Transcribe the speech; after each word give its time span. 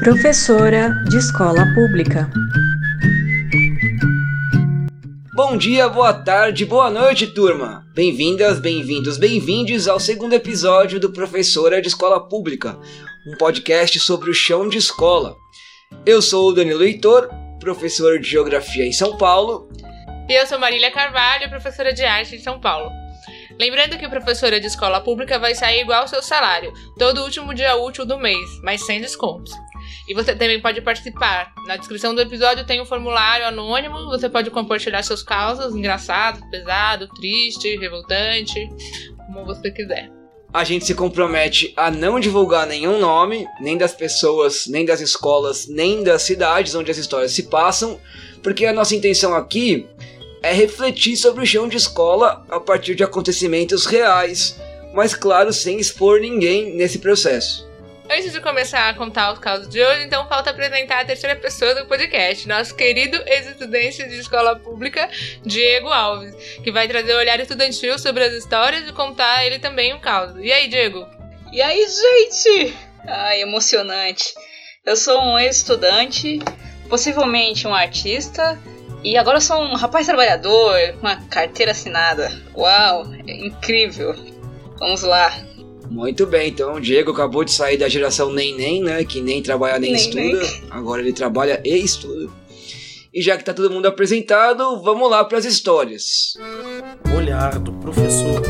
Professora 0.00 0.94
de 1.10 1.18
escola 1.18 1.62
pública. 1.74 2.30
Bom 5.34 5.58
dia, 5.58 5.90
boa 5.90 6.14
tarde, 6.14 6.64
boa 6.64 6.88
noite, 6.88 7.26
turma! 7.26 7.84
Bem-vindas, 7.94 8.58
bem-vindos, 8.58 9.18
bem-vindes 9.18 9.86
ao 9.86 10.00
segundo 10.00 10.32
episódio 10.32 10.98
do 10.98 11.12
Professora 11.12 11.82
de 11.82 11.88
Escola 11.88 12.18
Pública, 12.18 12.78
um 13.28 13.36
podcast 13.36 14.00
sobre 14.00 14.30
o 14.30 14.34
chão 14.34 14.70
de 14.70 14.78
escola. 14.78 15.36
Eu 16.06 16.22
sou 16.22 16.48
o 16.48 16.52
Danilo 16.54 16.82
Heitor, 16.82 17.28
professor 17.60 18.18
de 18.18 18.26
Geografia 18.26 18.86
em 18.86 18.92
São 18.92 19.18
Paulo. 19.18 19.68
E 20.30 20.32
eu 20.32 20.46
sou 20.46 20.58
Marília 20.58 20.90
Carvalho, 20.90 21.50
professora 21.50 21.92
de 21.92 22.02
Arte 22.02 22.36
em 22.36 22.40
São 22.40 22.58
Paulo. 22.58 22.90
Lembrando 23.58 23.98
que 23.98 24.08
professora 24.08 24.58
de 24.58 24.66
escola 24.66 25.02
pública 25.02 25.38
vai 25.38 25.54
sair 25.54 25.82
igual 25.82 26.00
ao 26.00 26.08
seu 26.08 26.22
salário, 26.22 26.72
todo 26.98 27.22
último 27.22 27.52
dia 27.52 27.76
útil 27.76 28.06
do 28.06 28.18
mês, 28.18 28.48
mas 28.62 28.86
sem 28.86 28.98
descontos. 28.98 29.52
E 30.08 30.14
você 30.14 30.34
também 30.34 30.60
pode 30.60 30.80
participar. 30.80 31.52
Na 31.66 31.76
descrição 31.76 32.14
do 32.14 32.20
episódio 32.20 32.66
tem 32.66 32.80
um 32.80 32.86
formulário 32.86 33.46
anônimo, 33.46 34.06
você 34.06 34.28
pode 34.28 34.50
compartilhar 34.50 35.02
seus 35.02 35.22
causas, 35.22 35.74
engraçado, 35.74 36.40
pesado, 36.50 37.08
triste, 37.08 37.76
revoltante, 37.76 38.68
como 39.26 39.44
você 39.44 39.70
quiser. 39.70 40.10
A 40.52 40.64
gente 40.64 40.84
se 40.84 40.94
compromete 40.94 41.72
a 41.76 41.92
não 41.92 42.18
divulgar 42.18 42.66
nenhum 42.66 42.98
nome, 42.98 43.46
nem 43.60 43.78
das 43.78 43.94
pessoas, 43.94 44.66
nem 44.66 44.84
das 44.84 45.00
escolas, 45.00 45.68
nem 45.68 46.02
das 46.02 46.22
cidades 46.22 46.74
onde 46.74 46.90
as 46.90 46.98
histórias 46.98 47.30
se 47.30 47.44
passam, 47.44 48.00
porque 48.42 48.66
a 48.66 48.72
nossa 48.72 48.96
intenção 48.96 49.32
aqui 49.32 49.86
é 50.42 50.52
refletir 50.52 51.16
sobre 51.16 51.44
o 51.44 51.46
chão 51.46 51.68
de 51.68 51.76
escola 51.76 52.44
a 52.50 52.58
partir 52.58 52.96
de 52.96 53.04
acontecimentos 53.04 53.86
reais, 53.86 54.58
mas 54.92 55.14
claro, 55.14 55.52
sem 55.52 55.78
expor 55.78 56.20
ninguém 56.20 56.74
nesse 56.74 56.98
processo. 56.98 57.69
Antes 58.12 58.32
de 58.32 58.40
começar 58.40 58.88
a 58.88 58.94
contar 58.94 59.32
os 59.32 59.38
casos 59.38 59.68
de 59.68 59.80
hoje, 59.80 60.02
então 60.02 60.26
falta 60.26 60.50
apresentar 60.50 60.98
a 60.98 61.04
terceira 61.04 61.36
pessoa 61.36 61.76
do 61.76 61.86
podcast, 61.86 62.48
nosso 62.48 62.74
querido 62.74 63.16
ex-estudante 63.24 64.08
de 64.08 64.18
escola 64.18 64.56
pública, 64.56 65.08
Diego 65.44 65.86
Alves, 65.86 66.34
que 66.60 66.72
vai 66.72 66.88
trazer 66.88 67.14
o 67.14 67.18
olhar 67.18 67.38
estudantil 67.38 67.96
sobre 68.00 68.24
as 68.24 68.32
histórias 68.32 68.88
e 68.88 68.92
contar 68.92 69.46
ele 69.46 69.60
também 69.60 69.94
um 69.94 70.00
caso. 70.00 70.40
E 70.40 70.52
aí, 70.52 70.66
Diego? 70.66 71.06
E 71.52 71.62
aí, 71.62 71.86
gente? 71.86 72.76
Ai, 73.06 73.42
emocionante. 73.42 74.34
Eu 74.84 74.96
sou 74.96 75.22
um 75.22 75.38
ex-estudante, 75.38 76.40
possivelmente 76.88 77.68
um 77.68 77.74
artista, 77.74 78.58
e 79.04 79.16
agora 79.16 79.40
sou 79.40 79.56
um 79.62 79.76
rapaz 79.76 80.06
trabalhador 80.06 80.94
com 80.94 81.06
uma 81.06 81.28
carteira 81.28 81.70
assinada. 81.70 82.28
Uau, 82.56 83.06
é 83.28 83.46
incrível. 83.46 84.16
Vamos 84.80 85.02
lá. 85.02 85.32
Muito 85.90 86.24
bem, 86.24 86.50
então 86.50 86.74
o 86.74 86.80
Diego 86.80 87.10
acabou 87.10 87.42
de 87.42 87.50
sair 87.50 87.76
da 87.76 87.88
geração 87.88 88.32
nem 88.32 88.56
nem, 88.56 88.80
né? 88.80 89.04
Que 89.04 89.20
nem 89.20 89.42
trabalha 89.42 89.78
nem, 89.78 89.92
nem 89.92 90.00
estuda. 90.00 90.22
Nem. 90.22 90.62
Agora 90.70 91.02
ele 91.02 91.12
trabalha 91.12 91.60
e 91.64 91.76
estuda. 91.76 92.30
E 93.12 93.20
já 93.20 93.36
que 93.36 93.44
tá 93.44 93.52
todo 93.52 93.72
mundo 93.72 93.86
apresentado, 93.86 94.80
vamos 94.82 95.10
lá 95.10 95.24
para 95.24 95.38
as 95.38 95.44
histórias. 95.44 96.34
Olhar 97.16 97.58
do 97.58 97.72
professor. 97.72 98.40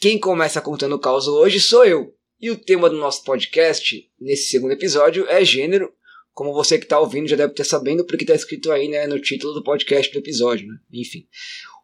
Quem 0.00 0.18
começa 0.18 0.60
contando 0.60 0.96
o 0.96 0.98
caos 0.98 1.28
hoje 1.28 1.60
sou 1.60 1.84
eu. 1.84 2.12
E 2.40 2.50
o 2.50 2.56
tema 2.56 2.90
do 2.90 2.96
nosso 2.96 3.22
podcast, 3.22 4.04
nesse 4.20 4.50
segundo 4.50 4.72
episódio, 4.72 5.24
é 5.28 5.44
gênero, 5.44 5.92
como 6.32 6.52
você 6.52 6.78
que 6.78 6.84
está 6.84 6.98
ouvindo 6.98 7.28
já 7.28 7.36
deve 7.36 7.52
estar 7.52 7.64
sabendo, 7.64 8.04
porque 8.04 8.24
está 8.24 8.34
escrito 8.34 8.70
aí 8.72 8.88
né, 8.88 9.06
no 9.06 9.20
título 9.20 9.52
do 9.52 9.62
podcast 9.62 10.12
do 10.12 10.18
episódio. 10.18 10.66
Né? 10.66 10.74
Enfim. 10.92 11.26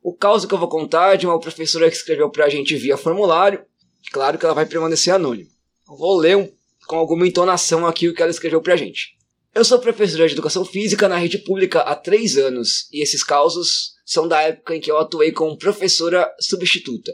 O 0.03 0.15
caso 0.15 0.47
que 0.49 0.55
eu 0.55 0.59
vou 0.59 0.69
contar 0.69 1.15
é 1.15 1.17
de 1.17 1.27
uma 1.27 1.39
professora 1.39 1.91
que 1.91 1.97
escreveu 1.97 2.31
para 2.31 2.47
a 2.47 2.49
gente 2.49 2.77
via 2.77 2.97
formulário. 2.97 3.65
Claro 4.11 4.39
que 4.39 4.45
ela 4.45 4.55
vai 4.55 4.65
permanecer 4.65 5.13
anônima. 5.13 5.51
Vou 5.87 6.17
ler 6.17 6.37
um, 6.37 6.51
com 6.87 6.97
alguma 6.97 7.27
entonação 7.27 7.87
aqui 7.87 8.09
o 8.09 8.15
que 8.15 8.23
ela 8.23 8.31
escreveu 8.31 8.63
para 8.63 8.75
a 8.75 8.77
gente. 8.77 9.19
Eu 9.55 9.65
sou 9.65 9.79
professora 9.79 10.27
de 10.27 10.35
educação 10.35 10.65
física 10.65 11.09
na 11.09 11.17
rede 11.17 11.39
pública 11.39 11.81
há 11.81 11.95
três 11.95 12.37
anos 12.37 12.89
e 12.93 13.03
esses 13.03 13.25
causos 13.25 13.95
são 14.05 14.29
da 14.29 14.41
época 14.41 14.77
em 14.77 14.81
que 14.81 14.91
eu 14.91 14.99
atuei 14.99 15.33
como 15.33 15.59
professora 15.59 16.31
substituta. 16.41 17.13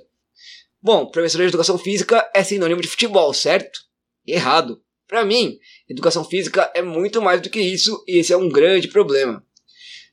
Bom, 0.81 1.07
professora 1.07 1.45
de 1.45 1.49
educação 1.49 1.79
física 1.79 2.31
é 2.35 2.45
sinônimo 2.45 2.83
de 2.83 2.89
futebol, 2.89 3.33
certo? 3.33 3.81
Errado. 4.27 4.83
Para 5.09 5.25
mim, 5.25 5.59
educação 5.89 6.25
física 6.25 6.71
é 6.75 6.83
muito 6.83 7.21
mais 7.21 7.41
do 7.41 7.51
que 7.51 7.61
isso 7.61 8.03
e 8.07 8.19
esse 8.19 8.33
é 8.33 8.37
um 8.37 8.49
grande 8.49 8.89
problema. 8.89 9.45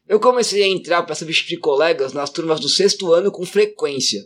Eu 0.07 0.19
comecei 0.19 0.63
a 0.63 0.67
entrar 0.67 1.03
para 1.03 1.15
substituir 1.15 1.57
colegas 1.57 2.11
nas 2.11 2.29
turmas 2.29 2.59
do 2.59 2.67
sexto 2.67 3.13
ano 3.13 3.31
com 3.31 3.45
frequência. 3.45 4.21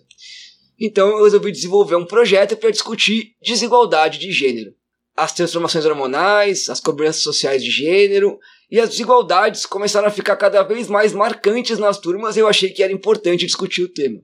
Então 0.79 1.09
eu 1.09 1.23
resolvi 1.23 1.51
desenvolver 1.51 1.95
um 1.95 2.05
projeto 2.05 2.57
para 2.57 2.71
discutir 2.71 3.33
desigualdade 3.41 4.17
de 4.17 4.31
gênero. 4.31 4.73
As 5.15 5.31
transformações 5.31 5.85
hormonais, 5.85 6.69
as 6.69 6.79
cobranças 6.79 7.21
sociais 7.21 7.63
de 7.63 7.71
gênero 7.71 8.37
e 8.69 8.79
as 8.79 8.89
desigualdades 8.89 9.65
começaram 9.65 10.07
a 10.07 10.11
ficar 10.11 10.35
cada 10.35 10.63
vez 10.63 10.87
mais 10.87 11.13
marcantes 11.13 11.77
nas 11.77 11.99
turmas 11.99 12.35
e 12.35 12.39
eu 12.39 12.47
achei 12.47 12.69
que 12.69 12.83
era 12.83 12.91
importante 12.91 13.45
discutir 13.45 13.83
o 13.83 13.89
tema. 13.89 14.19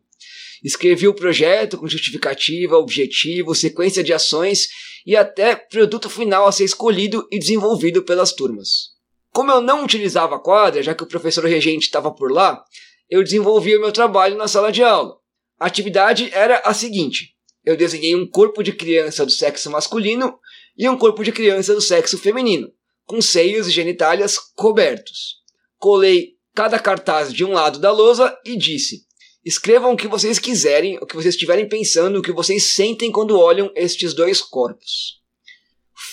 Escrevi 0.63 1.07
o 1.07 1.13
projeto 1.13 1.77
com 1.77 1.87
justificativa, 1.87 2.77
objetivo, 2.77 3.55
sequência 3.55 4.03
de 4.03 4.13
ações 4.13 4.67
e 5.05 5.15
até 5.15 5.55
produto 5.55 6.09
final 6.09 6.47
a 6.47 6.51
ser 6.51 6.65
escolhido 6.65 7.27
e 7.31 7.39
desenvolvido 7.39 8.03
pelas 8.03 8.33
turmas. 8.33 8.91
Como 9.31 9.51
eu 9.51 9.61
não 9.61 9.83
utilizava 9.83 10.35
a 10.35 10.39
quadra, 10.39 10.83
já 10.83 10.93
que 10.93 11.03
o 11.03 11.07
professor 11.07 11.45
regente 11.45 11.85
estava 11.85 12.11
por 12.11 12.31
lá, 12.31 12.63
eu 13.09 13.23
desenvolvia 13.23 13.77
o 13.77 13.81
meu 13.81 13.91
trabalho 13.91 14.37
na 14.37 14.47
sala 14.47 14.71
de 14.71 14.83
aula. 14.83 15.15
A 15.59 15.67
atividade 15.67 16.29
era 16.33 16.59
a 16.65 16.73
seguinte: 16.73 17.35
eu 17.63 17.77
desenhei 17.77 18.15
um 18.15 18.27
corpo 18.27 18.63
de 18.63 18.73
criança 18.73 19.25
do 19.25 19.31
sexo 19.31 19.69
masculino 19.69 20.39
e 20.77 20.89
um 20.89 20.97
corpo 20.97 21.23
de 21.23 21.31
criança 21.31 21.73
do 21.73 21.81
sexo 21.81 22.17
feminino, 22.17 22.71
com 23.05 23.21
seios 23.21 23.67
e 23.67 23.71
genitálias 23.71 24.37
cobertos. 24.55 25.35
Colei 25.77 26.35
cada 26.53 26.79
cartaz 26.79 27.31
de 27.33 27.45
um 27.45 27.51
lado 27.51 27.79
da 27.79 27.91
lousa 27.91 28.35
e 28.45 28.55
disse: 28.55 29.05
Escrevam 29.43 29.93
o 29.93 29.97
que 29.97 30.07
vocês 30.07 30.37
quiserem, 30.37 30.97
o 31.01 31.05
que 31.05 31.15
vocês 31.15 31.33
estiverem 31.33 31.67
pensando, 31.67 32.19
o 32.19 32.21
que 32.21 32.31
vocês 32.31 32.73
sentem 32.73 33.11
quando 33.11 33.39
olham 33.39 33.71
estes 33.75 34.13
dois 34.13 34.39
corpos. 34.39 35.19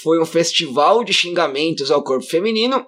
Foi 0.03 0.19
um 0.21 0.25
festival 0.25 1.05
de 1.05 1.13
xingamentos 1.13 1.91
ao 1.91 2.03
corpo 2.03 2.25
feminino 2.25 2.87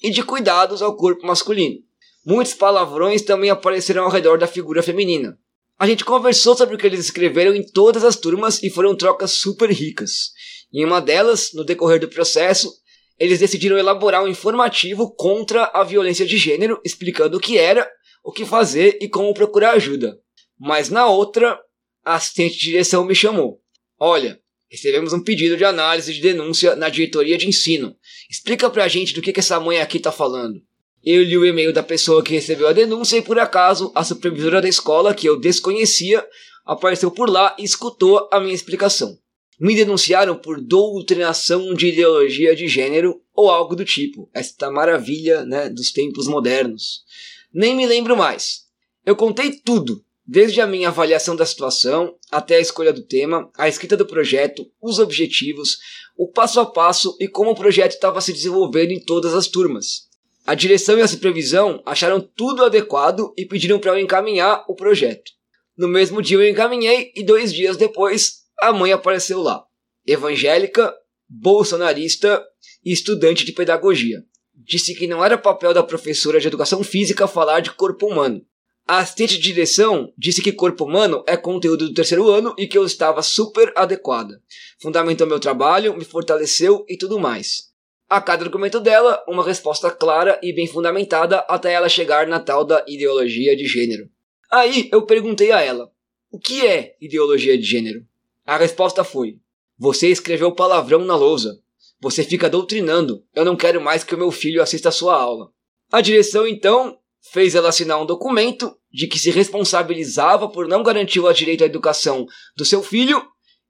e 0.00 0.10
de 0.10 0.22
cuidados 0.22 0.80
ao 0.80 0.96
corpo 0.96 1.26
masculino. 1.26 1.80
Muitos 2.24 2.54
palavrões 2.54 3.22
também 3.22 3.50
apareceram 3.50 4.04
ao 4.04 4.10
redor 4.10 4.38
da 4.38 4.46
figura 4.46 4.82
feminina. 4.82 5.36
A 5.76 5.86
gente 5.86 6.04
conversou 6.04 6.54
sobre 6.54 6.74
o 6.74 6.78
que 6.78 6.86
eles 6.86 7.00
escreveram 7.00 7.54
em 7.54 7.66
todas 7.66 8.04
as 8.04 8.14
turmas 8.14 8.62
e 8.62 8.70
foram 8.70 8.94
trocas 8.94 9.32
super 9.32 9.70
ricas. 9.70 10.30
Em 10.72 10.84
uma 10.84 11.00
delas, 11.00 11.52
no 11.52 11.64
decorrer 11.64 11.98
do 11.98 12.06
processo, 12.06 12.72
eles 13.18 13.40
decidiram 13.40 13.76
elaborar 13.76 14.22
um 14.22 14.28
informativo 14.28 15.10
contra 15.14 15.64
a 15.74 15.82
violência 15.82 16.24
de 16.24 16.36
gênero, 16.38 16.80
explicando 16.84 17.38
o 17.38 17.40
que 17.40 17.58
era 17.58 17.90
o 18.22 18.32
que 18.32 18.44
fazer 18.44 18.98
e 19.00 19.08
como 19.08 19.34
procurar 19.34 19.72
ajuda. 19.72 20.18
Mas 20.58 20.90
na 20.90 21.06
outra, 21.06 21.58
a 22.04 22.14
assistente 22.14 22.58
de 22.58 22.66
direção 22.66 23.04
me 23.04 23.14
chamou. 23.14 23.60
Olha, 23.98 24.40
recebemos 24.70 25.12
um 25.12 25.22
pedido 25.22 25.56
de 25.56 25.64
análise 25.64 26.12
de 26.12 26.20
denúncia 26.20 26.76
na 26.76 26.88
diretoria 26.88 27.36
de 27.36 27.48
ensino. 27.48 27.96
Explica 28.30 28.70
pra 28.70 28.88
gente 28.88 29.14
do 29.14 29.22
que, 29.22 29.32
que 29.32 29.40
essa 29.40 29.58
mãe 29.58 29.78
aqui 29.80 29.98
tá 29.98 30.12
falando. 30.12 30.62
Eu 31.02 31.22
li 31.22 31.36
o 31.36 31.46
e-mail 31.46 31.72
da 31.72 31.82
pessoa 31.82 32.22
que 32.22 32.34
recebeu 32.34 32.68
a 32.68 32.74
denúncia 32.74 33.16
e 33.16 33.22
por 33.22 33.38
acaso 33.38 33.90
a 33.94 34.04
supervisora 34.04 34.60
da 34.60 34.68
escola, 34.68 35.14
que 35.14 35.26
eu 35.26 35.40
desconhecia, 35.40 36.26
apareceu 36.64 37.10
por 37.10 37.30
lá 37.30 37.56
e 37.58 37.64
escutou 37.64 38.28
a 38.30 38.38
minha 38.38 38.54
explicação. 38.54 39.18
Me 39.58 39.74
denunciaram 39.74 40.36
por 40.36 40.60
doutrinação 40.60 41.74
de 41.74 41.88
ideologia 41.88 42.54
de 42.54 42.68
gênero 42.68 43.20
ou 43.34 43.50
algo 43.50 43.74
do 43.74 43.84
tipo. 43.84 44.30
Esta 44.32 44.70
maravilha 44.70 45.44
né, 45.44 45.68
dos 45.68 45.90
tempos 45.90 46.26
modernos. 46.26 47.02
Nem 47.52 47.74
me 47.74 47.86
lembro 47.86 48.16
mais. 48.16 48.60
Eu 49.04 49.16
contei 49.16 49.50
tudo, 49.50 50.04
desde 50.24 50.60
a 50.60 50.66
minha 50.66 50.88
avaliação 50.88 51.34
da 51.34 51.44
situação 51.44 52.14
até 52.30 52.56
a 52.56 52.60
escolha 52.60 52.92
do 52.92 53.02
tema, 53.02 53.50
a 53.58 53.68
escrita 53.68 53.96
do 53.96 54.06
projeto, 54.06 54.64
os 54.80 55.00
objetivos, 55.00 55.78
o 56.16 56.30
passo 56.30 56.60
a 56.60 56.66
passo 56.66 57.16
e 57.18 57.26
como 57.26 57.50
o 57.50 57.54
projeto 57.56 57.92
estava 57.92 58.20
se 58.20 58.32
desenvolvendo 58.32 58.92
em 58.92 59.04
todas 59.04 59.34
as 59.34 59.48
turmas. 59.48 60.08
A 60.46 60.54
direção 60.54 60.96
e 60.96 61.02
a 61.02 61.08
supervisão 61.08 61.82
acharam 61.84 62.20
tudo 62.20 62.64
adequado 62.64 63.34
e 63.36 63.44
pediram 63.44 63.80
para 63.80 63.92
eu 63.92 63.98
encaminhar 63.98 64.64
o 64.68 64.74
projeto. 64.76 65.32
No 65.76 65.88
mesmo 65.88 66.22
dia 66.22 66.36
eu 66.36 66.48
encaminhei 66.48 67.12
e 67.16 67.24
dois 67.24 67.52
dias 67.52 67.76
depois 67.76 68.42
a 68.60 68.72
mãe 68.72 68.92
apareceu 68.92 69.42
lá. 69.42 69.64
Evangélica, 70.06 70.94
bolsonarista 71.28 72.44
e 72.84 72.92
estudante 72.92 73.44
de 73.44 73.52
pedagogia 73.52 74.22
disse 74.70 74.94
que 74.94 75.08
não 75.08 75.24
era 75.24 75.36
papel 75.36 75.74
da 75.74 75.82
professora 75.82 76.38
de 76.38 76.46
educação 76.46 76.84
física 76.84 77.26
falar 77.26 77.58
de 77.58 77.72
corpo 77.72 78.06
humano. 78.06 78.40
A 78.86 78.98
assistente 78.98 79.34
de 79.34 79.42
direção 79.42 80.12
disse 80.16 80.40
que 80.40 80.52
corpo 80.52 80.84
humano 80.84 81.24
é 81.26 81.36
conteúdo 81.36 81.88
do 81.88 81.94
terceiro 81.94 82.28
ano 82.30 82.54
e 82.56 82.68
que 82.68 82.78
eu 82.78 82.84
estava 82.84 83.20
super 83.20 83.72
adequada. 83.74 84.40
Fundamentou 84.80 85.26
meu 85.26 85.40
trabalho, 85.40 85.96
me 85.96 86.04
fortaleceu 86.04 86.84
e 86.88 86.96
tudo 86.96 87.18
mais. 87.18 87.70
A 88.08 88.20
cada 88.20 88.44
argumento 88.44 88.78
dela, 88.78 89.20
uma 89.26 89.44
resposta 89.44 89.90
clara 89.90 90.38
e 90.40 90.52
bem 90.52 90.68
fundamentada 90.68 91.40
até 91.48 91.72
ela 91.72 91.88
chegar 91.88 92.28
na 92.28 92.38
tal 92.38 92.64
da 92.64 92.84
ideologia 92.86 93.56
de 93.56 93.66
gênero. 93.66 94.08
Aí 94.52 94.88
eu 94.92 95.02
perguntei 95.02 95.50
a 95.50 95.60
ela: 95.60 95.90
o 96.30 96.38
que 96.38 96.64
é 96.64 96.96
ideologia 97.00 97.58
de 97.58 97.64
gênero? 97.64 98.04
A 98.46 98.56
resposta 98.56 99.02
foi: 99.02 99.38
você 99.76 100.08
escreveu 100.08 100.52
palavrão 100.52 101.04
na 101.04 101.16
lousa. 101.16 101.60
Você 102.00 102.24
fica 102.24 102.48
doutrinando. 102.48 103.24
Eu 103.34 103.44
não 103.44 103.56
quero 103.56 103.80
mais 103.80 104.02
que 104.02 104.14
o 104.14 104.18
meu 104.18 104.30
filho 104.30 104.62
assista 104.62 104.88
a 104.88 104.92
sua 104.92 105.14
aula. 105.14 105.50
A 105.92 106.00
direção 106.00 106.46
então 106.46 106.98
fez 107.32 107.54
ela 107.54 107.68
assinar 107.68 108.00
um 108.00 108.06
documento 108.06 108.76
de 108.90 109.06
que 109.06 109.18
se 109.18 109.30
responsabilizava 109.30 110.48
por 110.48 110.66
não 110.66 110.82
garantir 110.82 111.20
o 111.20 111.32
direito 111.32 111.62
à 111.62 111.66
educação 111.66 112.26
do 112.56 112.64
seu 112.64 112.82
filho, 112.82 113.22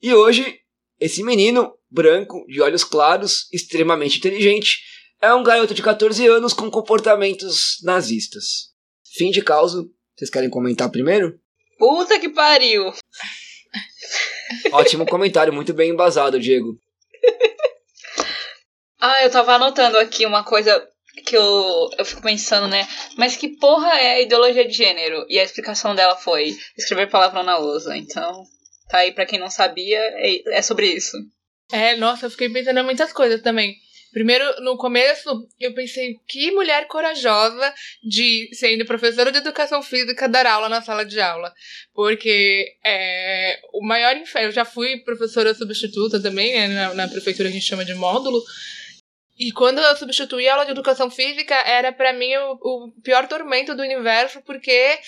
e 0.03 0.15
hoje 0.15 0.61
esse 0.99 1.23
menino, 1.23 1.73
branco, 1.91 2.45
de 2.47 2.61
olhos 2.61 2.85
claros, 2.85 3.49
extremamente 3.53 4.19
inteligente, 4.19 4.79
é 5.21 5.33
um 5.35 5.43
garoto 5.43 5.75
de 5.75 5.83
14 5.83 6.27
anos 6.27 6.53
com 6.53 6.71
comportamentos 6.71 7.79
nazistas. 7.83 8.71
Fim 9.15 9.31
de 9.31 9.43
causa. 9.43 9.85
Vocês 10.15 10.31
querem 10.31 10.51
comentar 10.51 10.91
primeiro? 10.91 11.39
Puta 11.79 12.19
que 12.19 12.29
pariu! 12.29 12.93
Ótimo 14.73 15.07
comentário, 15.07 15.53
muito 15.53 15.73
bem 15.73 15.91
embasado, 15.91 16.39
Diego. 16.39 16.79
Ah, 19.01 19.23
eu 19.23 19.31
tava 19.31 19.55
anotando 19.55 19.99
aqui 19.99 20.27
uma 20.27 20.45
coisa 20.45 20.87
que 21.27 21.37
eu, 21.37 21.91
eu 21.99 22.05
fico 22.05 22.23
pensando, 22.23 22.69
né? 22.69 22.87
Mas 23.17 23.37
que 23.37 23.49
porra 23.57 23.93
é 23.99 24.15
a 24.15 24.21
ideologia 24.21 24.67
de 24.67 24.73
gênero? 24.73 25.27
E 25.29 25.39
a 25.39 25.45
explicação 25.45 25.95
dela 25.95 26.17
foi 26.17 26.57
escrever 26.77 27.11
palavrão 27.11 27.43
na 27.43 27.57
lousa. 27.57 27.97
Então, 27.97 28.45
tá 28.89 28.99
aí 28.99 29.13
pra 29.13 29.27
quem 29.27 29.39
não 29.39 29.51
sabia, 29.51 29.99
é, 29.99 30.59
é 30.59 30.63
sobre 30.63 30.87
isso. 30.87 31.17
É, 31.73 31.97
nossa, 31.97 32.27
eu 32.27 32.31
fiquei 32.31 32.49
pensando 32.49 32.81
em 32.81 32.85
muitas 32.85 33.13
coisas 33.13 33.41
também. 33.43 33.77
Primeiro, 34.13 34.45
no 34.63 34.77
começo, 34.77 35.31
eu 35.61 35.73
pensei, 35.73 36.17
que 36.27 36.51
mulher 36.51 36.89
corajosa 36.89 37.73
de, 38.03 38.49
sendo 38.53 38.85
professora 38.85 39.31
de 39.31 39.39
educação 39.39 39.81
física, 39.83 40.29
dar 40.29 40.47
aula 40.47 40.69
na 40.69 40.83
sala 40.83 41.05
de 41.05 41.21
aula. 41.21 41.53
Porque 41.95 42.67
é, 42.85 43.61
o 43.73 43.87
maior 43.87 44.17
inferno. 44.17 44.49
Eu 44.49 44.53
já 44.53 44.65
fui 44.65 44.97
professora 45.05 45.55
substituta 45.55 46.21
também, 46.21 46.53
né, 46.55 46.69
na, 46.69 46.95
na 46.95 47.09
prefeitura 47.09 47.49
a 47.49 47.53
gente 47.53 47.65
chama 47.65 47.85
de 47.85 47.95
módulo. 47.95 48.43
E 49.41 49.51
quando 49.53 49.79
eu 49.79 49.97
substituí 49.97 50.47
a 50.47 50.53
aula 50.53 50.67
de 50.67 50.73
educação 50.73 51.11
física, 51.11 51.55
era 51.55 51.91
para 51.91 52.13
mim 52.13 52.37
o, 52.37 52.59
o, 52.61 52.93
pior 53.03 53.27
tormento 53.27 53.75
do 53.75 53.83
universo, 53.83 54.43
porque 54.43 54.99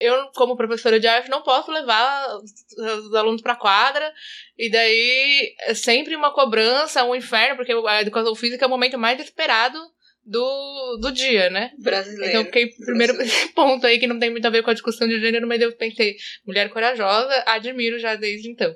eu, 0.00 0.26
como 0.34 0.56
professora 0.56 0.98
de 0.98 1.06
arte, 1.06 1.30
não 1.30 1.44
posso 1.44 1.70
levar 1.70 2.36
os 2.36 3.14
alunos 3.14 3.40
para 3.40 3.54
quadra, 3.54 4.12
e 4.58 4.68
daí 4.68 5.54
é 5.60 5.74
sempre 5.74 6.16
uma 6.16 6.34
cobrança, 6.34 7.04
um 7.04 7.14
inferno, 7.14 7.54
porque 7.54 7.72
a 7.72 8.02
educação 8.02 8.34
física 8.34 8.64
é 8.64 8.66
o 8.66 8.70
momento 8.70 8.98
mais 8.98 9.20
esperado 9.20 9.78
do, 10.24 10.98
do 11.00 11.12
dia, 11.12 11.48
né? 11.48 11.70
Brasileiro. 11.78 12.28
Então, 12.28 12.44
fiquei 12.46 12.70
primeiro 12.70 13.22
esse 13.22 13.50
ponto 13.54 13.86
aí 13.86 14.00
que 14.00 14.08
não 14.08 14.18
tem 14.18 14.30
muito 14.30 14.46
a 14.46 14.50
ver 14.50 14.64
com 14.64 14.70
a 14.70 14.74
discussão 14.74 15.06
de 15.06 15.20
gênero, 15.20 15.46
mas 15.46 15.60
eu 15.60 15.70
pensei, 15.76 16.16
mulher 16.44 16.70
corajosa, 16.70 17.44
admiro 17.46 18.00
já 18.00 18.16
desde 18.16 18.50
então. 18.50 18.74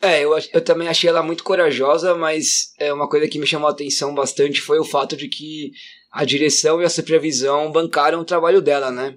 É, 0.00 0.22
eu, 0.22 0.32
eu 0.52 0.60
também 0.60 0.88
achei 0.88 1.08
ela 1.08 1.22
muito 1.22 1.42
corajosa, 1.42 2.14
mas 2.14 2.74
é 2.78 2.92
uma 2.92 3.08
coisa 3.08 3.28
que 3.28 3.38
me 3.38 3.46
chamou 3.46 3.68
a 3.68 3.72
atenção 3.72 4.14
bastante 4.14 4.60
foi 4.60 4.78
o 4.78 4.84
fato 4.84 5.16
de 5.16 5.28
que 5.28 5.72
a 6.12 6.24
direção 6.24 6.80
e 6.80 6.84
a 6.84 6.90
supervisão 6.90 7.72
bancaram 7.72 8.20
o 8.20 8.24
trabalho 8.24 8.60
dela, 8.60 8.90
né? 8.90 9.16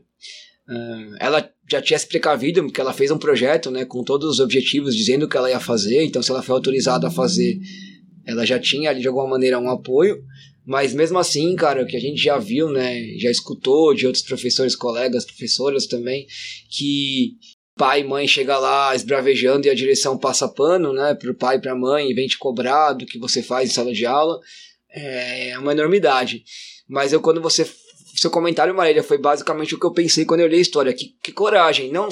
Ela 1.19 1.49
já 1.69 1.81
tinha 1.81 1.97
se 1.97 2.07
precavido, 2.07 2.63
porque 2.63 2.81
ela 2.81 2.93
fez 2.93 3.11
um 3.11 3.17
projeto 3.17 3.71
né, 3.71 3.85
com 3.85 4.03
todos 4.03 4.29
os 4.29 4.39
objetivos, 4.39 4.95
dizendo 4.95 5.23
o 5.23 5.29
que 5.29 5.37
ela 5.37 5.49
ia 5.49 5.59
fazer, 5.59 6.03
então 6.03 6.21
se 6.21 6.31
ela 6.31 6.43
foi 6.43 6.55
autorizada 6.55 7.07
a 7.07 7.11
fazer, 7.11 7.57
ela 8.25 8.45
já 8.45 8.59
tinha 8.59 8.89
ali 8.89 9.01
de 9.01 9.07
alguma 9.07 9.27
maneira 9.27 9.59
um 9.59 9.69
apoio, 9.69 10.21
mas 10.65 10.93
mesmo 10.93 11.17
assim, 11.17 11.55
cara, 11.55 11.83
o 11.83 11.87
que 11.87 11.95
a 11.95 11.99
gente 11.99 12.21
já 12.21 12.37
viu, 12.37 12.69
né, 12.69 13.01
já 13.17 13.31
escutou 13.31 13.93
de 13.93 14.05
outros 14.05 14.23
professores, 14.23 14.75
colegas, 14.75 15.25
professoras 15.25 15.87
também, 15.87 16.27
que 16.69 17.35
pai 17.77 18.01
e 18.01 18.03
mãe 18.03 18.27
chega 18.27 18.57
lá 18.57 18.95
esbravejando 18.95 19.67
e 19.67 19.69
a 19.69 19.75
direção 19.75 20.17
passa 20.17 20.47
pano, 20.47 20.91
né, 20.91 21.13
pro 21.13 21.35
pai 21.35 21.57
e 21.57 21.61
pra 21.61 21.75
mãe 21.75 22.09
e 22.09 22.13
vem 22.13 22.27
te 22.27 22.37
cobrar 22.37 22.93
do 22.93 23.05
que 23.05 23.19
você 23.19 23.43
faz 23.43 23.69
em 23.69 23.73
sala 23.73 23.93
de 23.93 24.05
aula, 24.05 24.39
é 24.89 25.57
uma 25.59 25.71
enormidade. 25.71 26.43
Mas 26.89 27.13
eu, 27.13 27.21
quando 27.21 27.41
você 27.41 27.65
seu 28.19 28.31
comentário, 28.31 28.73
Marília, 28.73 29.03
foi 29.03 29.17
basicamente 29.19 29.75
o 29.75 29.79
que 29.79 29.85
eu 29.85 29.91
pensei 29.91 30.25
quando 30.25 30.39
eu 30.39 30.47
li 30.47 30.57
a 30.57 30.61
história. 30.61 30.91
Que, 30.91 31.13
que 31.21 31.31
coragem, 31.31 31.91
não 31.91 32.09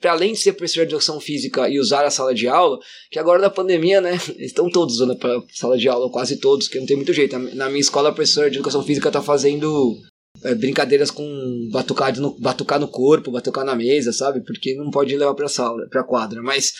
para 0.00 0.12
além 0.12 0.32
de 0.32 0.38
ser 0.38 0.52
professor 0.52 0.84
de 0.84 0.92
educação 0.92 1.18
física 1.18 1.68
e 1.68 1.80
usar 1.80 2.04
a 2.04 2.10
sala 2.10 2.34
de 2.34 2.46
aula, 2.46 2.78
que 3.10 3.18
agora 3.18 3.40
na 3.40 3.48
pandemia, 3.48 4.00
né, 4.00 4.18
estão 4.38 4.68
todos 4.68 4.96
usando 4.96 5.12
a 5.12 5.42
sala 5.54 5.78
de 5.78 5.88
aula, 5.88 6.10
quase 6.10 6.36
todos, 6.36 6.68
que 6.68 6.78
não 6.78 6.86
tem 6.86 6.96
muito 6.96 7.12
jeito. 7.12 7.38
Na 7.38 7.68
minha 7.68 7.80
escola, 7.80 8.10
a 8.10 8.12
professora 8.12 8.50
de 8.50 8.56
educação 8.56 8.82
física 8.82 9.10
tá 9.10 9.22
fazendo 9.22 9.96
é, 10.44 10.54
brincadeiras 10.54 11.10
com 11.10 11.68
batucar 11.72 12.18
no, 12.18 12.38
batucar 12.38 12.78
no 12.80 12.88
corpo, 12.88 13.30
batucar 13.30 13.64
na 13.64 13.74
mesa, 13.74 14.12
sabe? 14.12 14.44
Porque 14.44 14.74
não 14.74 14.90
pode 14.90 15.16
levar 15.16 15.34
pra 15.34 15.48
sala, 15.48 15.88
pra 15.88 16.04
quadra. 16.04 16.42
Mas, 16.42 16.72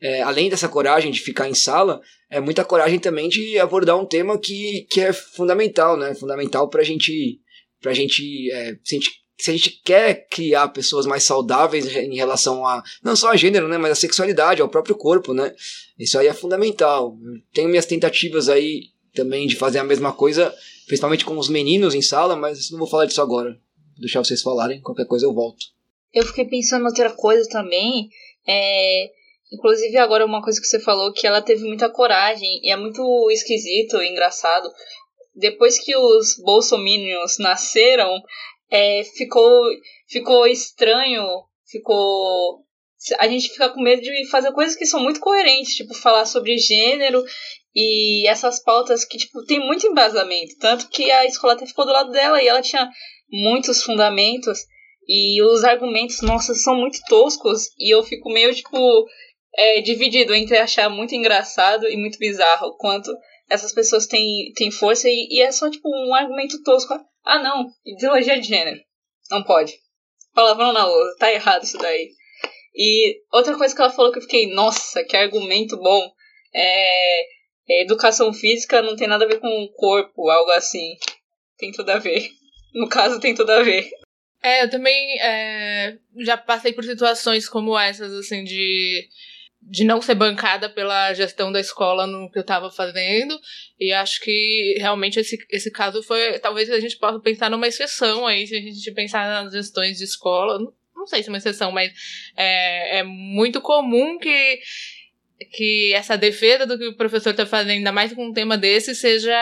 é, 0.00 0.22
além 0.22 0.48
dessa 0.48 0.68
coragem 0.68 1.10
de 1.10 1.20
ficar 1.20 1.48
em 1.48 1.54
sala, 1.54 2.00
é 2.30 2.40
muita 2.40 2.64
coragem 2.64 2.98
também 2.98 3.28
de 3.28 3.58
abordar 3.58 3.96
um 3.96 4.06
tema 4.06 4.38
que, 4.38 4.86
que 4.90 5.00
é 5.00 5.12
fundamental, 5.12 5.96
né? 5.96 6.14
Fundamental 6.14 6.68
pra 6.68 6.82
gente 6.82 7.40
pra 7.80 7.92
gente, 7.92 8.50
é, 8.50 8.70
a 8.70 8.94
gente 8.94 9.26
se 9.38 9.50
a 9.50 9.52
gente 9.52 9.82
quer 9.84 10.26
criar 10.28 10.68
pessoas 10.68 11.04
mais 11.04 11.22
saudáveis 11.22 11.86
em 11.94 12.16
relação 12.16 12.66
a 12.66 12.82
não 13.02 13.14
só 13.14 13.30
a 13.30 13.36
gênero, 13.36 13.68
né, 13.68 13.76
mas 13.76 13.92
a 13.92 13.94
sexualidade, 13.94 14.62
ao 14.62 14.68
próprio 14.68 14.96
corpo, 14.96 15.34
né? 15.34 15.52
Isso 15.98 16.18
aí 16.18 16.26
é 16.26 16.32
fundamental. 16.32 17.16
tenho 17.52 17.68
minhas 17.68 17.84
tentativas 17.84 18.48
aí 18.48 18.84
também 19.14 19.46
de 19.46 19.54
fazer 19.54 19.78
a 19.78 19.84
mesma 19.84 20.12
coisa, 20.12 20.54
principalmente 20.86 21.24
com 21.24 21.36
os 21.36 21.48
meninos 21.48 21.94
em 21.94 22.02
sala, 22.02 22.36
mas 22.36 22.70
não 22.70 22.78
vou 22.78 22.88
falar 22.88 23.06
disso 23.06 23.20
agora. 23.20 23.50
Vou 23.50 24.00
deixar 24.00 24.24
vocês 24.24 24.42
falarem, 24.42 24.80
qualquer 24.80 25.06
coisa 25.06 25.26
eu 25.26 25.34
volto. 25.34 25.66
Eu 26.12 26.24
fiquei 26.24 26.44
pensando 26.44 26.82
em 26.82 26.86
outra 26.86 27.10
coisa 27.10 27.48
também, 27.48 28.08
é, 28.46 29.10
inclusive 29.52 29.96
agora 29.98 30.24
uma 30.24 30.42
coisa 30.42 30.60
que 30.60 30.66
você 30.66 30.80
falou 30.80 31.12
que 31.12 31.26
ela 31.26 31.42
teve 31.42 31.64
muita 31.64 31.90
coragem 31.90 32.60
e 32.62 32.70
é 32.70 32.76
muito 32.76 33.02
esquisito, 33.30 34.00
engraçado, 34.02 34.70
depois 35.34 35.78
que 35.78 35.94
os 35.94 36.36
bolsominions 36.42 37.38
nasceram, 37.38 38.10
é, 38.70 39.04
ficou, 39.04 39.62
ficou 40.08 40.46
estranho, 40.46 41.22
ficou. 41.70 42.64
A 43.18 43.28
gente 43.28 43.50
fica 43.50 43.68
com 43.68 43.82
medo 43.82 44.00
de 44.00 44.28
fazer 44.30 44.50
coisas 44.52 44.74
que 44.74 44.86
são 44.86 45.00
muito 45.00 45.20
coerentes, 45.20 45.74
tipo, 45.74 45.94
falar 45.94 46.24
sobre 46.24 46.56
gênero 46.56 47.22
e 47.76 48.26
essas 48.26 48.58
pautas 48.62 49.04
que, 49.04 49.18
tipo, 49.18 49.44
tem 49.44 49.60
muito 49.60 49.86
embasamento. 49.86 50.56
Tanto 50.58 50.88
que 50.88 51.10
a 51.10 51.26
escola 51.26 51.52
até 51.52 51.66
ficou 51.66 51.84
do 51.84 51.92
lado 51.92 52.10
dela 52.10 52.42
e 52.42 52.48
ela 52.48 52.62
tinha 52.62 52.90
muitos 53.30 53.82
fundamentos. 53.82 54.60
E 55.06 55.42
os 55.42 55.62
argumentos, 55.62 56.22
nossa, 56.22 56.54
são 56.54 56.74
muito 56.74 56.98
toscos. 57.06 57.64
E 57.78 57.94
eu 57.94 58.02
fico 58.02 58.30
meio, 58.30 58.54
tipo, 58.54 58.78
é, 59.54 59.82
dividido 59.82 60.34
entre 60.34 60.56
achar 60.56 60.88
muito 60.88 61.14
engraçado 61.14 61.86
e 61.86 61.98
muito 61.98 62.18
bizarro. 62.18 62.74
Quanto 62.78 63.12
essas 63.46 63.74
pessoas 63.74 64.06
têm, 64.06 64.52
têm 64.56 64.70
força 64.70 65.06
e, 65.10 65.28
e 65.30 65.42
é 65.42 65.52
só 65.52 65.70
tipo 65.70 65.86
um 65.86 66.14
argumento 66.14 66.62
tosco. 66.62 66.94
Ah, 67.26 67.42
não, 67.42 67.66
ideologia 67.84 68.40
de 68.40 68.48
gênero. 68.48 68.80
Não 69.30 69.42
pode. 69.42 69.74
Palavrão 70.34 70.72
na 70.72 70.86
lousa, 70.86 71.16
tá 71.18 71.30
errado 71.30 71.64
isso 71.64 71.76
daí. 71.76 72.10
E 72.74 73.20
outra 73.30 73.54
coisa 73.56 73.74
que 73.74 73.80
ela 73.82 73.92
falou 73.92 74.12
que 74.12 74.18
eu 74.18 74.22
fiquei, 74.22 74.50
nossa, 74.54 75.04
que 75.04 75.14
argumento 75.14 75.76
bom. 75.76 76.10
É, 76.54 77.35
educação 77.68 78.32
física 78.32 78.82
não 78.82 78.96
tem 78.96 79.08
nada 79.08 79.24
a 79.24 79.28
ver 79.28 79.40
com 79.40 79.48
o 79.64 79.72
corpo, 79.72 80.30
algo 80.30 80.50
assim. 80.52 80.96
Tem 81.58 81.72
tudo 81.72 81.90
a 81.90 81.98
ver. 81.98 82.30
No 82.74 82.88
caso, 82.88 83.20
tem 83.20 83.34
tudo 83.34 83.50
a 83.50 83.62
ver. 83.62 83.88
É, 84.42 84.64
eu 84.64 84.70
também 84.70 85.18
é, 85.20 85.98
já 86.18 86.36
passei 86.36 86.72
por 86.72 86.84
situações 86.84 87.48
como 87.48 87.78
essas, 87.78 88.12
assim, 88.12 88.44
de 88.44 89.08
de 89.68 89.84
não 89.84 90.00
ser 90.00 90.14
bancada 90.14 90.68
pela 90.68 91.12
gestão 91.12 91.50
da 91.50 91.58
escola 91.58 92.06
no 92.06 92.30
que 92.30 92.38
eu 92.38 92.42
estava 92.42 92.70
fazendo. 92.70 93.38
E 93.78 93.92
acho 93.92 94.20
que 94.20 94.76
realmente 94.78 95.18
esse, 95.18 95.36
esse 95.50 95.70
caso 95.70 96.02
foi. 96.02 96.38
Talvez 96.38 96.70
a 96.70 96.78
gente 96.78 96.96
possa 96.96 97.18
pensar 97.18 97.50
numa 97.50 97.66
exceção 97.66 98.26
aí, 98.26 98.46
se 98.46 98.56
a 98.56 98.60
gente 98.60 98.92
pensar 98.92 99.28
nas 99.28 99.52
gestões 99.52 99.98
de 99.98 100.04
escola. 100.04 100.58
Não, 100.58 100.72
não 100.94 101.06
sei 101.06 101.22
se 101.22 101.28
é 101.28 101.32
uma 101.32 101.38
exceção, 101.38 101.72
mas 101.72 101.92
é, 102.36 102.98
é 102.98 103.02
muito 103.02 103.60
comum 103.60 104.18
que, 104.18 104.60
que 105.52 105.92
essa 105.94 106.16
defesa 106.16 106.66
do 106.66 106.78
que 106.78 106.88
o 106.88 106.96
professor 106.96 107.30
está 107.30 107.46
fazendo, 107.46 107.72
ainda 107.72 107.92
mais 107.92 108.12
com 108.12 108.26
um 108.26 108.32
tema 108.32 108.56
desse, 108.56 108.94
seja. 108.94 109.34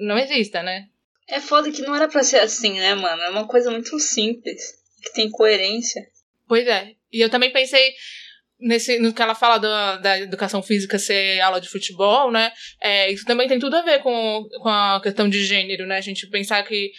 não 0.00 0.18
exista, 0.18 0.62
né? 0.62 0.88
É 1.28 1.40
foda 1.40 1.70
que 1.70 1.82
não 1.82 1.94
era 1.94 2.08
pra 2.08 2.22
ser 2.22 2.38
assim, 2.38 2.74
né, 2.74 2.94
mano? 2.94 3.22
É 3.22 3.30
uma 3.30 3.46
coisa 3.46 3.70
muito 3.70 3.98
simples, 3.98 4.74
que 5.02 5.12
tem 5.12 5.30
coerência. 5.30 6.06
Pois 6.46 6.66
é. 6.66 6.92
E 7.12 7.20
eu 7.20 7.28
também 7.28 7.52
pensei 7.52 7.94
nesse, 8.60 8.98
no 8.98 9.12
que 9.12 9.22
ela 9.22 9.34
fala 9.34 9.58
da, 9.58 9.96
da 9.96 10.20
educação 10.20 10.62
física 10.62 10.98
ser 10.98 11.40
aula 11.40 11.60
de 11.60 11.68
futebol, 11.68 12.30
né? 12.30 12.52
É, 12.80 13.10
isso 13.10 13.24
também 13.24 13.48
tem 13.48 13.58
tudo 13.58 13.74
a 13.74 13.82
ver 13.82 14.02
com, 14.02 14.46
com 14.62 14.68
a 14.68 15.00
questão 15.02 15.28
de 15.28 15.44
gênero, 15.44 15.86
né? 15.86 15.96
A 15.96 16.02
gente 16.02 16.28
pensar 16.28 16.62
que 16.62 16.92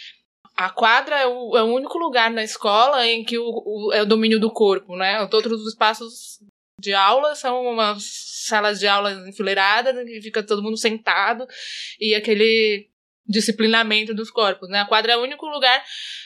a 0.56 0.70
quadra 0.70 1.16
é 1.16 1.26
o, 1.26 1.56
é 1.56 1.62
o 1.62 1.72
único 1.72 1.98
lugar 1.98 2.30
na 2.30 2.42
escola 2.42 3.06
em 3.06 3.24
que 3.24 3.38
o, 3.38 3.44
o, 3.44 3.92
é 3.92 4.02
o 4.02 4.06
domínio 4.06 4.38
do 4.40 4.50
corpo, 4.50 4.96
né? 4.96 5.26
Todos 5.28 5.52
os 5.52 5.68
espaços 5.68 6.38
de 6.78 6.94
aula 6.94 7.34
são 7.34 7.64
umas 7.66 8.04
salas 8.46 8.78
de 8.78 8.86
aula 8.86 9.28
enfileiradas, 9.28 9.94
que 10.06 10.22
fica 10.22 10.42
todo 10.42 10.62
mundo 10.62 10.76
sentado, 10.76 11.46
e 12.00 12.14
aquele 12.14 12.88
disciplinamento 13.26 14.14
dos 14.14 14.30
corpos, 14.30 14.68
né? 14.70 14.80
A 14.80 14.86
quadra 14.86 15.12
é 15.12 15.16
o 15.16 15.22
único 15.22 15.46
lugar 15.46 15.84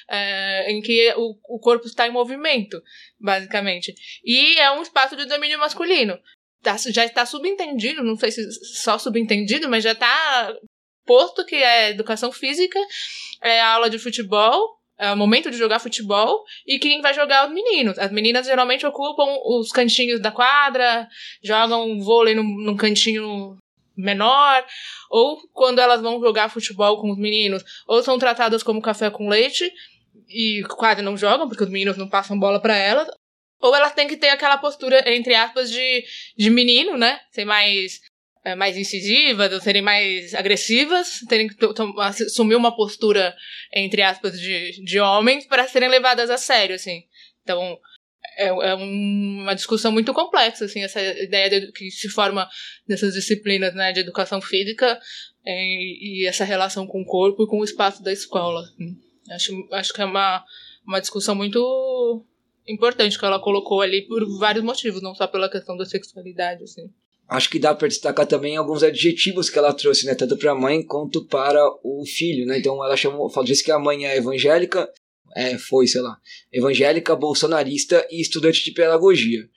é, 0.08 0.70
em 0.70 0.80
que 0.80 1.12
o, 1.16 1.36
o 1.56 1.58
corpo 1.58 1.86
está 1.86 2.06
em 2.06 2.12
movimento, 2.12 2.80
basicamente. 3.18 3.92
E 4.24 4.56
é 4.58 4.70
um 4.70 4.82
espaço 4.82 5.16
de 5.16 5.24
domínio 5.24 5.58
masculino. 5.58 6.16
Tá, 6.62 6.76
já 6.76 7.04
está 7.04 7.26
subentendido, 7.26 8.04
não 8.04 8.16
sei 8.16 8.30
se 8.30 8.42
só 8.76 8.96
subentendido, 8.96 9.68
mas 9.68 9.82
já 9.82 9.92
está 9.92 10.54
posto 11.04 11.44
que 11.44 11.56
é 11.56 11.90
educação 11.90 12.30
física, 12.30 12.78
é 13.42 13.60
aula 13.60 13.90
de 13.90 13.98
futebol, 13.98 14.80
é 15.02 15.12
o 15.12 15.16
momento 15.16 15.50
de 15.50 15.56
jogar 15.56 15.80
futebol 15.80 16.44
e 16.64 16.78
quem 16.78 17.00
vai 17.00 17.12
jogar 17.12 17.48
os 17.48 17.52
meninos. 17.52 17.98
As 17.98 18.12
meninas 18.12 18.46
geralmente 18.46 18.86
ocupam 18.86 19.36
os 19.44 19.72
cantinhos 19.72 20.20
da 20.20 20.30
quadra, 20.30 21.08
jogam 21.42 22.00
vôlei 22.00 22.36
num, 22.36 22.44
num 22.44 22.76
cantinho 22.76 23.58
menor, 23.96 24.64
ou 25.10 25.38
quando 25.52 25.80
elas 25.80 26.00
vão 26.00 26.20
jogar 26.20 26.48
futebol 26.48 27.00
com 27.00 27.10
os 27.10 27.18
meninos, 27.18 27.64
ou 27.88 28.00
são 28.00 28.16
tratadas 28.16 28.62
como 28.62 28.80
café 28.80 29.10
com 29.10 29.28
leite 29.28 29.68
e 30.28 30.62
quase 30.76 31.02
não 31.02 31.16
jogam 31.16 31.48
porque 31.48 31.64
os 31.64 31.70
meninos 31.70 31.96
não 31.96 32.08
passam 32.08 32.38
bola 32.38 32.60
para 32.60 32.76
elas, 32.76 33.08
ou 33.60 33.74
elas 33.74 33.92
têm 33.92 34.06
que 34.06 34.16
ter 34.16 34.28
aquela 34.28 34.56
postura 34.56 35.02
entre 35.12 35.34
aspas 35.34 35.68
de, 35.68 36.04
de 36.38 36.48
menino, 36.48 36.96
né? 36.96 37.20
Ser 37.32 37.44
mais 37.44 38.00
é, 38.44 38.54
mais 38.54 38.76
incisivas, 38.76 39.52
ou 39.52 39.60
serem 39.60 39.82
mais 39.82 40.34
agressivas, 40.34 41.20
terem 41.28 41.48
que 41.48 41.56
assumir 41.98 42.56
uma 42.56 42.74
postura, 42.74 43.34
entre 43.72 44.02
aspas, 44.02 44.38
de, 44.38 44.82
de 44.84 45.00
homens 45.00 45.46
para 45.46 45.68
serem 45.68 45.88
levadas 45.88 46.28
a 46.28 46.36
sério, 46.36 46.74
assim. 46.74 47.04
Então, 47.42 47.78
é, 48.36 48.46
é 48.46 48.74
uma 48.74 49.54
discussão 49.54 49.92
muito 49.92 50.12
complexa, 50.12 50.64
assim, 50.64 50.82
essa 50.82 51.00
ideia 51.00 51.48
de, 51.48 51.72
que 51.72 51.90
se 51.90 52.08
forma 52.08 52.48
nessas 52.88 53.14
disciplinas, 53.14 53.74
né, 53.74 53.92
de 53.92 54.00
educação 54.00 54.40
física 54.40 54.98
é, 55.44 55.64
e 55.64 56.26
essa 56.26 56.44
relação 56.44 56.86
com 56.86 57.02
o 57.02 57.06
corpo 57.06 57.44
e 57.44 57.46
com 57.46 57.60
o 57.60 57.64
espaço 57.64 58.02
da 58.02 58.12
escola. 58.12 58.60
Assim. 58.62 58.96
Acho, 59.30 59.68
acho 59.72 59.92
que 59.92 60.02
é 60.02 60.04
uma, 60.04 60.44
uma 60.84 61.00
discussão 61.00 61.34
muito 61.34 62.24
importante 62.66 63.18
que 63.18 63.24
ela 63.24 63.40
colocou 63.40 63.80
ali 63.80 64.02
por 64.02 64.24
vários 64.38 64.64
motivos, 64.64 65.02
não 65.02 65.14
só 65.14 65.26
pela 65.26 65.50
questão 65.50 65.76
da 65.76 65.84
sexualidade, 65.84 66.64
assim 66.64 66.90
acho 67.32 67.50
que 67.50 67.58
dá 67.58 67.74
para 67.74 67.88
destacar 67.88 68.26
também 68.26 68.56
alguns 68.56 68.82
adjetivos 68.82 69.48
que 69.48 69.58
ela 69.58 69.72
trouxe, 69.72 70.06
né, 70.06 70.14
tanto 70.14 70.36
para 70.36 70.52
a 70.52 70.54
mãe 70.54 70.82
quanto 70.84 71.26
para 71.26 71.60
o 71.82 72.04
filho, 72.06 72.46
né? 72.46 72.58
Então 72.58 72.84
ela 72.84 72.96
chamou, 72.96 73.30
disse 73.44 73.64
que 73.64 73.72
a 73.72 73.78
mãe 73.78 74.06
é 74.06 74.16
evangélica, 74.16 74.88
é, 75.34 75.56
foi, 75.56 75.86
sei 75.86 76.02
lá, 76.02 76.16
evangélica, 76.52 77.16
bolsonarista 77.16 78.06
e 78.10 78.20
estudante 78.20 78.64
de 78.64 78.72
pedagogia. 78.72 79.48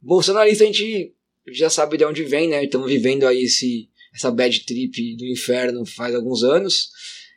Bolsonarista 0.00 0.62
a 0.62 0.66
gente 0.66 1.12
já 1.48 1.68
sabe 1.68 1.96
de 1.96 2.04
onde 2.04 2.22
vem, 2.22 2.48
né? 2.48 2.64
Estamos 2.64 2.90
vivendo 2.90 3.26
aí 3.26 3.42
esse 3.42 3.88
essa 4.14 4.30
bad 4.30 4.64
trip 4.64 5.16
do 5.16 5.26
inferno 5.26 5.84
faz 5.86 6.14
alguns 6.14 6.42
anos. 6.42 6.90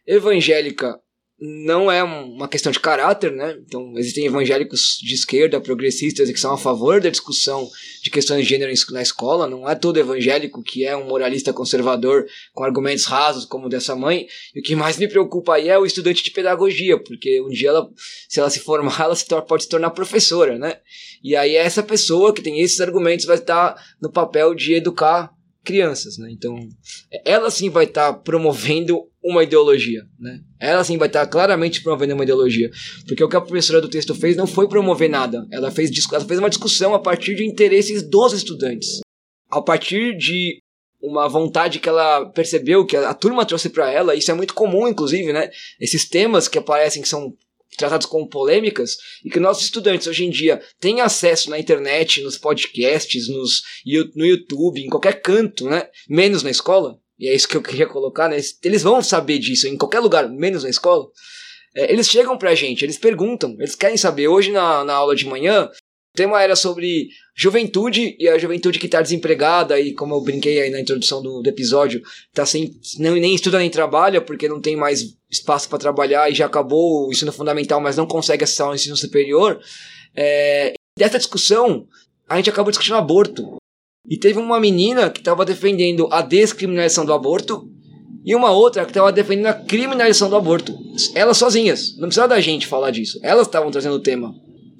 Evangélica 0.05 0.99
não 1.43 1.91
é 1.91 2.03
uma 2.03 2.47
questão 2.47 2.71
de 2.71 2.79
caráter, 2.79 3.31
né? 3.31 3.57
Então, 3.65 3.97
existem 3.97 4.27
evangélicos 4.27 4.99
de 5.01 5.15
esquerda, 5.15 5.59
progressistas, 5.59 6.29
que 6.29 6.39
são 6.39 6.53
a 6.53 6.57
favor 6.57 7.01
da 7.01 7.09
discussão 7.09 7.67
de 8.03 8.11
questões 8.11 8.43
de 8.43 8.49
gênero 8.49 8.71
na 8.91 9.01
escola. 9.01 9.47
Não 9.47 9.67
é 9.67 9.73
todo 9.73 9.97
evangélico 9.97 10.61
que 10.61 10.85
é 10.85 10.95
um 10.95 11.07
moralista 11.07 11.51
conservador 11.51 12.27
com 12.53 12.63
argumentos 12.63 13.05
rasos 13.05 13.43
como 13.43 13.65
o 13.65 13.69
dessa 13.69 13.95
mãe. 13.95 14.27
E 14.53 14.59
o 14.59 14.61
que 14.63 14.75
mais 14.75 14.97
me 14.97 15.07
preocupa 15.07 15.55
aí 15.55 15.67
é 15.67 15.79
o 15.79 15.85
estudante 15.85 16.23
de 16.23 16.29
pedagogia, 16.29 17.01
porque 17.01 17.41
um 17.41 17.49
dia, 17.49 17.69
ela, 17.69 17.89
se 18.29 18.39
ela 18.39 18.49
se 18.51 18.59
formar, 18.59 19.01
ela 19.01 19.15
se 19.15 19.25
pode 19.47 19.63
se 19.63 19.69
tornar 19.69 19.89
professora, 19.89 20.59
né? 20.59 20.77
E 21.23 21.35
aí 21.35 21.55
essa 21.55 21.81
pessoa 21.81 22.35
que 22.35 22.43
tem 22.43 22.59
esses 22.59 22.79
argumentos 22.79 23.25
vai 23.25 23.37
estar 23.37 23.75
no 23.99 24.11
papel 24.11 24.53
de 24.53 24.75
educar 24.75 25.31
crianças, 25.63 26.19
né? 26.19 26.29
Então, 26.31 26.55
ela 27.25 27.49
sim 27.49 27.69
vai 27.69 27.85
estar 27.85 28.13
promovendo 28.13 29.10
uma 29.23 29.43
ideologia, 29.43 30.03
né? 30.19 30.39
Ela 30.59 30.83
sim 30.83 30.97
vai 30.97 31.07
estar 31.07 31.25
claramente 31.27 31.81
promovendo 31.81 32.13
uma 32.13 32.23
ideologia, 32.23 32.69
porque 33.07 33.23
o 33.23 33.29
que 33.29 33.35
a 33.35 33.41
professora 33.41 33.79
do 33.79 33.89
texto 33.89 34.15
fez 34.15 34.35
não 34.35 34.47
foi 34.47 34.67
promover 34.67 35.09
nada, 35.09 35.47
ela 35.51 35.69
fez, 35.69 35.91
ela 36.11 36.25
fez 36.25 36.39
uma 36.39 36.49
discussão 36.49 36.93
a 36.93 36.99
partir 36.99 37.35
de 37.35 37.45
interesses 37.45 38.01
dos 38.01 38.33
estudantes, 38.33 38.99
a 39.49 39.61
partir 39.61 40.17
de 40.17 40.59
uma 41.01 41.27
vontade 41.27 41.79
que 41.79 41.89
ela 41.89 42.25
percebeu 42.27 42.85
que 42.85 42.95
a, 42.95 43.13
turma 43.13 43.45
trouxe 43.45 43.69
para 43.69 43.91
ela, 43.91 44.15
isso 44.15 44.31
é 44.31 44.33
muito 44.33 44.53
comum, 44.53 44.87
inclusive, 44.87 45.33
né? 45.33 45.49
Esses 45.79 46.07
temas 46.07 46.47
que 46.47 46.59
aparecem 46.59 47.01
que 47.01 47.07
são 47.07 47.33
tratados 47.77 48.05
como 48.05 48.27
polêmicas 48.27 48.97
e 49.23 49.29
que 49.29 49.39
nossos 49.39 49.63
estudantes 49.63 50.05
hoje 50.05 50.25
em 50.25 50.29
dia 50.29 50.61
têm 50.79 51.01
acesso 51.01 51.49
na 51.49 51.57
internet, 51.57 52.21
nos 52.21 52.37
podcasts, 52.37 53.27
nos, 53.29 53.61
no 54.15 54.25
YouTube, 54.25 54.81
em 54.81 54.89
qualquer 54.89 55.21
canto, 55.21 55.67
né? 55.67 55.87
Menos 56.07 56.43
na 56.43 56.51
escola 56.51 57.00
e 57.21 57.29
é 57.29 57.35
isso 57.35 57.47
que 57.47 57.55
eu 57.55 57.61
queria 57.61 57.85
colocar, 57.85 58.27
né? 58.27 58.37
Eles 58.63 58.81
vão 58.81 58.99
saber 59.03 59.37
disso 59.37 59.67
em 59.67 59.77
qualquer 59.77 59.99
lugar, 59.99 60.27
menos 60.27 60.63
na 60.63 60.69
escola. 60.71 61.05
É, 61.75 61.93
eles 61.93 62.09
chegam 62.09 62.35
pra 62.35 62.55
gente, 62.55 62.83
eles 62.83 62.97
perguntam, 62.97 63.55
eles 63.59 63.75
querem 63.75 63.95
saber. 63.95 64.27
Hoje 64.27 64.51
na, 64.51 64.83
na 64.83 64.93
aula 64.93 65.15
de 65.15 65.27
manhã, 65.27 65.65
o 65.65 66.17
tema 66.17 66.41
era 66.41 66.55
sobre 66.55 67.09
juventude 67.35 68.17
e 68.19 68.27
a 68.27 68.39
juventude 68.39 68.79
que 68.79 68.87
está 68.87 69.03
desempregada 69.03 69.79
e 69.79 69.93
como 69.93 70.15
eu 70.15 70.21
brinquei 70.21 70.61
aí 70.61 70.71
na 70.71 70.81
introdução 70.81 71.21
do, 71.21 71.43
do 71.43 71.49
episódio, 71.49 72.01
tá 72.33 72.43
sem 72.43 72.75
não, 72.97 73.13
nem 73.13 73.35
estuda 73.35 73.59
nem 73.59 73.69
trabalha 73.69 74.19
porque 74.19 74.49
não 74.49 74.59
tem 74.59 74.75
mais 74.75 75.15
espaço 75.29 75.69
para 75.69 75.77
trabalhar 75.77 76.29
e 76.29 76.33
já 76.33 76.47
acabou 76.47 77.07
o 77.07 77.11
ensino 77.11 77.31
fundamental, 77.31 77.79
mas 77.79 77.95
não 77.95 78.07
consegue 78.07 78.43
acessar 78.43 78.67
o 78.67 78.75
ensino 78.75 78.97
superior. 78.97 79.61
É, 80.15 80.73
dessa 80.97 81.19
discussão, 81.19 81.87
a 82.27 82.35
gente 82.37 82.49
acabou 82.49 82.71
discutindo 82.71 82.95
aborto. 82.95 83.60
E 84.07 84.17
teve 84.17 84.39
uma 84.39 84.59
menina 84.59 85.09
que 85.09 85.19
estava 85.19 85.45
defendendo 85.45 86.07
a 86.11 86.21
descriminalização 86.21 87.05
do 87.05 87.13
aborto 87.13 87.69
e 88.25 88.35
uma 88.35 88.51
outra 88.51 88.83
que 88.83 88.91
estava 88.91 89.11
defendendo 89.11 89.47
a 89.47 89.53
criminalização 89.53 90.29
do 90.29 90.35
aborto. 90.35 90.77
Elas 91.15 91.37
sozinhas, 91.37 91.93
não 91.97 92.07
precisava 92.07 92.29
da 92.29 92.41
gente 92.41 92.67
falar 92.67 92.91
disso. 92.91 93.19
Elas 93.23 93.47
estavam 93.47 93.71
trazendo 93.71 93.95
o 93.95 94.01
tema. 94.01 94.33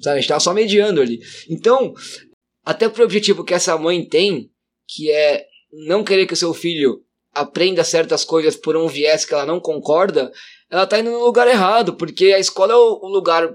A 0.04 0.14
gente 0.14 0.22
estava 0.22 0.40
só 0.40 0.52
mediando 0.52 1.00
ali. 1.00 1.20
Então, 1.48 1.94
até 2.64 2.88
pro 2.88 3.04
objetivo 3.04 3.44
que 3.44 3.54
essa 3.54 3.76
mãe 3.78 4.04
tem, 4.04 4.50
que 4.88 5.10
é 5.10 5.46
não 5.86 6.04
querer 6.04 6.26
que 6.26 6.34
o 6.34 6.36
seu 6.36 6.52
filho 6.52 7.00
aprenda 7.32 7.82
certas 7.82 8.24
coisas 8.24 8.56
por 8.56 8.76
um 8.76 8.86
viés 8.86 9.24
que 9.24 9.32
ela 9.32 9.46
não 9.46 9.58
concorda, 9.58 10.30
ela 10.70 10.84
está 10.84 10.98
indo 10.98 11.10
no 11.10 11.24
lugar 11.24 11.48
errado, 11.48 11.94
porque 11.94 12.26
a 12.26 12.38
escola 12.38 12.72
é 12.72 12.76
o 12.76 13.08
lugar 13.08 13.50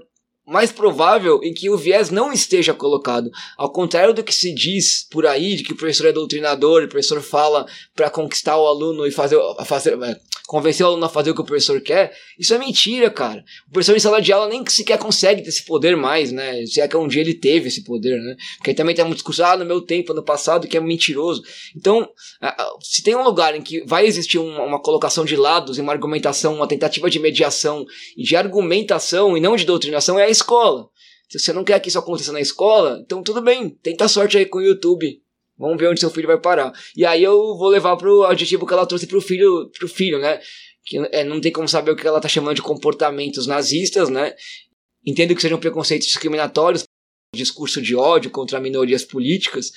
mais 0.48 0.72
provável 0.72 1.40
em 1.42 1.52
que 1.52 1.68
o 1.68 1.76
viés 1.76 2.10
não 2.10 2.32
esteja 2.32 2.72
colocado. 2.72 3.30
Ao 3.56 3.70
contrário 3.70 4.14
do 4.14 4.24
que 4.24 4.34
se 4.34 4.52
diz 4.52 5.06
por 5.10 5.26
aí, 5.26 5.54
de 5.56 5.62
que 5.62 5.74
o 5.74 5.76
professor 5.76 6.06
é 6.06 6.12
doutrinador, 6.12 6.84
o 6.84 6.88
professor 6.88 7.20
fala 7.20 7.66
para 7.94 8.08
conquistar 8.08 8.56
o 8.56 8.66
aluno 8.66 9.06
e 9.06 9.10
fazer, 9.10 9.38
fazer 9.66 10.02
é, 10.02 10.18
convencer 10.48 10.84
o 10.86 10.88
aluno 10.88 11.04
a 11.04 11.10
fazer 11.10 11.30
o 11.30 11.34
que 11.34 11.42
o 11.42 11.44
professor 11.44 11.78
quer, 11.82 12.10
isso 12.38 12.54
é 12.54 12.58
mentira, 12.58 13.10
cara. 13.10 13.44
O 13.68 13.72
professor 13.72 13.94
em 13.94 14.00
sala 14.00 14.22
de 14.22 14.32
aula 14.32 14.48
nem 14.48 14.64
sequer 14.66 14.96
consegue 14.98 15.42
ter 15.42 15.50
esse 15.50 15.62
poder 15.62 15.94
mais, 15.94 16.32
né? 16.32 16.64
Se 16.64 16.80
é 16.80 16.88
que 16.88 16.96
um 16.96 17.06
dia 17.06 17.20
ele 17.20 17.34
teve 17.34 17.68
esse 17.68 17.84
poder, 17.84 18.18
né? 18.18 18.34
Porque 18.56 18.72
também 18.72 18.94
tem 18.94 19.04
muito 19.04 19.18
discurso, 19.18 19.44
ah, 19.44 19.58
no 19.58 19.66
meu 19.66 19.82
tempo, 19.82 20.14
no 20.14 20.22
passado, 20.22 20.66
que 20.66 20.78
é 20.78 20.80
mentiroso. 20.80 21.42
Então, 21.76 22.08
se 22.80 23.02
tem 23.02 23.14
um 23.14 23.22
lugar 23.22 23.54
em 23.54 23.60
que 23.60 23.84
vai 23.84 24.06
existir 24.06 24.38
uma, 24.38 24.62
uma 24.62 24.80
colocação 24.80 25.22
de 25.22 25.36
lados 25.36 25.76
e 25.76 25.82
uma 25.82 25.92
argumentação, 25.92 26.54
uma 26.54 26.66
tentativa 26.66 27.10
de 27.10 27.18
mediação 27.18 27.84
e 28.16 28.22
de 28.22 28.34
argumentação 28.34 29.36
e 29.36 29.40
não 29.40 29.54
de 29.54 29.66
doutrinação, 29.66 30.18
é 30.18 30.24
a 30.24 30.30
escola. 30.38 30.88
Se 31.28 31.38
você 31.38 31.52
não 31.52 31.62
quer 31.62 31.78
que 31.80 31.88
isso 31.88 31.98
aconteça 31.98 32.32
na 32.32 32.40
escola, 32.40 33.00
então 33.04 33.22
tudo 33.22 33.42
bem, 33.42 33.68
tenta 33.68 34.08
sorte 34.08 34.38
aí 34.38 34.46
com 34.46 34.58
o 34.58 34.62
YouTube. 34.62 35.20
Vamos 35.58 35.76
ver 35.76 35.88
onde 35.88 36.00
seu 36.00 36.10
filho 36.10 36.28
vai 36.28 36.40
parar. 36.40 36.72
E 36.96 37.04
aí 37.04 37.22
eu 37.22 37.56
vou 37.56 37.68
levar 37.68 37.96
pro 37.96 38.24
adjetivo 38.24 38.66
que 38.66 38.72
ela 38.72 38.86
trouxe 38.86 39.06
pro 39.06 39.20
filho, 39.20 39.70
pro 39.76 39.88
filho, 39.88 40.18
né? 40.18 40.40
Que 40.86 40.98
é, 41.12 41.24
não 41.24 41.40
tem 41.40 41.52
como 41.52 41.68
saber 41.68 41.90
o 41.90 41.96
que 41.96 42.06
ela 42.06 42.20
tá 42.20 42.28
chamando 42.28 42.54
de 42.54 42.62
comportamentos 42.62 43.46
nazistas, 43.46 44.08
né? 44.08 44.34
Entendo 45.04 45.34
que 45.34 45.42
sejam 45.42 45.58
preconceitos 45.58 46.06
discriminatórios, 46.06 46.84
discurso 47.34 47.82
de 47.82 47.94
ódio 47.96 48.30
contra 48.30 48.60
minorias 48.60 49.04
políticas, 49.04 49.72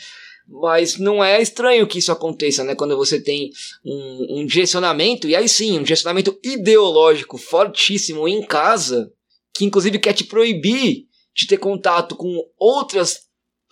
mas 0.47 0.97
não 0.97 1.23
é 1.23 1.41
estranho 1.41 1.87
que 1.87 1.99
isso 1.99 2.11
aconteça, 2.11 2.63
né? 2.63 2.75
Quando 2.75 2.95
você 2.95 3.19
tem 3.19 3.49
um, 3.83 4.41
um 4.41 4.45
direcionamento, 4.45 5.27
e 5.27 5.35
aí 5.35 5.49
sim, 5.49 5.79
um 5.79 5.83
direcionamento 5.83 6.37
ideológico 6.43 7.37
fortíssimo 7.37 8.27
em 8.27 8.45
casa, 8.45 9.11
que 9.53 9.65
inclusive 9.65 9.99
quer 9.99 10.13
te 10.13 10.23
proibir 10.23 11.05
de 11.35 11.47
ter 11.47 11.57
contato 11.57 12.15
com 12.15 12.33
outras 12.57 13.19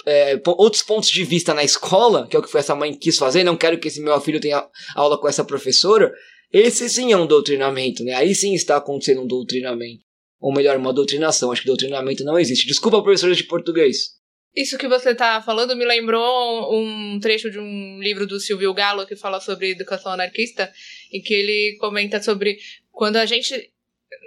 é, 0.06 0.42
outros 0.46 0.82
pontos 0.82 1.10
de 1.10 1.24
vista 1.24 1.54
na 1.54 1.64
escola, 1.64 2.28
que 2.28 2.36
é 2.36 2.40
o 2.40 2.42
que 2.42 2.58
essa 2.58 2.76
mãe 2.76 2.94
quis 2.94 3.18
fazer, 3.18 3.44
não 3.44 3.58
quero 3.58 3.78
que 3.78 3.88
esse 3.88 4.02
meu 4.02 4.20
filho 4.22 4.40
tenha 4.40 4.66
aula 4.96 5.20
com 5.20 5.28
essa 5.28 5.44
professora, 5.44 6.14
esse 6.52 6.90
sim 6.90 7.12
é 7.12 7.18
um 7.18 7.28
doutrinamento, 7.28 8.04
né? 8.04 8.14
Aí 8.14 8.34
sim 8.34 8.54
está 8.54 8.78
acontecendo 8.78 9.22
um 9.22 9.28
doutrinamento. 9.28 10.04
Ou 10.40 10.54
melhor, 10.54 10.78
uma 10.78 10.94
doutrinação. 10.94 11.52
Acho 11.52 11.62
que 11.62 11.68
doutrinamento 11.68 12.24
não 12.24 12.40
existe. 12.40 12.66
Desculpa, 12.66 13.04
professora 13.04 13.36
de 13.36 13.44
português. 13.44 14.18
Isso 14.56 14.78
que 14.78 14.88
você 14.88 15.12
está 15.12 15.42
falando 15.42 15.76
me 15.76 15.86
lembrou 15.86 16.74
um 16.74 17.20
trecho 17.20 17.52
de 17.52 17.60
um 17.60 18.00
livro 18.00 18.26
do 18.26 18.40
Silvio 18.40 18.74
Galo 18.74 19.06
que 19.06 19.16
fala 19.16 19.40
sobre 19.40 19.72
educação 19.72 20.12
anarquista, 20.12 20.72
em 21.14 21.22
que 21.22 21.34
ele 21.34 21.78
comenta 21.80 22.22
sobre 22.22 22.58
quando 22.92 23.18
a 23.18 23.26
gente 23.26 23.72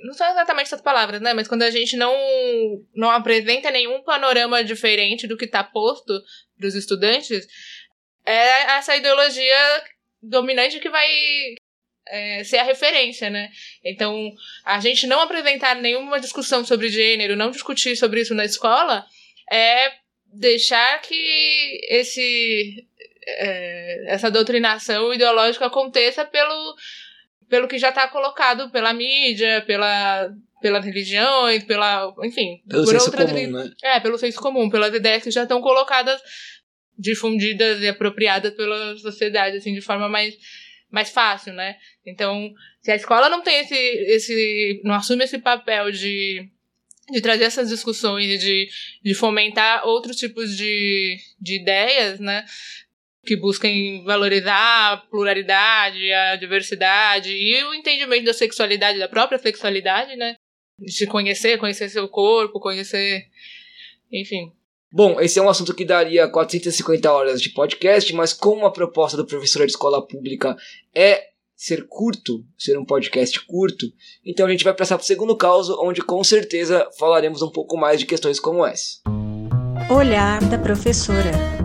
não 0.04 0.14
são 0.14 0.30
exatamente 0.30 0.66
essas 0.66 0.80
palavras, 0.80 1.20
né? 1.20 1.32
Mas 1.32 1.48
quando 1.48 1.62
a 1.62 1.70
gente 1.70 1.96
não, 1.96 2.14
não 2.94 3.10
apresenta 3.10 3.70
nenhum 3.70 4.02
panorama 4.02 4.62
diferente 4.62 5.26
do 5.26 5.36
que 5.36 5.44
está 5.44 5.62
posto 5.64 6.12
para 6.56 6.66
os 6.66 6.74
estudantes, 6.74 7.46
é 8.24 8.76
essa 8.76 8.96
ideologia 8.96 9.84
dominante 10.22 10.78
que 10.78 10.88
vai 10.88 11.08
é, 12.06 12.44
ser 12.44 12.58
a 12.58 12.64
referência, 12.64 13.30
né? 13.30 13.50
Então, 13.84 14.32
a 14.64 14.80
gente 14.80 15.06
não 15.06 15.20
apresentar 15.20 15.76
nenhuma 15.76 16.20
discussão 16.20 16.64
sobre 16.64 16.88
gênero, 16.88 17.36
não 17.36 17.50
discutir 17.50 17.96
sobre 17.96 18.20
isso 18.20 18.34
na 18.34 18.44
escola, 18.44 19.04
é 19.50 19.92
deixar 20.32 21.00
que 21.02 21.80
esse 21.88 22.86
é, 23.26 24.04
essa 24.08 24.30
doutrinação 24.30 25.12
ideológica 25.12 25.66
aconteça 25.66 26.24
pelo, 26.24 26.76
pelo 27.52 27.68
que 27.68 27.78
já 27.78 27.90
está 27.90 28.09
colocado 28.09 28.71
pela 28.71 28.94
mídia, 28.94 29.62
pela, 29.66 30.35
pelas 30.62 30.82
religiões, 30.82 31.62
pela. 31.62 32.11
enfim. 32.25 32.62
Pelo 32.66 32.82
por 32.82 32.92
senso 32.92 33.04
outras 33.04 33.30
comum, 33.30 33.50
né? 33.50 33.71
É, 33.82 34.00
pelo 34.00 34.16
senso 34.16 34.40
comum, 34.40 34.71
pelas 34.71 34.94
ideias 34.94 35.23
que 35.23 35.30
já 35.30 35.42
estão 35.42 35.61
colocadas, 35.61 36.18
difundidas 36.99 37.82
e 37.82 37.88
apropriadas 37.88 38.54
pela 38.54 38.97
sociedade, 38.97 39.59
assim, 39.59 39.75
de 39.75 39.82
forma 39.82 40.09
mais, 40.09 40.35
mais 40.90 41.11
fácil, 41.11 41.52
né? 41.52 41.76
Então, 42.06 42.50
se 42.80 42.90
a 42.90 42.97
escola 42.97 43.28
não 43.28 43.42
tem 43.42 43.61
esse. 43.61 43.75
esse 43.75 44.80
não 44.82 44.94
assume 44.94 45.25
esse 45.25 45.38
papel 45.38 45.92
de, 45.92 46.49
de 47.11 47.21
trazer 47.21 47.44
essas 47.44 47.68
discussões 47.68 48.30
e 48.30 48.38
de, 48.38 48.68
de 49.04 49.12
fomentar 49.12 49.87
outros 49.87 50.16
tipos 50.16 50.56
de, 50.56 51.18
de 51.38 51.56
ideias, 51.56 52.18
né? 52.18 52.47
Que 53.24 53.36
busquem 53.36 54.02
valorizar 54.04 54.92
a 54.92 54.96
pluralidade, 54.96 56.12
a 56.12 56.36
diversidade 56.36 57.32
e 57.32 57.62
o 57.64 57.74
entendimento 57.74 58.24
da 58.24 58.32
sexualidade, 58.32 58.98
da 58.98 59.08
própria 59.08 59.38
sexualidade, 59.38 60.16
né? 60.16 60.34
De 60.78 60.92
se 60.92 61.06
conhecer, 61.06 61.58
conhecer 61.58 61.88
seu 61.88 62.08
corpo, 62.08 62.58
conhecer. 62.58 63.26
Enfim. 64.10 64.52
Bom, 64.92 65.20
esse 65.20 65.38
é 65.38 65.42
um 65.42 65.48
assunto 65.48 65.74
que 65.74 65.84
daria 65.84 66.28
450 66.28 67.10
horas 67.10 67.40
de 67.40 67.50
podcast, 67.50 68.12
mas 68.12 68.32
como 68.32 68.66
a 68.66 68.72
proposta 68.72 69.16
do 69.16 69.24
professor 69.24 69.64
de 69.64 69.72
escola 69.72 70.06
pública 70.06 70.54
é 70.94 71.32
ser 71.56 71.86
curto, 71.88 72.44
ser 72.58 72.76
um 72.76 72.84
podcast 72.84 73.40
curto, 73.46 73.86
então 74.26 74.46
a 74.46 74.50
gente 74.50 74.64
vai 74.64 74.74
passar 74.74 74.96
para 74.98 75.04
o 75.04 75.06
segundo 75.06 75.36
caso, 75.36 75.78
onde 75.80 76.02
com 76.02 76.22
certeza 76.24 76.88
falaremos 76.98 77.40
um 77.40 77.50
pouco 77.50 77.76
mais 77.76 78.00
de 78.00 78.06
questões 78.06 78.40
como 78.40 78.66
essa. 78.66 79.00
Olhar 79.88 80.40
da 80.50 80.58
professora. 80.58 81.62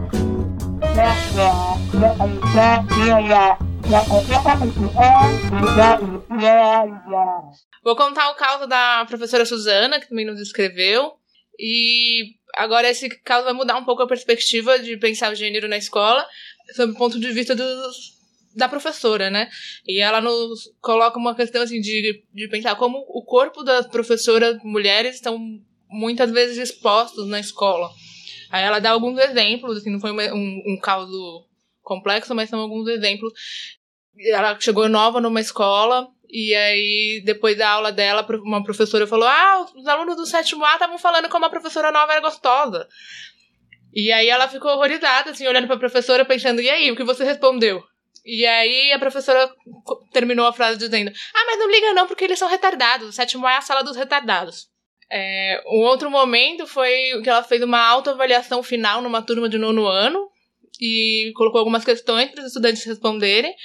Vou 7.83 7.95
contar 7.95 8.31
o 8.31 8.35
caso 8.35 8.65
da 8.65 9.05
professora 9.05 9.45
Suzana, 9.45 9.99
que 9.99 10.09
também 10.09 10.25
nos 10.25 10.41
escreveu. 10.41 11.13
E 11.59 12.33
agora 12.55 12.89
esse 12.89 13.09
caso 13.09 13.45
vai 13.45 13.53
mudar 13.53 13.77
um 13.77 13.85
pouco 13.85 14.01
a 14.01 14.07
perspectiva 14.07 14.79
de 14.79 14.97
pensar 14.97 15.31
o 15.31 15.35
gênero 15.35 15.67
na 15.67 15.77
escola, 15.77 16.25
sob 16.75 16.93
o 16.93 16.97
ponto 16.97 17.19
de 17.19 17.31
vista 17.31 17.55
dos, 17.55 18.17
da 18.55 18.67
professora, 18.67 19.29
né? 19.29 19.49
E 19.85 19.99
ela 19.99 20.19
nos 20.19 20.73
coloca 20.81 21.19
uma 21.19 21.35
questão 21.35 21.61
assim 21.61 21.79
de, 21.79 22.23
de 22.33 22.47
pensar 22.47 22.75
como 22.75 22.97
o 23.07 23.23
corpo 23.23 23.61
das 23.61 23.85
professoras 23.85 24.57
mulheres 24.63 25.17
estão 25.17 25.37
muitas 25.89 26.31
vezes 26.31 26.57
expostos 26.57 27.27
na 27.27 27.39
escola. 27.39 27.87
Aí 28.51 28.63
ela 28.63 28.79
dá 28.79 28.91
alguns 28.91 29.19
exemplos, 29.19 29.77
assim, 29.77 29.91
não 29.91 29.99
foi 29.99 30.11
um, 30.11 30.63
um 30.65 30.79
caso 30.81 31.45
complexo, 31.81 32.33
mas 32.35 32.49
são 32.49 32.59
alguns 32.59 32.87
exemplos. 32.87 33.33
Ela 34.19 34.57
chegou 34.59 34.89
nova 34.89 35.21
numa 35.21 35.41
escola 35.41 36.07
e 36.29 36.53
aí, 36.53 37.21
depois 37.23 37.57
da 37.57 37.69
aula 37.69 37.91
dela, 37.91 38.25
uma 38.43 38.63
professora 38.63 39.07
falou: 39.07 39.27
Ah, 39.27 39.65
os 39.75 39.87
alunos 39.87 40.15
do 40.15 40.25
sétimo 40.25 40.65
A 40.65 40.73
estavam 40.73 40.97
falando 40.97 41.29
como 41.29 41.45
a 41.45 41.49
professora 41.49 41.91
nova 41.91 42.11
era 42.11 42.21
gostosa. 42.21 42.87
E 43.93 44.11
aí 44.11 44.27
ela 44.27 44.47
ficou 44.47 44.71
horrorizada, 44.71 45.31
assim, 45.31 45.47
olhando 45.47 45.67
pra 45.67 45.77
professora, 45.77 46.25
pensando: 46.25 46.61
E 46.61 46.69
aí, 46.69 46.91
o 46.91 46.95
que 46.95 47.03
você 47.03 47.23
respondeu? 47.23 47.81
E 48.25 48.45
aí 48.45 48.91
a 48.91 48.99
professora 48.99 49.49
terminou 50.11 50.45
a 50.45 50.53
frase 50.53 50.77
dizendo: 50.77 51.11
Ah, 51.33 51.45
mas 51.45 51.59
não 51.59 51.71
liga 51.71 51.93
não, 51.93 52.07
porque 52.07 52.25
eles 52.25 52.37
são 52.37 52.49
retardados. 52.49 53.07
O 53.07 53.13
sétimo 53.13 53.47
A 53.47 53.53
é 53.53 53.57
a 53.57 53.61
sala 53.61 53.83
dos 53.83 53.95
retardados. 53.95 54.67
É, 55.09 55.63
um 55.67 55.79
outro 55.83 56.11
momento 56.11 56.67
foi 56.67 57.21
que 57.23 57.29
ela 57.29 57.43
fez 57.43 57.61
uma 57.61 57.79
autoavaliação 57.79 58.61
final 58.61 59.01
numa 59.01 59.21
turma 59.21 59.47
de 59.47 59.57
nono 59.57 59.85
ano 59.85 60.29
e 60.81 61.31
colocou 61.35 61.59
algumas 61.59 61.85
questões 61.85 62.29
para 62.31 62.41
os 62.41 62.47
estudantes 62.47 62.83
responderem, 62.83 63.55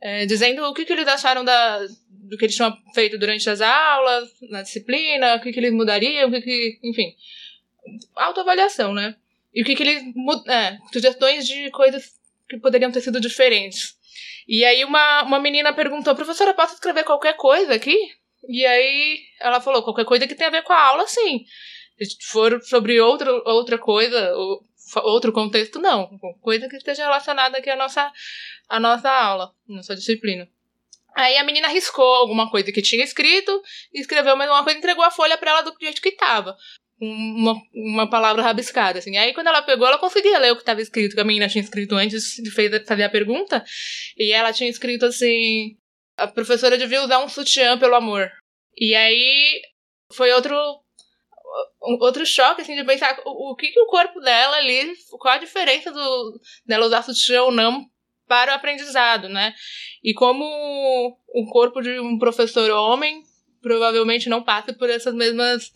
é, 0.00 0.26
dizendo 0.26 0.62
o 0.64 0.74
que, 0.74 0.84
que 0.84 0.92
eles 0.92 1.08
acharam 1.08 1.44
da, 1.44 1.78
do 2.08 2.36
que 2.36 2.44
eles 2.44 2.54
tinham 2.54 2.76
feito 2.94 3.18
durante 3.18 3.48
as 3.48 3.60
aulas, 3.60 4.28
na 4.50 4.62
disciplina, 4.62 5.36
o 5.36 5.40
que, 5.40 5.52
que 5.52 5.60
eles 5.60 5.72
mudariam, 5.72 6.28
o 6.28 6.32
que, 6.32 6.40
que 6.40 6.78
enfim, 6.82 7.14
autoavaliação, 8.14 8.92
né? 8.92 9.16
E 9.54 9.62
o 9.62 9.64
que, 9.64 9.74
que 9.74 9.82
eles 9.82 10.02
é, 10.48 10.78
sugestões 10.92 11.46
de 11.46 11.70
coisas 11.70 12.20
que 12.48 12.58
poderiam 12.58 12.90
ter 12.90 13.00
sido 13.00 13.20
diferentes. 13.20 13.96
E 14.46 14.64
aí 14.64 14.84
uma, 14.84 15.22
uma 15.22 15.40
menina 15.40 15.72
perguntou, 15.72 16.14
professora, 16.14 16.54
posso 16.54 16.74
escrever 16.74 17.04
qualquer 17.04 17.36
coisa 17.36 17.74
aqui? 17.74 17.96
E 18.48 18.66
aí 18.66 19.20
ela 19.40 19.60
falou, 19.60 19.82
qualquer 19.82 20.04
coisa 20.04 20.26
que 20.26 20.34
tenha 20.34 20.48
a 20.48 20.52
ver 20.52 20.62
com 20.62 20.72
a 20.72 20.82
aula, 20.82 21.06
sim. 21.06 21.44
Se 22.00 22.16
for 22.30 22.60
sobre 22.62 23.00
outra, 23.00 23.30
outra 23.46 23.78
coisa, 23.78 24.34
outro 25.04 25.32
contexto, 25.32 25.78
não. 25.78 26.18
Coisa 26.40 26.68
que 26.68 26.76
esteja 26.76 27.04
relacionada 27.04 27.58
aqui 27.58 27.70
à 27.70 27.76
nossa, 27.76 28.10
à 28.68 28.80
nossa 28.80 29.10
aula, 29.10 29.52
nossa 29.68 29.94
disciplina. 29.94 30.48
Aí 31.14 31.36
a 31.36 31.44
menina 31.44 31.68
riscou 31.68 32.14
alguma 32.14 32.50
coisa 32.50 32.72
que 32.72 32.80
tinha 32.80 33.04
escrito, 33.04 33.62
escreveu 33.92 34.36
mais 34.36 34.50
uma 34.50 34.64
coisa 34.64 34.78
e 34.78 34.80
entregou 34.80 35.04
a 35.04 35.10
folha 35.10 35.36
pra 35.36 35.50
ela 35.50 35.62
do 35.62 35.74
jeito 35.80 36.00
que 36.00 36.12
tava. 36.12 36.56
Com 36.98 37.06
Uma, 37.06 37.54
uma 37.74 38.08
palavra 38.08 38.42
rabiscada, 38.42 38.98
assim. 38.98 39.16
Aí 39.18 39.34
quando 39.34 39.48
ela 39.48 39.60
pegou, 39.60 39.86
ela 39.86 39.98
conseguia 39.98 40.38
ler 40.38 40.52
o 40.52 40.56
que 40.56 40.62
estava 40.62 40.80
escrito, 40.80 41.14
que 41.14 41.20
a 41.20 41.24
menina 41.24 41.48
tinha 41.48 41.62
escrito 41.62 41.94
antes 41.94 42.36
de 42.36 42.50
fazer 42.50 43.02
a 43.02 43.10
pergunta. 43.10 43.62
E 44.16 44.32
ela 44.32 44.52
tinha 44.52 44.70
escrito 44.70 45.04
assim: 45.04 45.76
a 46.16 46.26
professora 46.26 46.78
devia 46.78 47.02
usar 47.02 47.18
um 47.18 47.28
sutiã 47.28 47.78
pelo 47.78 47.94
amor. 47.94 48.30
E 48.76 48.94
aí 48.94 49.60
foi 50.12 50.32
outro 50.32 50.54
um- 51.82 51.98
outro 52.00 52.24
choque 52.24 52.62
assim 52.62 52.76
de 52.76 52.84
pensar 52.84 53.20
o, 53.24 53.52
o 53.52 53.56
que, 53.56 53.68
que 53.68 53.80
o 53.80 53.86
corpo 53.86 54.20
dela 54.20 54.56
ali, 54.56 54.94
qual 55.18 55.34
a 55.34 55.38
diferença 55.38 55.90
do 55.90 56.40
dela 56.66 56.86
usar 56.86 57.02
sutiã 57.02 57.42
ou 57.42 57.52
não 57.52 57.86
para 58.26 58.52
o 58.52 58.54
aprendizado, 58.54 59.28
né? 59.28 59.52
E 60.02 60.14
como 60.14 60.44
o 61.28 61.46
corpo 61.50 61.82
de 61.82 61.98
um 62.00 62.18
professor 62.18 62.70
homem 62.70 63.22
provavelmente 63.60 64.28
não 64.28 64.42
passa 64.42 64.72
por 64.72 64.88
essas 64.88 65.14
mesmas 65.14 65.70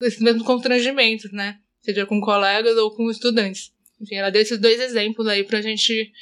esses 0.00 0.20
mesmos 0.20 0.46
constrangimentos, 0.46 1.32
né? 1.32 1.58
Seja 1.80 2.06
com 2.06 2.20
colegas 2.20 2.76
ou 2.76 2.94
com 2.94 3.10
estudantes. 3.10 3.72
Enfim, 4.00 4.16
ela 4.16 4.30
deu 4.30 4.42
esses 4.42 4.58
dois 4.58 4.80
exemplos 4.80 5.26
aí 5.26 5.42
pra 5.42 5.60
gente 5.60 6.12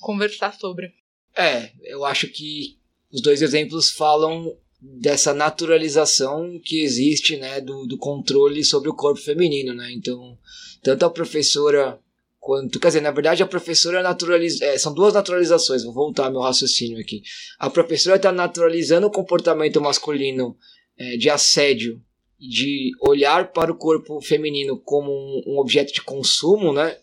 conversar 0.00 0.52
sobre. 0.54 0.94
É, 1.36 1.70
eu 1.84 2.04
acho 2.04 2.28
que 2.28 2.78
os 3.12 3.20
dois 3.20 3.42
exemplos 3.42 3.90
falam 3.90 4.56
dessa 4.80 5.34
naturalização 5.34 6.60
que 6.64 6.82
existe, 6.82 7.36
né, 7.36 7.60
do, 7.60 7.86
do 7.86 7.98
controle 7.98 8.64
sobre 8.64 8.88
o 8.88 8.94
corpo 8.94 9.20
feminino, 9.20 9.74
né? 9.74 9.90
Então, 9.92 10.38
tanto 10.82 11.04
a 11.04 11.10
professora 11.10 11.98
quanto, 12.38 12.78
quer 12.78 12.88
dizer, 12.88 13.00
na 13.00 13.10
verdade 13.10 13.42
a 13.42 13.46
professora 13.46 14.02
naturaliza, 14.02 14.64
é, 14.64 14.78
são 14.78 14.94
duas 14.94 15.12
naturalizações. 15.12 15.82
Vou 15.82 15.92
voltar 15.92 16.30
meu 16.30 16.40
raciocínio 16.40 17.00
aqui. 17.00 17.22
A 17.58 17.68
professora 17.68 18.16
está 18.16 18.30
naturalizando 18.30 19.06
o 19.06 19.10
comportamento 19.10 19.80
masculino 19.80 20.56
é, 20.96 21.16
de 21.16 21.28
assédio, 21.28 22.00
de 22.38 22.92
olhar 23.00 23.52
para 23.52 23.72
o 23.72 23.76
corpo 23.76 24.20
feminino 24.20 24.78
como 24.78 25.10
um, 25.10 25.54
um 25.54 25.58
objeto 25.58 25.92
de 25.92 26.02
consumo, 26.02 26.72
né? 26.72 26.96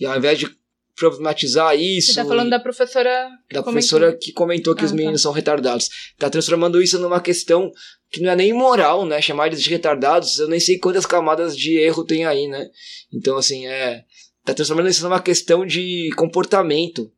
E 0.00 0.06
ao 0.06 0.16
invés 0.16 0.38
de 0.38 0.48
problematizar 0.96 1.76
isso, 1.78 2.08
Você 2.12 2.20
tá 2.22 2.24
falando 2.26 2.50
da 2.50 2.58
professora 2.58 3.10
da 3.52 3.62
comentou. 3.62 3.62
professora 3.64 4.16
que 4.16 4.32
comentou 4.32 4.74
que 4.74 4.82
Ah, 4.82 4.86
os 4.86 4.90
tá. 4.90 4.96
meninos 4.96 5.20
são 5.22 5.32
retardados. 5.32 5.88
Tá 6.18 6.28
transformando 6.30 6.82
isso 6.82 6.98
numa 6.98 7.20
questão 7.20 7.70
que 8.10 8.20
não 8.20 8.30
é 8.30 8.36
nem 8.36 8.52
moral, 8.52 9.04
né? 9.04 9.20
Chamar 9.20 9.48
eles 9.48 9.62
de 9.62 9.68
retardados, 9.70 10.38
eu 10.38 10.48
nem 10.48 10.58
sei 10.60 10.78
quantas 10.78 11.04
camadas 11.06 11.56
de 11.56 11.76
erro 11.78 12.04
tem 12.04 12.24
aí, 12.24 12.48
né? 12.48 12.68
Então, 13.12 13.36
assim, 13.36 13.66
é. 13.66 14.04
Tá 14.44 14.54
transformando 14.54 14.88
isso 14.88 15.02
numa 15.02 15.20
questão 15.20 15.66
de 15.66 16.08
comportamento. 16.16 17.10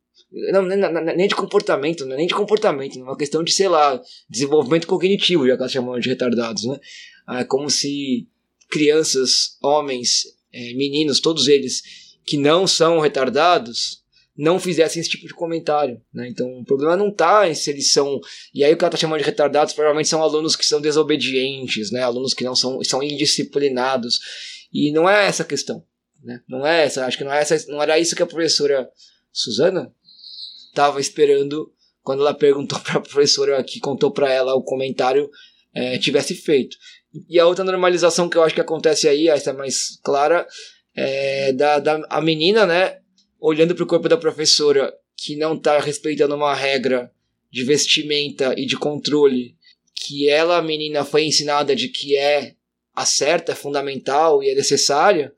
Não, 0.51 0.61
nem, 0.63 0.77
nem- 1.15 1.27
de 1.27 1.35
comportamento, 1.35 2.05
não 2.05 2.13
é 2.13 2.17
nem 2.17 2.27
de 2.27 2.33
comportamento, 2.35 2.99
numa 2.99 3.17
questão 3.17 3.43
de, 3.43 3.51
sei 3.51 3.67
lá, 3.67 3.99
desenvolvimento 4.29 4.85
cognitivo, 4.87 5.47
já 5.47 5.55
que 5.55 5.61
elas 5.61 5.71
chamam 5.71 5.99
de 5.99 6.09
retardados, 6.09 6.65
né? 6.65 6.79
É 7.39 7.43
como 7.43 7.69
se 7.69 8.27
crianças, 8.69 9.57
homens, 9.61 10.23
é, 10.53 10.73
meninos, 10.73 11.19
todos 11.19 11.47
eles 11.47 11.81
que 12.29 12.37
não 12.37 12.67
são 12.67 12.99
retardados, 12.99 14.03
não 14.37 14.59
fizessem 14.59 15.01
esse 15.01 15.09
tipo 15.09 15.25
de 15.25 15.33
comentário, 15.33 15.99
né? 16.13 16.29
Então 16.29 16.47
o 16.59 16.63
problema 16.63 16.95
não 16.95 17.11
tá 17.11 17.49
em 17.49 17.55
se 17.55 17.71
eles 17.71 17.91
são 17.91 18.19
e 18.53 18.63
aí 18.63 18.71
o 18.71 18.77
que 18.77 18.83
ela 18.83 18.91
tá 18.91 18.97
chamando 18.97 19.19
de 19.19 19.25
retardados 19.25 19.73
provavelmente 19.73 20.09
são 20.09 20.21
alunos 20.21 20.55
que 20.55 20.63
são 20.63 20.79
desobedientes, 20.79 21.91
né? 21.91 22.03
Alunos 22.03 22.35
que 22.35 22.43
não 22.43 22.55
são 22.55 22.83
são 22.83 23.01
indisciplinados 23.01 24.19
e 24.71 24.91
não 24.91 25.09
é 25.09 25.25
essa 25.25 25.41
a 25.41 25.45
questão, 25.45 25.83
né? 26.23 26.39
Não 26.47 26.67
é 26.67 26.85
essa, 26.85 27.03
acho 27.03 27.17
que 27.17 27.23
não 27.23 27.33
é 27.33 27.41
essa, 27.41 27.65
não 27.67 27.81
era 27.81 27.97
isso 27.97 28.15
que 28.15 28.21
a 28.21 28.27
professora 28.27 28.87
Suzana 29.33 29.91
estava 30.67 31.01
esperando 31.01 31.73
quando 32.03 32.21
ela 32.21 32.35
perguntou 32.35 32.79
para 32.85 32.99
a 32.99 33.01
professora 33.01 33.63
que 33.63 33.79
contou 33.79 34.11
para 34.11 34.31
ela 34.31 34.53
o 34.53 34.61
comentário 34.61 35.31
eh, 35.73 35.97
tivesse 35.97 36.35
feito. 36.35 36.77
E 37.27 37.39
a 37.39 37.47
outra 37.47 37.65
normalização 37.65 38.29
que 38.29 38.37
eu 38.37 38.43
acho 38.43 38.53
que 38.53 38.61
acontece 38.61 39.07
aí, 39.07 39.27
essa 39.29 39.49
é 39.49 39.53
mais 39.53 39.99
clara, 40.03 40.47
é 40.99 41.53
da, 41.53 41.79
da 41.79 42.01
a 42.09 42.21
menina, 42.21 42.65
né, 42.65 42.97
olhando 43.39 43.75
pro 43.75 43.87
corpo 43.87 44.09
da 44.09 44.17
professora 44.17 44.93
que 45.15 45.35
não 45.35 45.57
tá 45.57 45.79
respeitando 45.79 46.35
uma 46.35 46.53
regra 46.53 47.11
de 47.51 47.63
vestimenta 47.63 48.53
e 48.57 48.65
de 48.65 48.77
controle 48.77 49.55
que 49.95 50.29
ela, 50.29 50.61
menina, 50.61 51.03
foi 51.03 51.25
ensinada 51.25 51.75
de 51.75 51.89
que 51.89 52.15
é 52.15 52.53
a 52.95 53.05
certa, 53.05 53.51
é 53.51 53.55
fundamental 53.55 54.41
e 54.41 54.49
é 54.49 54.55
necessária, 54.55 55.33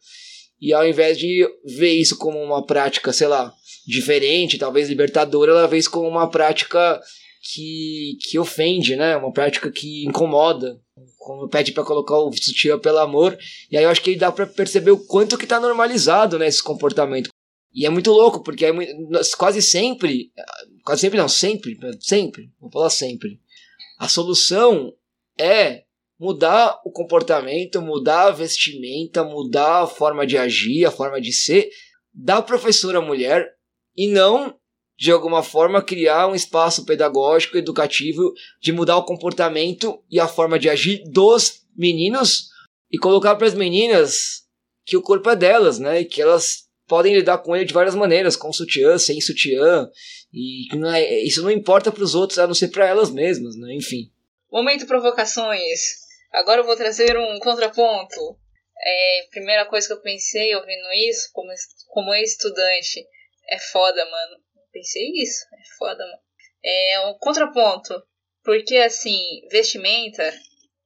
e 0.60 0.74
ao 0.74 0.88
invés 0.88 1.18
de 1.18 1.48
ver 1.66 1.94
isso 1.94 2.18
como 2.18 2.40
uma 2.40 2.66
prática, 2.66 3.12
sei 3.12 3.28
lá, 3.28 3.54
diferente, 3.88 4.60
talvez 4.60 4.88
libertadora, 4.88 5.52
ela 5.52 5.68
vê 5.68 5.78
isso 5.78 5.90
como 5.90 6.08
uma 6.08 6.30
prática 6.30 7.02
que, 7.42 8.18
que 8.22 8.38
ofende, 8.38 8.96
né? 8.96 9.18
Uma 9.18 9.34
prática 9.34 9.72
que 9.72 10.06
incomoda. 10.06 10.80
Como 11.22 11.48
pede 11.48 11.72
para 11.72 11.84
colocar 11.84 12.18
o 12.18 12.34
sutiã 12.34 12.80
pelo 12.80 12.98
amor. 12.98 13.38
E 13.70 13.78
aí 13.78 13.84
eu 13.84 13.90
acho 13.92 14.02
que 14.02 14.16
dá 14.16 14.32
para 14.32 14.48
perceber 14.48 14.90
o 14.90 15.06
quanto 15.06 15.38
que 15.38 15.46
tá 15.46 15.60
normalizado 15.60 16.40
né, 16.40 16.48
esse 16.48 16.64
comportamento. 16.64 17.30
E 17.74 17.86
é 17.86 17.90
muito 17.90 18.12
louco, 18.12 18.44
porque 18.44 18.66
é 18.66 18.72
muito, 18.72 18.92
quase 19.38 19.62
sempre, 19.62 20.32
quase 20.84 21.02
sempre 21.02 21.20
não, 21.20 21.30
sempre, 21.30 21.78
sempre, 22.00 22.52
vou 22.60 22.72
falar 22.72 22.90
sempre. 22.90 23.40
A 24.00 24.10
solução 24.10 24.92
é 25.40 25.84
mudar 26.20 26.82
o 26.84 26.92
comportamento, 26.92 27.82
mudar 27.82 28.28
a 28.28 28.32
vestimenta, 28.32 29.24
mudar 29.24 29.84
a 29.84 29.88
forma 29.88 30.26
de 30.26 30.38
agir, 30.38 30.86
a 30.86 30.92
forma 30.92 31.22
de 31.22 31.32
ser 31.32 31.70
da 32.12 32.42
professora 32.42 33.00
mulher 33.00 33.48
e 33.96 34.08
não 34.08 34.56
de 35.02 35.12
alguma 35.12 35.42
forma 35.42 35.82
criar 35.82 36.28
um 36.28 36.36
espaço 36.36 36.86
pedagógico 36.86 37.58
educativo 37.58 38.36
de 38.62 38.72
mudar 38.72 38.98
o 38.98 39.04
comportamento 39.04 40.00
e 40.12 40.20
a 40.20 40.28
forma 40.28 40.60
de 40.60 40.70
agir 40.70 41.02
dos 41.10 41.64
meninos 41.76 42.50
e 42.92 43.00
colocar 43.00 43.36
para 43.36 43.48
as 43.48 43.56
meninas 43.56 44.44
que 44.86 44.96
o 44.96 45.02
corpo 45.02 45.28
é 45.32 45.36
delas, 45.36 45.80
né? 45.80 46.02
E 46.02 46.06
que 46.06 46.22
elas 46.22 46.68
podem 46.88 47.16
lidar 47.16 47.40
com 47.40 47.56
ele 47.56 47.66
de 47.66 47.74
várias 47.74 47.96
maneiras, 47.96 48.36
com 48.36 48.54
sutiã, 48.54 48.96
sem 49.00 49.20
sutiã, 49.20 49.90
e 50.32 50.68
não 50.76 50.94
é, 50.94 51.24
isso 51.24 51.42
não 51.42 51.50
importa 51.50 51.92
para 51.92 52.04
os 52.04 52.14
outros, 52.14 52.38
a 52.38 52.46
não 52.46 52.54
ser 52.54 52.68
para 52.68 52.88
elas 52.88 53.10
mesmas, 53.10 53.56
né? 53.58 53.74
Enfim. 53.74 54.12
Momento 54.52 54.86
provocações. 54.86 55.80
Agora 56.32 56.62
eu 56.62 56.66
vou 56.66 56.76
trazer 56.76 57.18
um 57.18 57.40
contraponto. 57.40 58.38
É, 58.78 59.28
primeira 59.32 59.66
coisa 59.66 59.88
que 59.88 59.94
eu 59.94 60.02
pensei 60.02 60.56
ouvindo 60.56 60.94
isso, 61.10 61.28
como, 61.34 61.52
como 61.88 62.14
ex-estudante, 62.14 63.04
é 63.50 63.58
foda, 63.58 64.06
mano. 64.06 64.51
Pensei 64.72 65.12
isso, 65.16 65.46
é 65.54 65.76
foda, 65.78 66.04
mano. 66.04 66.20
É 66.64 67.08
um 67.08 67.14
contraponto. 67.16 67.94
Porque, 68.44 68.78
assim, 68.78 69.20
vestimenta, 69.52 70.34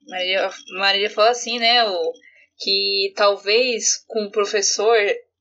Maria, 0.07 0.49
Maria 0.77 1.09
falou 1.09 1.31
assim, 1.31 1.57
né, 1.57 1.83
o, 1.85 2.13
que 2.57 3.13
talvez 3.15 4.03
com 4.07 4.25
o 4.25 4.31
professor 4.31 4.97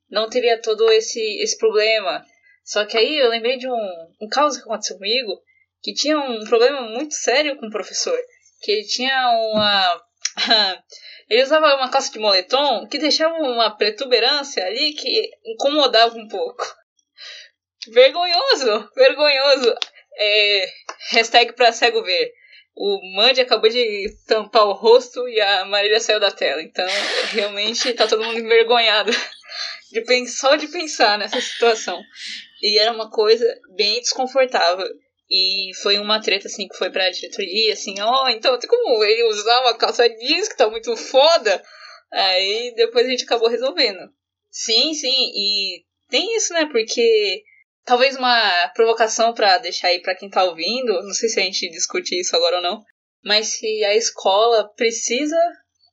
não 0.08 0.28
teria 0.28 0.60
todo 0.60 0.90
esse, 0.92 1.20
esse 1.42 1.58
problema. 1.58 2.24
Só 2.64 2.84
que 2.84 2.96
aí 2.96 3.16
eu 3.16 3.28
lembrei 3.28 3.56
de 3.56 3.68
um, 3.68 3.88
um 4.22 4.28
caso 4.28 4.58
que 4.58 4.64
aconteceu 4.64 4.96
comigo, 4.96 5.42
que 5.82 5.92
tinha 5.92 6.18
um 6.18 6.44
problema 6.44 6.82
muito 6.82 7.14
sério 7.14 7.56
com 7.56 7.66
o 7.66 7.70
professor 7.70 8.18
que 8.64 8.72
ele 8.72 8.86
tinha 8.86 9.30
uma. 9.52 10.02
ele 11.28 11.42
usava 11.42 11.76
uma 11.76 11.90
calça 11.90 12.10
de 12.10 12.18
moletom 12.18 12.88
que 12.88 12.98
deixava 12.98 13.34
uma 13.34 13.76
protuberância 13.76 14.64
ali 14.64 14.94
que 14.94 15.30
incomodava 15.44 16.16
um 16.16 16.26
pouco. 16.26 16.64
Vergonhoso! 17.92 18.90
Vergonhoso! 18.94 19.74
É, 20.16 20.66
hashtag 21.10 21.52
pra 21.52 21.72
cego 21.72 22.02
ver. 22.02 22.32
O 22.76 23.00
Mandy 23.14 23.40
acabou 23.40 23.70
de 23.70 24.08
tampar 24.26 24.66
o 24.66 24.72
rosto 24.72 25.28
e 25.28 25.40
a 25.40 25.64
Marília 25.64 26.00
saiu 26.00 26.18
da 26.18 26.30
tela. 26.30 26.60
Então, 26.62 26.86
realmente, 27.30 27.92
tá 27.94 28.06
todo 28.06 28.24
mundo 28.24 28.38
envergonhado 28.38 29.12
de 29.92 30.26
só 30.26 30.56
de 30.56 30.66
pensar 30.68 31.18
nessa 31.18 31.40
situação. 31.40 32.00
E 32.60 32.78
era 32.78 32.92
uma 32.92 33.10
coisa 33.10 33.46
bem 33.76 34.00
desconfortável. 34.00 34.88
E 35.30 35.70
foi 35.82 35.98
uma 35.98 36.20
treta, 36.20 36.48
assim, 36.48 36.68
que 36.68 36.76
foi 36.76 36.90
pra 36.90 37.10
diretoria, 37.10 37.72
assim, 37.72 38.00
ó, 38.00 38.24
oh, 38.24 38.28
então 38.28 38.58
tem 38.58 38.68
como 38.68 39.02
ele 39.02 39.24
usar 39.24 39.60
uma 39.62 39.76
calça 39.76 40.08
jeans 40.08 40.48
que 40.48 40.56
tá 40.56 40.68
muito 40.68 40.94
foda? 40.96 41.62
Aí 42.12 42.74
depois 42.76 43.06
a 43.06 43.10
gente 43.10 43.24
acabou 43.24 43.48
resolvendo. 43.48 44.00
Sim, 44.50 44.92
sim, 44.94 45.32
e 45.34 45.84
tem 46.10 46.36
isso, 46.36 46.52
né, 46.52 46.68
porque 46.70 47.42
talvez 47.84 48.16
uma 48.16 48.68
provocação 48.74 49.32
para 49.32 49.58
deixar 49.58 49.88
aí 49.88 50.00
para 50.00 50.14
quem 50.14 50.30
tá 50.30 50.44
ouvindo, 50.44 50.92
não 51.02 51.12
sei 51.14 51.28
se 51.28 51.40
a 51.40 51.42
gente 51.42 51.70
discute 51.70 52.18
isso 52.18 52.34
agora 52.36 52.56
ou 52.56 52.62
não, 52.62 52.82
mas 53.24 53.48
se 53.48 53.84
a 53.84 53.94
escola 53.94 54.68
precisa 54.76 55.36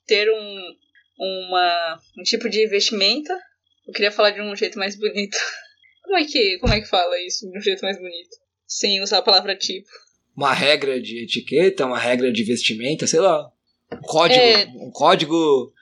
ter 0.06 0.30
um, 0.30 0.76
uma, 1.20 2.00
um 2.18 2.24
tipo 2.24 2.50
de 2.50 2.68
vestimenta, 2.68 3.38
eu 3.88 3.94
queria 3.94 4.12
falar 4.12 4.32
de 4.32 4.42
um 4.42 4.56
jeito 4.56 4.78
mais 4.78 4.96
bonito. 4.96 5.38
Como 6.04 6.18
é 6.18 6.26
que, 6.26 6.58
como 6.60 6.74
é 6.74 6.82
que 6.82 6.88
fala 6.88 7.18
isso 7.22 7.50
de 7.50 7.58
um 7.58 7.62
jeito 7.62 7.84
mais 7.84 7.98
bonito? 7.98 8.36
sem 8.72 9.02
usar 9.02 9.18
a 9.18 9.22
palavra 9.22 9.56
tipo. 9.56 9.90
Uma 10.36 10.54
regra 10.54 11.00
de 11.00 11.26
etiqueta, 11.26 11.86
uma 11.86 12.00
regra 12.00 12.32
de 12.32 12.44
vestimenta, 12.44 13.06
sei 13.06 13.20
lá. 13.20 13.52
Um 13.92 14.02
código. 14.02 14.40
É... 14.40 14.66
Um 14.68 14.92
código. 14.92 15.74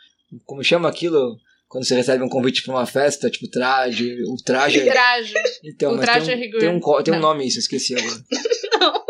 Como 0.44 0.64
chama 0.64 0.90
aquilo? 0.90 1.38
Quando 1.70 1.86
você 1.86 1.96
recebe 1.96 2.24
um 2.24 2.30
convite 2.30 2.64
para 2.64 2.74
uma 2.74 2.86
festa, 2.88 3.30
tipo 3.30 3.48
traje, 3.48 4.24
o 4.24 4.36
traje. 4.44 4.80
É- 4.80 4.92
traje. 4.92 5.34
Então, 5.64 5.94
o 5.94 6.00
traje 6.00 6.26
tem 6.26 6.36
um, 6.36 6.38
é 6.38 6.42
rigor. 6.42 6.60
Tem 6.60 6.70
um, 6.70 7.04
tem 7.04 7.14
um 7.14 7.20
nome 7.20 7.48
isso, 7.48 7.60
esqueci 7.60 7.96
agora. 7.96 8.16
Não. 8.80 9.06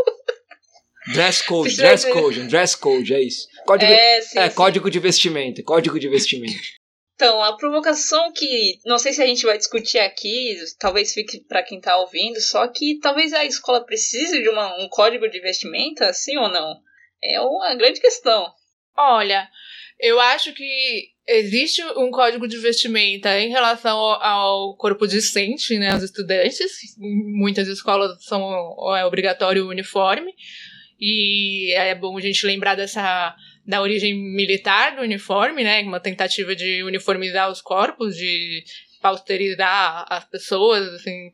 Dress 1.14 1.42
code, 1.48 1.78
dress 1.78 2.12
code, 2.12 2.44
dress 2.48 2.78
code, 2.78 3.14
é 3.14 3.24
isso. 3.24 3.48
Código, 3.66 3.90
é, 3.90 4.22
sim, 4.22 4.40
é 4.40 4.50
sim. 4.50 4.56
código 4.56 4.92
de 4.92 5.00
vestimenta, 5.00 5.64
código 5.64 5.98
de 5.98 6.10
vestimenta. 6.10 6.60
Então, 7.16 7.42
a 7.42 7.56
provocação 7.56 8.32
que 8.34 8.80
não 8.86 9.00
sei 9.00 9.14
se 9.14 9.22
a 9.22 9.26
gente 9.26 9.46
vai 9.46 9.58
discutir 9.58 10.00
aqui, 10.00 10.58
talvez 10.78 11.14
fique 11.14 11.40
para 11.40 11.64
quem 11.64 11.80
tá 11.80 11.98
ouvindo, 11.98 12.42
só 12.42 12.68
que 12.68 13.00
talvez 13.00 13.32
a 13.32 13.46
escola 13.46 13.86
precise 13.86 14.42
de 14.42 14.50
uma, 14.50 14.84
um 14.84 14.90
código 14.90 15.30
de 15.30 15.40
vestimenta, 15.40 16.12
sim 16.12 16.38
ou 16.38 16.50
não? 16.50 16.76
É 17.24 17.40
uma 17.40 17.74
grande 17.76 18.02
questão. 18.02 18.46
Olha, 18.98 19.48
eu 20.00 20.20
acho 20.20 20.54
que 20.54 21.10
existe 21.28 21.84
um 21.96 22.10
código 22.10 22.48
de 22.48 22.58
vestimenta 22.58 23.40
em 23.40 23.50
relação 23.50 23.98
ao, 23.98 24.76
corpo 24.76 25.06
discente, 25.06 25.78
né, 25.78 25.92
aos 25.92 26.04
estudantes. 26.04 26.96
Muitas 26.98 27.68
escolas 27.68 28.24
são 28.24 28.42
é 28.96 29.06
obrigatório 29.06 29.66
o 29.66 29.70
uniforme. 29.70 30.34
E 31.00 31.74
é 31.74 31.94
bom 31.96 32.18
a 32.18 32.22
gente 32.22 32.46
lembrar 32.46 32.76
dessa 32.76 33.36
da 33.66 33.82
origem 33.82 34.16
militar 34.16 34.96
do 34.96 35.04
uniforme, 35.04 35.64
né? 35.64 35.82
Uma 35.84 36.00
tentativa 36.00 36.56
de 36.56 36.82
uniformizar 36.82 37.52
os 37.52 37.62
corpos, 37.62 38.16
de 38.16 38.64
pausterizar 39.00 40.06
as 40.10 40.26
pessoas, 40.26 40.88
assim. 40.96 41.32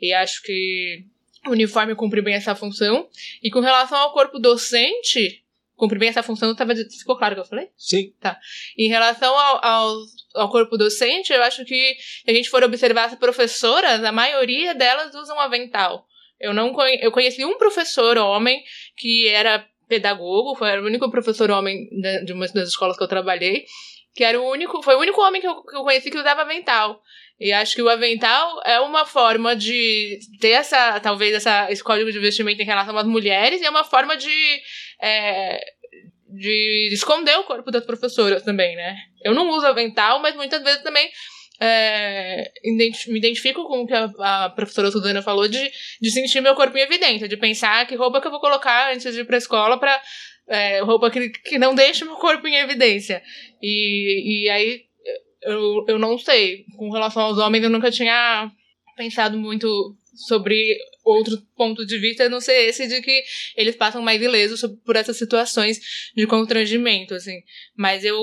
E 0.00 0.12
acho 0.12 0.42
que 0.42 1.04
o 1.46 1.50
uniforme 1.50 1.94
cumpre 1.94 2.20
bem 2.20 2.34
essa 2.34 2.54
função. 2.54 3.08
E 3.42 3.50
com 3.50 3.60
relação 3.60 3.96
ao 3.96 4.12
corpo 4.12 4.38
docente, 4.38 5.42
cumpre 5.78 5.98
bem 5.98 6.08
essa 6.08 6.22
função, 6.22 6.54
tava, 6.54 6.74
ficou 6.74 7.16
claro 7.16 7.32
o 7.32 7.36
que 7.36 7.40
eu 7.40 7.48
falei? 7.48 7.68
Sim. 7.76 8.12
Tá. 8.20 8.36
Em 8.76 8.88
relação 8.88 9.32
ao, 9.32 9.64
ao, 9.64 9.96
ao, 10.34 10.50
corpo 10.50 10.76
docente, 10.76 11.32
eu 11.32 11.42
acho 11.42 11.64
que 11.64 11.94
se 12.24 12.30
a 12.30 12.34
gente 12.34 12.50
for 12.50 12.62
observar 12.64 13.04
as 13.04 13.14
professoras, 13.14 14.02
a 14.02 14.12
maioria 14.12 14.74
delas 14.74 15.14
usam 15.14 15.38
avental. 15.38 16.04
Eu 16.40 16.52
não 16.52 16.72
conhe... 16.72 16.98
eu 17.00 17.12
conheci 17.12 17.44
um 17.44 17.56
professor 17.56 18.18
homem 18.18 18.62
que 18.96 19.28
era 19.28 19.64
pedagogo, 19.88 20.56
foi 20.56 20.78
o 20.78 20.84
único 20.84 21.10
professor 21.10 21.50
homem 21.50 21.88
de 22.24 22.32
uma 22.32 22.46
das 22.48 22.68
escolas 22.68 22.96
que 22.96 23.02
eu 23.02 23.08
trabalhei, 23.08 23.64
que 24.14 24.24
era 24.24 24.38
o 24.40 24.50
único, 24.50 24.82
foi 24.82 24.96
o 24.96 25.00
único 25.00 25.20
homem 25.22 25.40
que 25.40 25.46
eu, 25.46 25.62
que 25.62 25.76
eu 25.76 25.82
conheci 25.82 26.10
que 26.10 26.18
usava 26.18 26.42
avental. 26.42 27.00
E 27.40 27.52
acho 27.52 27.74
que 27.74 27.82
o 27.82 27.88
avental 27.88 28.60
é 28.64 28.80
uma 28.80 29.06
forma 29.06 29.54
de 29.54 30.18
ter 30.40 30.50
essa, 30.50 30.98
talvez, 31.00 31.34
essa, 31.34 31.70
esse 31.70 31.82
código 31.82 32.10
de 32.10 32.18
vestimento 32.18 32.60
em 32.60 32.66
relação 32.66 32.96
às 32.98 33.06
mulheres, 33.06 33.60
e 33.60 33.64
é 33.64 33.70
uma 33.70 33.84
forma 33.84 34.16
de, 34.16 34.60
é, 35.00 35.60
de 36.28 36.88
esconder 36.92 37.38
o 37.38 37.44
corpo 37.44 37.70
das 37.70 37.84
professoras 37.84 38.42
também, 38.42 38.74
né? 38.74 38.96
Eu 39.24 39.34
não 39.34 39.50
uso 39.50 39.66
avental, 39.66 40.20
mas 40.20 40.34
muitas 40.34 40.62
vezes 40.62 40.82
também 40.82 41.08
é, 41.60 42.50
me 43.08 43.18
identifico 43.18 43.66
com 43.66 43.82
o 43.82 43.86
que 43.86 43.94
a, 43.94 44.10
a 44.44 44.50
professora 44.50 44.90
Suzana 44.90 45.22
falou 45.22 45.48
de, 45.48 45.70
de 46.00 46.10
sentir 46.10 46.40
meu 46.40 46.54
corpo 46.54 46.76
em 46.76 46.82
evidência, 46.82 47.28
de 47.28 47.36
pensar 47.36 47.86
que 47.86 47.96
roupa 47.96 48.20
que 48.20 48.26
eu 48.26 48.30
vou 48.30 48.40
colocar 48.40 48.92
antes 48.92 49.12
de 49.12 49.20
ir 49.20 49.24
pra 49.24 49.38
escola 49.38 49.78
pra. 49.78 50.00
É, 50.50 50.80
roupa 50.80 51.10
que, 51.10 51.28
que 51.28 51.58
não 51.58 51.74
deixe 51.74 52.06
meu 52.06 52.16
corpo 52.16 52.48
em 52.48 52.56
evidência. 52.56 53.22
E, 53.60 54.44
e 54.44 54.48
aí 54.48 54.87
eu, 55.48 55.84
eu 55.88 55.98
não 55.98 56.18
sei. 56.18 56.64
Com 56.76 56.90
relação 56.90 57.22
aos 57.22 57.38
homens, 57.38 57.64
eu 57.64 57.70
nunca 57.70 57.90
tinha 57.90 58.50
pensado 58.96 59.38
muito 59.38 59.96
sobre 60.14 60.76
outro 61.04 61.40
ponto 61.56 61.86
de 61.86 61.98
vista, 61.98 62.24
a 62.24 62.28
não 62.28 62.40
ser 62.40 62.68
esse 62.68 62.86
de 62.86 63.00
que 63.00 63.22
eles 63.56 63.76
passam 63.76 64.02
mais 64.02 64.20
ilesos 64.20 64.60
por 64.84 64.96
essas 64.96 65.16
situações 65.16 65.80
de 66.14 66.26
constrangimento, 66.26 67.14
assim. 67.14 67.40
Mas 67.76 68.04
eu 68.04 68.18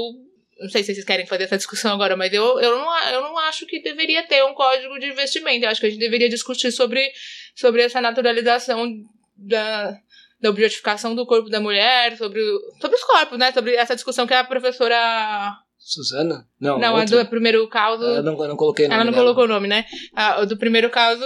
não 0.59 0.69
sei 0.69 0.83
se 0.83 0.93
vocês 0.93 1.05
querem 1.05 1.25
fazer 1.25 1.45
essa 1.45 1.57
discussão 1.57 1.93
agora, 1.93 2.15
mas 2.15 2.33
eu, 2.33 2.59
eu, 2.59 2.77
não, 2.77 3.07
eu 3.09 3.21
não 3.21 3.37
acho 3.39 3.65
que 3.65 3.81
deveria 3.81 4.23
ter 4.23 4.43
um 4.43 4.53
código 4.53 4.97
de 4.99 5.07
investimento. 5.07 5.65
Eu 5.65 5.69
acho 5.69 5.81
que 5.81 5.87
a 5.87 5.89
gente 5.89 5.99
deveria 5.99 6.29
discutir 6.29 6.71
sobre, 6.71 7.11
sobre 7.55 7.81
essa 7.81 7.99
naturalização 7.99 8.89
da, 9.35 9.97
da 10.39 10.49
objetificação 10.49 11.15
do 11.15 11.25
corpo 11.25 11.49
da 11.49 11.59
mulher, 11.59 12.17
sobre, 12.17 12.41
sobre 12.79 12.95
os 12.95 13.03
corpos, 13.03 13.37
né? 13.37 13.51
Sobre 13.51 13.75
essa 13.75 13.95
discussão 13.95 14.27
que 14.27 14.33
a 14.33 14.43
professora. 14.43 15.57
Suzana? 15.85 16.47
Não, 16.59 16.79
não 16.79 16.97
a 16.97 17.05
do 17.05 17.23
primeiro 17.27 17.67
caso. 17.67 18.03
Eu 18.03 18.23
não, 18.23 18.33
eu 18.41 18.47
não 18.47 18.57
coloquei 18.57 18.87
nome. 18.87 18.95
Ela 18.95 19.03
não 19.05 19.11
dela. 19.11 19.23
colocou 19.23 19.43
o 19.43 19.47
nome, 19.47 19.67
né? 19.67 19.85
A, 20.15 20.43
do 20.43 20.57
primeiro 20.57 20.89
caso 20.89 21.23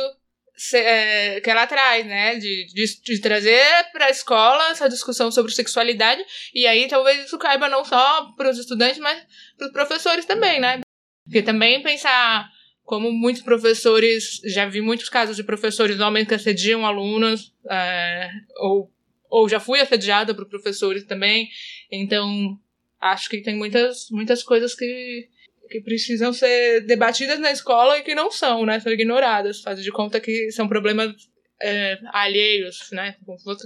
é, 0.73 1.39
que 1.39 1.49
ela 1.49 1.65
traz, 1.65 2.05
né? 2.05 2.35
De, 2.35 2.67
de, 2.67 3.01
de 3.01 3.21
trazer 3.21 3.63
para 3.93 4.07
a 4.07 4.09
escola 4.09 4.71
essa 4.71 4.89
discussão 4.89 5.31
sobre 5.31 5.53
sexualidade. 5.53 6.21
E 6.53 6.67
aí 6.67 6.89
talvez 6.89 7.23
isso 7.23 7.37
caiba 7.37 7.69
não 7.69 7.85
só 7.85 8.33
para 8.35 8.49
os 8.49 8.57
estudantes, 8.57 8.99
mas 8.99 9.23
para 9.57 9.67
os 9.67 9.71
professores 9.71 10.25
também, 10.25 10.59
né? 10.59 10.81
Porque 11.23 11.41
também 11.41 11.81
pensar 11.81 12.49
como 12.83 13.13
muitos 13.13 13.41
professores, 13.41 14.41
já 14.43 14.65
vi 14.65 14.81
muitos 14.81 15.07
casos 15.07 15.37
de 15.37 15.43
professores 15.43 16.01
homens 16.01 16.27
que 16.27 16.33
assediam 16.33 16.85
alunas, 16.85 17.53
é, 17.69 18.29
ou, 18.57 18.91
ou 19.29 19.47
já 19.47 19.61
fui 19.61 19.79
assediada 19.79 20.35
por 20.35 20.49
professores 20.49 21.05
também. 21.05 21.47
Então, 21.89 22.59
acho 22.99 23.29
que 23.29 23.41
tem 23.41 23.55
muitas, 23.55 24.09
muitas 24.11 24.43
coisas 24.43 24.75
que 24.75 25.27
que 25.69 25.81
precisam 25.81 26.33
ser 26.33 26.81
debatidas 26.81 27.39
na 27.39 27.51
escola 27.51 27.99
e 27.99 28.03
que 28.03 28.15
não 28.15 28.31
são, 28.31 28.65
né? 28.65 28.79
São 28.79 28.91
ignoradas, 28.91 29.61
fazem 29.61 29.83
de 29.83 29.91
conta 29.91 30.19
que 30.19 30.51
são 30.51 30.67
problemas 30.67 31.13
é, 31.61 31.97
alheios, 32.11 32.89
né? 32.91 33.15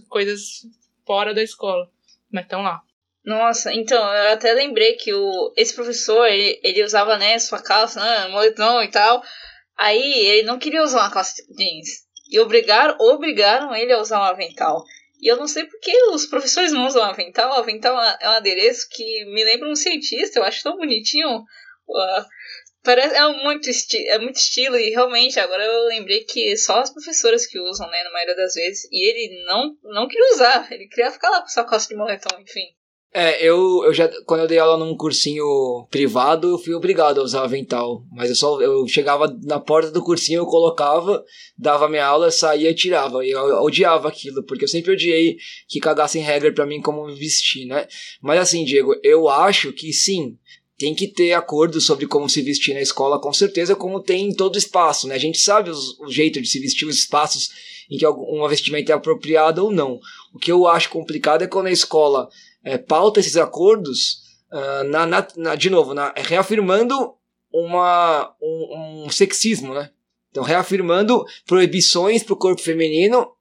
Coisas 0.10 0.68
fora 1.06 1.34
da 1.34 1.42
escola, 1.42 1.90
mas 2.32 2.44
estão 2.44 2.62
lá. 2.62 2.82
Nossa, 3.26 3.74
então, 3.74 4.04
eu 4.14 4.34
até 4.34 4.52
lembrei 4.52 4.94
que 4.94 5.14
o, 5.14 5.54
esse 5.56 5.74
professor, 5.74 6.28
ele, 6.28 6.60
ele 6.62 6.84
usava, 6.84 7.18
né, 7.18 7.40
sua 7.40 7.62
calça, 7.62 8.02
né, 8.02 8.28
moletom 8.28 8.84
e 8.84 8.92
tal. 8.92 9.24
Aí 9.78 10.02
ele 10.02 10.44
não 10.44 10.60
queria 10.60 10.84
usar 10.84 11.00
uma 11.00 11.12
calça 11.12 11.42
jeans. 11.56 12.04
E 12.30 12.38
obrigaram, 12.40 12.98
obrigaram 13.00 13.74
ele 13.74 13.94
a 13.94 14.02
usar 14.02 14.20
um 14.20 14.24
avental. 14.24 14.84
E 15.24 15.32
eu 15.32 15.38
não 15.38 15.48
sei 15.48 15.64
por 15.64 15.80
que 15.80 15.96
os 16.10 16.26
professores 16.26 16.74
não 16.74 16.86
usam 16.86 17.02
avental. 17.02 17.52
O 17.52 17.54
avental 17.54 17.98
é 18.20 18.28
um 18.28 18.34
adereço 18.34 18.90
que 18.92 19.24
me 19.24 19.42
lembra 19.46 19.70
um 19.70 19.76
cientista, 19.76 20.38
eu 20.38 20.44
acho 20.44 20.62
tão 20.62 20.76
bonitinho. 20.76 21.46
Parece, 22.84 23.16
é, 23.16 23.26
muito 23.42 23.70
esti 23.70 24.06
é 24.10 24.20
muito 24.20 24.36
estilo 24.36 24.78
e 24.78 24.90
realmente 24.90 25.40
agora 25.40 25.64
eu 25.64 25.86
lembrei 25.86 26.26
que 26.26 26.58
só 26.58 26.82
as 26.82 26.92
professoras 26.92 27.46
que 27.46 27.58
usam, 27.58 27.90
né, 27.90 28.04
na 28.04 28.12
maioria 28.12 28.36
das 28.36 28.54
vezes. 28.54 28.84
E 28.92 29.10
ele 29.10 29.46
não, 29.46 29.78
não 29.84 30.10
queria 30.10 30.34
usar, 30.34 30.70
ele 30.70 30.90
queria 30.90 31.10
ficar 31.10 31.30
lá 31.30 31.40
com 31.40 31.48
sua 31.48 31.64
calça 31.64 31.88
de 31.88 31.96
moletom, 31.96 32.42
enfim. 32.42 32.76
É, 33.16 33.46
eu, 33.46 33.84
eu 33.86 33.94
já, 33.94 34.10
quando 34.26 34.42
eu 34.42 34.48
dei 34.48 34.58
aula 34.58 34.76
num 34.76 34.98
cursinho 34.98 35.88
privado, 35.92 36.50
eu 36.50 36.58
fui 36.58 36.74
obrigado 36.74 37.22
a 37.22 37.24
usar 37.24 37.44
avental. 37.44 38.04
Mas 38.12 38.32
eu 38.32 38.36
só, 38.36 38.60
eu 38.60 38.88
chegava 38.88 39.28
na 39.44 39.60
porta 39.60 39.92
do 39.92 40.04
cursinho, 40.04 40.40
eu 40.40 40.46
colocava, 40.48 41.24
dava 41.56 41.88
minha 41.88 42.06
aula, 42.06 42.32
saía 42.32 42.72
e 42.72 42.76
tirava. 42.76 43.24
E 43.24 43.30
eu, 43.30 43.48
eu 43.48 43.62
odiava 43.62 44.08
aquilo, 44.08 44.44
porque 44.44 44.64
eu 44.64 44.68
sempre 44.68 44.94
odiei 44.94 45.38
que 45.68 45.80
cagassem 45.80 46.24
regra 46.24 46.52
para 46.52 46.66
mim 46.66 46.82
como 46.82 47.06
me 47.06 47.14
vestir, 47.14 47.68
né? 47.68 47.88
Mas 48.20 48.40
assim, 48.40 48.66
Diego, 48.66 48.96
eu 49.04 49.30
acho 49.30 49.72
que 49.74 49.94
sim, 49.94 50.36
tem 50.76 50.96
que 50.96 51.08
ter 51.08 51.34
acordo 51.34 51.80
sobre 51.80 52.08
como 52.08 52.28
se 52.28 52.42
vestir 52.42 52.74
na 52.74 52.82
escola, 52.82 53.22
com 53.22 53.32
certeza, 53.32 53.76
como 53.76 54.02
tem 54.02 54.30
em 54.30 54.36
todo 54.36 54.58
espaço, 54.58 55.08
né? 55.08 55.14
A 55.14 55.20
gente 55.20 55.38
sabe 55.38 55.70
os, 55.70 56.00
o 56.00 56.10
jeito 56.10 56.42
de 56.42 56.48
se 56.48 56.60
vestir, 56.60 56.88
os 56.88 56.96
espaços 56.96 57.50
em 57.92 57.98
que 57.98 58.08
uma 58.08 58.50
vestimenta 58.50 58.92
é 58.92 58.96
apropriada 58.96 59.62
ou 59.62 59.72
não. 59.72 60.00
O 60.34 60.40
que 60.40 60.52
eu 60.52 60.68
acho 60.68 60.90
complicado 60.90 61.44
é 61.44 61.48
quando 61.48 61.68
a 61.68 61.72
escola 61.72 62.28
é, 62.64 62.78
pauta 62.78 63.20
esses 63.20 63.38
acordos, 63.38 64.22
uh, 64.52 64.84
na, 64.86 65.06
na, 65.06 65.28
na, 65.36 65.56
de 65.56 65.70
novo, 65.70 65.94
na, 65.94 66.14
reafirmando 66.16 67.14
uma, 67.52 68.36
um, 68.42 69.06
um 69.06 69.10
sexismo, 69.10 69.74
né? 69.74 69.92
Então, 70.32 70.44
reafirmando 70.44 71.24
proibições 71.46 72.24
para 72.24 72.34
o 72.34 72.38
corpo 72.38 72.62
feminino 72.62 73.32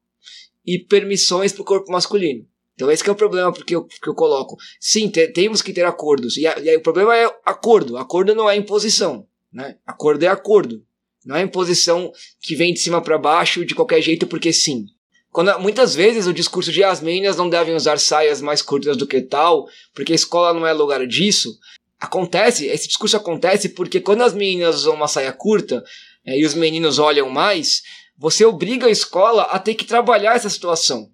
e 0.67 0.79
permissões 0.79 1.53
para 1.53 1.63
o 1.63 1.65
corpo 1.65 1.91
masculino. 1.91 2.47
Então 2.75 2.91
esse 2.91 3.07
é 3.09 3.13
o 3.13 3.17
problema 3.17 3.53
porque 3.53 3.75
eu, 3.75 3.85
que 3.85 4.09
eu 4.09 4.15
coloco. 4.15 4.57
Sim, 4.81 5.09
te, 5.09 5.29
temos 5.29 5.63
que 5.63 5.73
ter 5.73 5.85
acordos. 5.85 6.37
E, 6.37 6.47
a, 6.47 6.59
e 6.59 6.71
aí, 6.71 6.77
o 6.77 6.83
problema 6.83 7.17
é 7.17 7.25
acordo. 7.45 7.97
Acordo 7.97 8.35
não 8.35 8.49
é 8.49 8.57
imposição. 8.57 9.27
Né? 9.53 9.77
Acordo 9.87 10.25
é 10.25 10.29
acordo. 10.29 10.85
Não 11.25 11.37
é 11.37 11.43
imposição 11.43 12.11
que 12.41 12.57
vem 12.57 12.73
de 12.73 12.81
cima 12.81 13.01
para 13.01 13.19
baixo 13.19 13.65
de 13.65 13.75
qualquer 13.75 14.01
jeito 14.01 14.27
porque 14.27 14.53
sim. 14.53 14.87
Quando, 15.33 15.59
muitas 15.59 15.95
vezes 15.95 16.27
o 16.27 16.33
discurso 16.33 16.71
de 16.71 16.85
as 16.85 17.01
meninas 17.01 17.37
não 17.37 17.49
devem 17.49 17.75
usar 17.75 17.99
saias 17.99 18.43
mais 18.43 18.61
curtas 18.61 18.99
do 18.99 19.07
que 19.07 19.23
tal, 19.23 19.67
porque 19.95 20.13
a 20.13 20.15
escola 20.15 20.53
não 20.53 20.67
é 20.67 20.73
lugar 20.75 21.05
disso. 21.07 21.59
Acontece, 21.99 22.67
esse 22.67 22.87
discurso 22.87 23.17
acontece 23.17 23.71
porque 23.71 23.99
quando 23.99 24.23
as 24.23 24.35
meninas 24.35 24.77
usam 24.77 24.95
uma 24.95 25.09
saia 25.09 25.33
curta 25.33 25.83
é, 26.27 26.39
e 26.39 26.45
os 26.45 26.53
meninos 26.53 26.99
olham 26.99 27.31
mais, 27.31 27.81
você 28.19 28.45
obriga 28.45 28.87
a 28.87 28.91
escola 28.91 29.45
a 29.45 29.59
ter 29.59 29.75
que 29.75 29.87
trabalhar 29.87 30.37
essa 30.37 30.51
situação. 30.51 31.11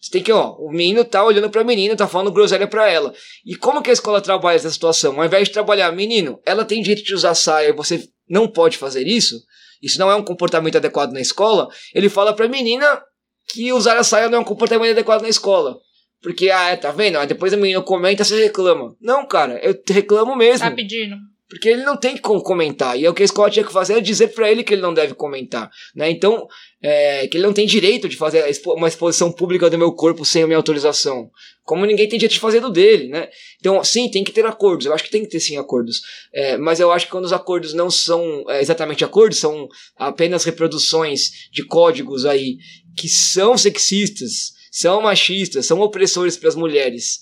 Você 0.00 0.12
tem 0.12 0.22
que, 0.22 0.30
ó, 0.30 0.52
o 0.58 0.70
menino 0.70 1.04
tá 1.04 1.24
olhando 1.24 1.50
pra 1.50 1.64
menina, 1.64 1.96
tá 1.96 2.06
falando 2.06 2.30
groselha 2.30 2.68
pra 2.68 2.88
ela. 2.88 3.12
E 3.44 3.56
como 3.56 3.82
que 3.82 3.90
a 3.90 3.92
escola 3.92 4.20
trabalha 4.20 4.54
essa 4.54 4.70
situação? 4.70 5.18
Ao 5.18 5.26
invés 5.26 5.48
de 5.48 5.54
trabalhar, 5.54 5.90
menino, 5.90 6.38
ela 6.46 6.64
tem 6.64 6.82
direito 6.82 7.04
de 7.04 7.14
usar 7.14 7.34
saia 7.34 7.70
e 7.70 7.72
você 7.72 8.08
não 8.28 8.46
pode 8.46 8.78
fazer 8.78 9.04
isso, 9.08 9.42
isso 9.82 9.98
não 9.98 10.08
é 10.08 10.14
um 10.14 10.22
comportamento 10.22 10.76
adequado 10.76 11.12
na 11.12 11.20
escola, 11.20 11.68
ele 11.92 12.08
fala 12.08 12.32
pra 12.32 12.46
menina 12.46 13.02
que 13.48 13.72
usar 13.72 13.96
a 13.96 14.04
saia 14.04 14.28
não 14.28 14.38
é 14.38 14.40
um 14.40 14.44
comportamento 14.44 14.90
adequado 14.90 15.22
na 15.22 15.28
escola. 15.28 15.78
Porque, 16.22 16.50
ah, 16.50 16.76
tá 16.76 16.90
vendo? 16.90 17.18
Aí 17.18 17.26
depois 17.26 17.52
a 17.52 17.56
menina 17.56 17.80
comenta, 17.82 18.24
você 18.24 18.42
reclama. 18.42 18.96
Não, 19.00 19.26
cara, 19.26 19.58
eu 19.62 19.74
reclamo 19.88 20.34
mesmo. 20.34 20.68
Tá 20.68 20.74
pedindo. 20.74 21.16
Porque 21.48 21.68
ele 21.68 21.84
não 21.84 21.96
tem 21.96 22.16
como 22.16 22.42
comentar. 22.42 22.98
E 22.98 23.04
é 23.04 23.10
o 23.10 23.14
que 23.14 23.22
a 23.22 23.24
escola 23.24 23.48
tinha 23.48 23.64
que 23.64 23.72
fazer 23.72 23.94
é 23.94 24.00
dizer 24.00 24.28
para 24.28 24.50
ele 24.50 24.64
que 24.64 24.74
ele 24.74 24.82
não 24.82 24.92
deve 24.92 25.14
comentar. 25.14 25.70
Né? 25.94 26.10
Então, 26.10 26.48
é, 26.82 27.28
que 27.28 27.36
ele 27.36 27.46
não 27.46 27.52
tem 27.52 27.66
direito 27.66 28.08
de 28.08 28.16
fazer 28.16 28.44
uma 28.66 28.88
exposição 28.88 29.30
pública 29.30 29.70
do 29.70 29.78
meu 29.78 29.92
corpo 29.92 30.24
sem 30.24 30.42
a 30.42 30.46
minha 30.46 30.56
autorização. 30.56 31.30
Como 31.64 31.86
ninguém 31.86 32.08
tem 32.08 32.18
direito 32.18 32.34
de 32.34 32.40
fazer 32.40 32.58
do 32.60 32.70
dele. 32.70 33.08
Né? 33.08 33.28
Então, 33.60 33.82
sim, 33.84 34.10
tem 34.10 34.24
que 34.24 34.32
ter 34.32 34.44
acordos. 34.44 34.86
Eu 34.86 34.92
acho 34.92 35.04
que 35.04 35.10
tem 35.10 35.22
que 35.22 35.30
ter 35.30 35.38
sim 35.38 35.56
acordos. 35.56 36.00
É, 36.34 36.56
mas 36.56 36.80
eu 36.80 36.90
acho 36.90 37.06
que 37.06 37.12
quando 37.12 37.26
os 37.26 37.32
acordos 37.32 37.72
não 37.74 37.90
são 37.90 38.44
é, 38.48 38.60
exatamente 38.60 39.04
acordos, 39.04 39.38
são 39.38 39.68
apenas 39.96 40.42
reproduções 40.42 41.48
de 41.52 41.64
códigos 41.64 42.26
aí 42.26 42.56
que 42.96 43.08
são 43.08 43.56
sexistas, 43.56 44.52
são 44.72 45.00
machistas, 45.00 45.66
são 45.66 45.80
opressores 45.80 46.36
para 46.36 46.48
as 46.48 46.56
mulheres 46.56 47.20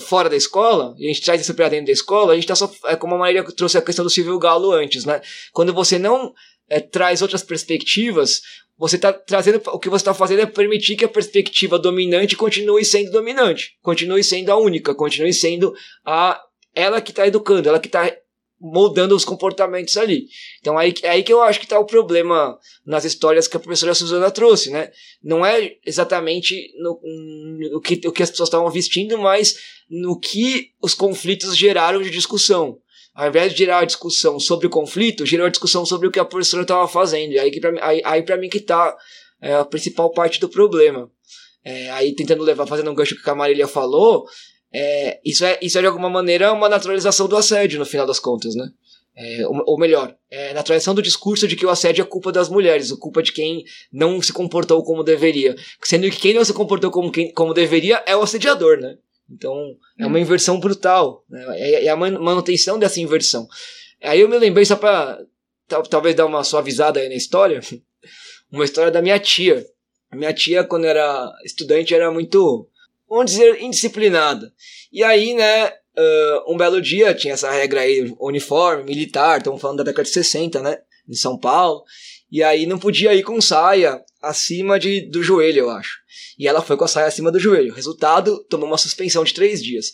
fora 0.00 0.28
da 0.28 0.36
escola, 0.36 0.94
e 0.98 1.04
a 1.04 1.08
gente 1.08 1.22
traz 1.22 1.40
isso 1.40 1.54
para 1.54 1.68
dentro 1.68 1.86
da 1.86 1.92
escola, 1.92 2.32
a 2.32 2.34
gente 2.34 2.44
está 2.44 2.54
só, 2.56 2.70
é 2.86 2.96
como 2.96 3.14
a 3.14 3.18
Maria 3.18 3.44
trouxe 3.44 3.78
a 3.78 3.82
questão 3.82 4.04
do 4.04 4.10
Silvio 4.10 4.38
Galo 4.38 4.72
antes, 4.72 5.04
né? 5.04 5.20
Quando 5.52 5.72
você 5.72 5.98
não 5.98 6.32
é, 6.68 6.80
traz 6.80 7.22
outras 7.22 7.42
perspectivas, 7.42 8.40
você 8.76 8.96
está 8.96 9.12
trazendo, 9.12 9.62
o 9.66 9.78
que 9.78 9.88
você 9.88 10.02
está 10.02 10.12
fazendo 10.12 10.42
é 10.42 10.46
permitir 10.46 10.96
que 10.96 11.04
a 11.04 11.08
perspectiva 11.08 11.78
dominante 11.78 12.36
continue 12.36 12.84
sendo 12.84 13.10
dominante, 13.10 13.76
continue 13.80 14.22
sendo 14.22 14.50
a 14.50 14.56
única, 14.56 14.94
continue 14.94 15.32
sendo 15.32 15.74
a 16.04 16.40
ela 16.74 17.00
que 17.00 17.10
está 17.10 17.26
educando, 17.26 17.68
ela 17.68 17.80
que 17.80 17.88
está 17.88 18.12
moldando 18.60 19.14
os 19.14 19.24
comportamentos 19.24 19.96
ali. 19.96 20.28
Então 20.60 20.78
aí, 20.78 20.94
é 21.02 21.10
aí 21.10 21.22
que 21.22 21.32
eu 21.32 21.42
acho 21.42 21.58
que 21.58 21.66
está 21.66 21.78
o 21.78 21.84
problema 21.84 22.58
nas 22.84 23.04
histórias 23.04 23.46
que 23.46 23.56
a 23.56 23.60
professora 23.60 23.94
Suzana 23.94 24.30
trouxe, 24.30 24.70
né? 24.70 24.90
Não 25.22 25.44
é 25.44 25.76
exatamente 25.84 26.72
no, 26.78 27.00
no 27.72 27.80
que, 27.80 28.00
o 28.06 28.12
que 28.12 28.22
as 28.22 28.30
pessoas 28.30 28.48
estavam 28.48 28.70
vestindo, 28.70 29.18
mas 29.18 29.56
no 29.90 30.18
que 30.18 30.70
os 30.82 30.94
conflitos 30.94 31.56
geraram 31.56 32.02
de 32.02 32.10
discussão. 32.10 32.78
Ao 33.14 33.28
invés 33.28 33.52
de 33.52 33.58
gerar 33.58 33.78
a 33.78 33.84
discussão 33.84 34.38
sobre 34.38 34.66
o 34.66 34.70
conflito, 34.70 35.24
gerou 35.24 35.46
a 35.46 35.50
discussão 35.50 35.86
sobre 35.86 36.08
o 36.08 36.10
que 36.10 36.20
a 36.20 36.24
professora 36.24 36.62
estava 36.62 36.86
fazendo. 36.86 37.32
E 37.32 37.38
aí, 37.38 37.50
que 37.50 37.60
pra, 37.60 37.72
aí, 37.80 38.02
aí 38.04 38.22
para 38.22 38.36
mim 38.36 38.48
que 38.48 38.58
está 38.58 38.94
é, 39.40 39.54
a 39.54 39.64
principal 39.64 40.10
parte 40.10 40.38
do 40.38 40.48
problema. 40.48 41.10
É, 41.64 41.90
aí 41.90 42.14
tentando 42.14 42.44
levar, 42.44 42.66
fazendo 42.66 42.90
um 42.90 42.94
gancho 42.94 43.20
que 43.20 43.30
a 43.30 43.34
Marília 43.34 43.66
falou, 43.66 44.24
é, 44.72 45.20
isso, 45.24 45.44
é, 45.44 45.58
isso 45.62 45.78
é 45.78 45.80
de 45.80 45.86
alguma 45.86 46.10
maneira 46.10 46.52
uma 46.52 46.68
naturalização 46.68 47.28
do 47.28 47.36
assédio, 47.36 47.78
no 47.78 47.86
final 47.86 48.06
das 48.06 48.18
contas, 48.18 48.54
né? 48.54 48.68
É, 49.18 49.46
ou, 49.46 49.62
ou, 49.66 49.78
melhor, 49.78 50.14
é 50.30 50.52
naturalização 50.52 50.94
do 50.94 51.00
discurso 51.00 51.48
de 51.48 51.56
que 51.56 51.64
o 51.64 51.70
assédio 51.70 52.02
é 52.02 52.04
culpa 52.04 52.30
das 52.30 52.50
mulheres, 52.50 52.92
a 52.92 52.96
culpa 52.98 53.22
de 53.22 53.32
quem 53.32 53.64
não 53.90 54.20
se 54.20 54.30
comportou 54.32 54.84
como 54.84 55.02
deveria. 55.02 55.56
Sendo 55.82 56.10
que 56.10 56.20
quem 56.20 56.34
não 56.34 56.44
se 56.44 56.52
comportou 56.52 56.90
como, 56.90 57.10
quem, 57.10 57.32
como 57.32 57.54
deveria 57.54 58.02
é 58.06 58.14
o 58.14 58.22
assediador, 58.22 58.78
né? 58.78 58.98
Então, 59.30 59.74
é 59.98 60.06
uma 60.06 60.18
hum. 60.18 60.20
inversão 60.20 60.60
brutal. 60.60 61.24
Né? 61.28 61.44
É, 61.58 61.84
é, 61.86 61.88
a 61.88 61.96
manutenção 61.96 62.78
dessa 62.78 63.00
inversão. 63.00 63.48
Aí 64.02 64.20
eu 64.20 64.28
me 64.28 64.38
lembrei, 64.38 64.64
só 64.64 64.76
pra 64.76 65.18
talvez 65.90 66.14
dar 66.14 66.26
uma 66.26 66.44
suavizada 66.44 67.00
aí 67.00 67.08
na 67.08 67.14
história, 67.14 67.60
uma 68.52 68.64
história 68.64 68.92
da 68.92 69.02
minha 69.02 69.18
tia. 69.18 69.64
A 70.10 70.16
minha 70.16 70.32
tia, 70.32 70.62
quando 70.62 70.84
era 70.84 71.32
estudante, 71.44 71.94
era 71.94 72.10
muito, 72.10 72.68
vamos 73.08 73.30
dizer, 73.30 73.60
indisciplinada. 73.60 74.52
E 74.92 75.02
aí, 75.02 75.34
né, 75.34 75.68
uh, 75.68 76.52
um 76.52 76.56
belo 76.56 76.80
dia, 76.80 77.14
tinha 77.14 77.34
essa 77.34 77.50
regra 77.50 77.80
aí, 77.80 78.14
uniforme, 78.20 78.84
militar, 78.84 79.38
estamos 79.38 79.60
falando 79.60 79.78
da 79.78 79.84
década 79.84 80.04
de 80.04 80.10
60, 80.10 80.62
né, 80.62 80.78
em 81.08 81.14
São 81.14 81.38
Paulo. 81.38 81.82
E 82.30 82.42
aí 82.42 82.66
não 82.66 82.78
podia 82.78 83.14
ir 83.14 83.22
com 83.22 83.40
saia 83.40 84.02
acima 84.20 84.78
de, 84.78 85.02
do 85.02 85.22
joelho, 85.22 85.60
eu 85.60 85.70
acho. 85.70 85.98
E 86.38 86.46
ela 86.46 86.60
foi 86.60 86.76
com 86.76 86.84
a 86.84 86.88
saia 86.88 87.06
acima 87.06 87.30
do 87.30 87.38
joelho. 87.38 87.72
Resultado, 87.72 88.44
tomou 88.48 88.66
uma 88.66 88.78
suspensão 88.78 89.24
de 89.24 89.32
três 89.32 89.62
dias. 89.62 89.92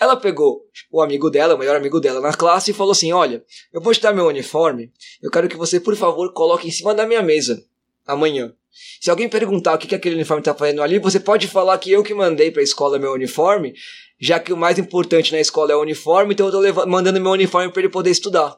Ela 0.00 0.16
pegou 0.16 0.62
o 0.90 1.00
amigo 1.00 1.30
dela, 1.30 1.54
o 1.54 1.58
melhor 1.58 1.76
amigo 1.76 2.00
dela 2.00 2.20
na 2.20 2.32
classe 2.32 2.70
e 2.70 2.74
falou 2.74 2.92
assim: 2.92 3.12
Olha, 3.12 3.44
eu 3.72 3.80
vou 3.80 3.92
te 3.92 4.00
dar 4.00 4.12
meu 4.12 4.26
uniforme. 4.26 4.90
Eu 5.22 5.30
quero 5.30 5.48
que 5.48 5.56
você, 5.56 5.78
por 5.78 5.94
favor, 5.94 6.32
coloque 6.32 6.66
em 6.66 6.72
cima 6.72 6.94
da 6.94 7.06
minha 7.06 7.22
mesa 7.22 7.64
amanhã. 8.04 8.52
Se 9.00 9.10
alguém 9.10 9.28
perguntar 9.28 9.74
o 9.74 9.78
que, 9.78 9.86
que 9.86 9.94
aquele 9.94 10.16
uniforme 10.16 10.40
está 10.40 10.54
fazendo 10.54 10.82
ali, 10.82 10.98
você 10.98 11.20
pode 11.20 11.46
falar 11.46 11.78
que 11.78 11.90
eu 11.90 12.02
que 12.02 12.14
mandei 12.14 12.50
para 12.50 12.60
a 12.60 12.64
escola 12.64 12.98
meu 12.98 13.12
uniforme, 13.12 13.74
já 14.20 14.38
que 14.38 14.52
o 14.52 14.56
mais 14.56 14.78
importante 14.78 15.32
na 15.32 15.40
escola 15.40 15.72
é 15.72 15.76
o 15.76 15.82
uniforme, 15.82 16.34
então 16.34 16.48
eu 16.48 16.64
estou 16.64 16.86
mandando 16.86 17.20
meu 17.20 17.32
uniforme 17.32 17.70
para 17.70 17.82
ele 17.82 17.90
poder 17.90 18.10
estudar. 18.10 18.56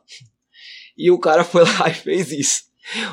E 0.97 1.11
o 1.11 1.19
cara 1.19 1.45
foi 1.45 1.65
lá 1.65 1.89
e 1.91 1.95
fez 1.95 2.31
isso. 2.31 2.67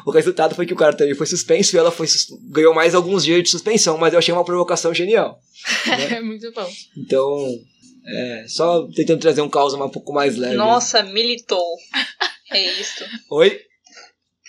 O 0.06 0.12
resultado 0.12 0.54
foi 0.54 0.66
que 0.66 0.74
o 0.74 0.78
cara 0.78 0.96
também 0.96 1.16
foi 1.16 1.26
suspenso 1.26 1.76
e 1.76 1.80
ela 1.80 1.92
foi 1.92 2.08
ganhou 2.52 2.74
mais 2.76 2.94
alguns 2.94 3.24
dias 3.24 3.42
de 3.42 3.50
suspensão, 3.50 3.98
mas 3.98 4.14
eu 4.14 4.20
achei 4.20 4.34
uma 4.34 4.46
provocação 4.46 4.94
genial. 4.94 5.40
É 6.12 6.22
muito 6.22 6.52
bom. 6.52 6.70
Então, 6.96 7.60
é, 8.06 8.46
só 8.48 8.88
tentando 8.96 9.22
trazer 9.22 9.42
um 9.42 9.50
caos 9.50 9.74
um 9.74 9.90
pouco 9.90 10.14
mais 10.14 10.36
leve. 10.36 10.56
Nossa, 10.56 11.02
militou. 11.04 11.78
É 12.52 12.80
isso. 12.80 13.04
Oi? 13.32 13.60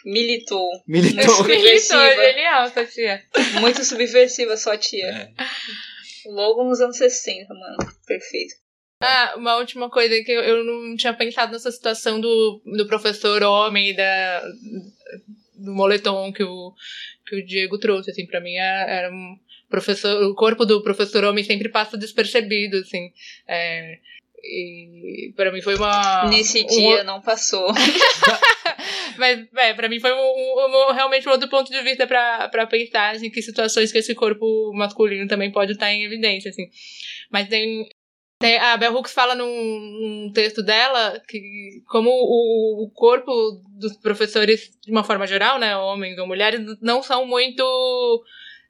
Militou. 0.04 0.68
Militou. 0.86 1.14
Muito 1.14 1.14
Militou, 1.16 1.36
Subversiva. 1.36 2.14
genial, 2.16 2.64
essa 2.64 2.84
tia. 2.84 3.22
Muito 3.60 3.84
subversiva 3.84 4.56
sua 4.56 4.76
tia. 4.76 5.06
É. 5.06 5.30
Logo 6.26 6.64
nos 6.64 6.80
anos 6.80 6.96
60, 6.96 7.52
mano. 7.54 7.76
Perfeito. 8.06 8.54
Ah, 9.00 9.34
uma 9.36 9.56
última 9.56 9.90
coisa 9.90 10.14
que 10.22 10.32
eu, 10.32 10.64
não 10.64 10.96
tinha 10.96 11.12
pensado 11.12 11.52
nessa 11.52 11.70
situação 11.70 12.20
do, 12.20 12.62
do 12.64 12.86
professor 12.86 13.42
homem 13.42 13.90
e 13.90 13.96
da, 13.96 14.40
do 15.54 15.72
moletom 15.72 16.32
que 16.32 16.42
o, 16.42 16.72
que 17.26 17.36
o 17.36 17.44
Diego 17.44 17.78
trouxe, 17.78 18.10
assim, 18.10 18.26
pra 18.26 18.40
mim 18.40 18.54
era, 18.54 18.90
era 18.90 19.12
um 19.12 19.36
professor, 19.68 20.22
o 20.24 20.34
corpo 20.34 20.64
do 20.64 20.82
professor 20.82 21.24
homem 21.24 21.44
sempre 21.44 21.68
passa 21.68 21.98
despercebido, 21.98 22.78
assim, 22.78 23.12
é, 23.46 23.98
e 24.42 25.32
pra 25.36 25.50
mim 25.52 25.60
foi 25.60 25.74
uma... 25.74 26.28
Nesse 26.28 26.62
um- 26.62 26.66
dia 26.66 27.04
não 27.04 27.20
passou. 27.20 27.72
Mas, 29.18 29.46
é, 29.56 29.74
pra 29.74 29.88
mim 29.88 30.00
foi 30.00 30.12
um, 30.12 30.16
um- 30.16 30.88
um- 30.90 30.92
realmente 30.92 31.28
um 31.28 31.32
outro 31.32 31.48
ponto 31.48 31.70
de 31.70 31.80
vista 31.82 32.06
pra, 32.06 32.48
pra 32.48 32.66
pensar, 32.66 33.14
assim, 33.14 33.30
que 33.30 33.40
situações 33.42 33.90
que 33.92 33.98
esse 33.98 34.14
corpo 34.14 34.72
masculino 34.74 35.26
também 35.28 35.50
pode 35.52 35.72
estar 35.72 35.92
em 35.92 36.04
evidência, 36.04 36.48
assim. 36.50 36.68
Mas 37.30 37.48
tem... 37.48 37.86
tem- 38.38 38.58
a 38.58 38.76
Bell 38.76 38.94
Hooks 38.94 39.12
fala 39.12 39.34
num, 39.34 39.46
num 39.46 40.32
texto 40.32 40.62
dela 40.62 41.20
que 41.28 41.40
como 41.88 42.10
o, 42.10 42.84
o 42.84 42.90
corpo 42.90 43.32
dos 43.78 43.96
professores, 43.98 44.70
de 44.84 44.90
uma 44.90 45.04
forma 45.04 45.26
geral, 45.26 45.58
né, 45.58 45.76
homens 45.76 46.18
ou 46.18 46.26
mulheres, 46.26 46.60
não 46.82 47.02
são 47.02 47.26
muito 47.26 47.62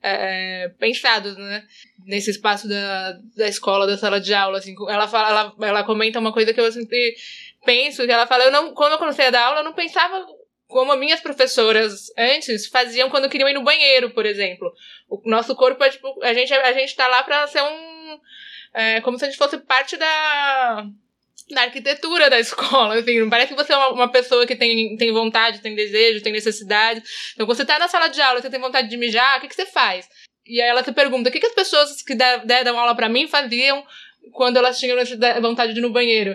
é, 0.02 0.68
pensados, 0.78 1.36
né, 1.36 1.64
nesse 2.06 2.30
espaço 2.30 2.68
da, 2.68 3.12
da 3.36 3.48
escola, 3.48 3.86
da 3.86 3.96
sala 3.96 4.20
de 4.20 4.34
aula, 4.34 4.58
assim. 4.58 4.74
Ela, 4.88 5.08
fala, 5.08 5.28
ela, 5.30 5.68
ela 5.68 5.84
comenta 5.84 6.20
uma 6.20 6.32
coisa 6.32 6.52
que 6.52 6.60
eu 6.60 6.70
sempre 6.70 7.14
penso, 7.64 8.04
que 8.04 8.12
ela 8.12 8.26
fala, 8.26 8.44
eu 8.44 8.50
não, 8.52 8.74
quando 8.74 8.92
eu 8.92 8.98
comecei 8.98 9.26
a 9.26 9.30
dar 9.30 9.46
aula, 9.46 9.60
eu 9.60 9.64
não 9.64 9.72
pensava 9.72 10.24
como 10.66 10.92
as 10.92 10.98
minhas 10.98 11.20
professoras 11.20 12.06
antes 12.18 12.66
faziam 12.66 13.10
quando 13.10 13.28
queriam 13.28 13.48
ir 13.48 13.54
no 13.54 13.62
banheiro, 13.62 14.10
por 14.10 14.26
exemplo. 14.26 14.72
O 15.08 15.20
nosso 15.24 15.54
corpo 15.54 15.82
é 15.84 15.90
tipo, 15.90 16.22
a 16.22 16.32
gente, 16.34 16.52
a 16.52 16.72
gente 16.72 16.96
tá 16.96 17.06
lá 17.06 17.22
pra 17.22 17.46
ser 17.46 17.62
um. 17.62 18.18
É, 18.74 19.00
como 19.02 19.18
se 19.18 19.24
a 19.24 19.28
gente 19.28 19.38
fosse 19.38 19.58
parte 19.58 19.96
da. 19.96 20.86
Da 21.50 21.60
arquitetura 21.62 22.30
da 22.30 22.40
escola, 22.40 22.94
assim, 22.94 23.20
não 23.20 23.28
parece 23.28 23.48
que 23.48 23.54
você 23.54 23.72
é 23.72 23.76
uma, 23.76 23.88
uma 23.90 24.08
pessoa 24.10 24.46
que 24.46 24.56
tem, 24.56 24.96
tem 24.96 25.12
vontade, 25.12 25.60
tem 25.60 25.74
desejo, 25.74 26.22
tem 26.22 26.32
necessidade. 26.32 27.02
Então, 27.34 27.46
você 27.46 27.66
tá 27.66 27.78
na 27.78 27.86
sala 27.86 28.08
de 28.08 28.20
aula, 28.20 28.40
você 28.40 28.48
tem 28.48 28.58
vontade 28.58 28.88
de 28.88 28.96
mijar, 28.96 29.36
o 29.36 29.40
que, 29.42 29.48
que 29.48 29.54
você 29.54 29.66
faz? 29.66 30.08
E 30.46 30.60
aí 30.60 30.68
ela 30.68 30.82
se 30.82 30.90
pergunta, 30.90 31.28
o 31.28 31.32
que, 31.32 31.38
que 31.40 31.46
as 31.46 31.54
pessoas 31.54 32.02
que 32.02 32.14
dão 32.14 32.78
aula 32.78 32.94
pra 32.94 33.10
mim 33.10 33.28
faziam 33.28 33.84
quando 34.32 34.56
elas 34.56 34.78
tinham 34.78 34.96
vontade 35.42 35.74
de 35.74 35.80
ir 35.80 35.82
no 35.82 35.90
banheiro? 35.92 36.34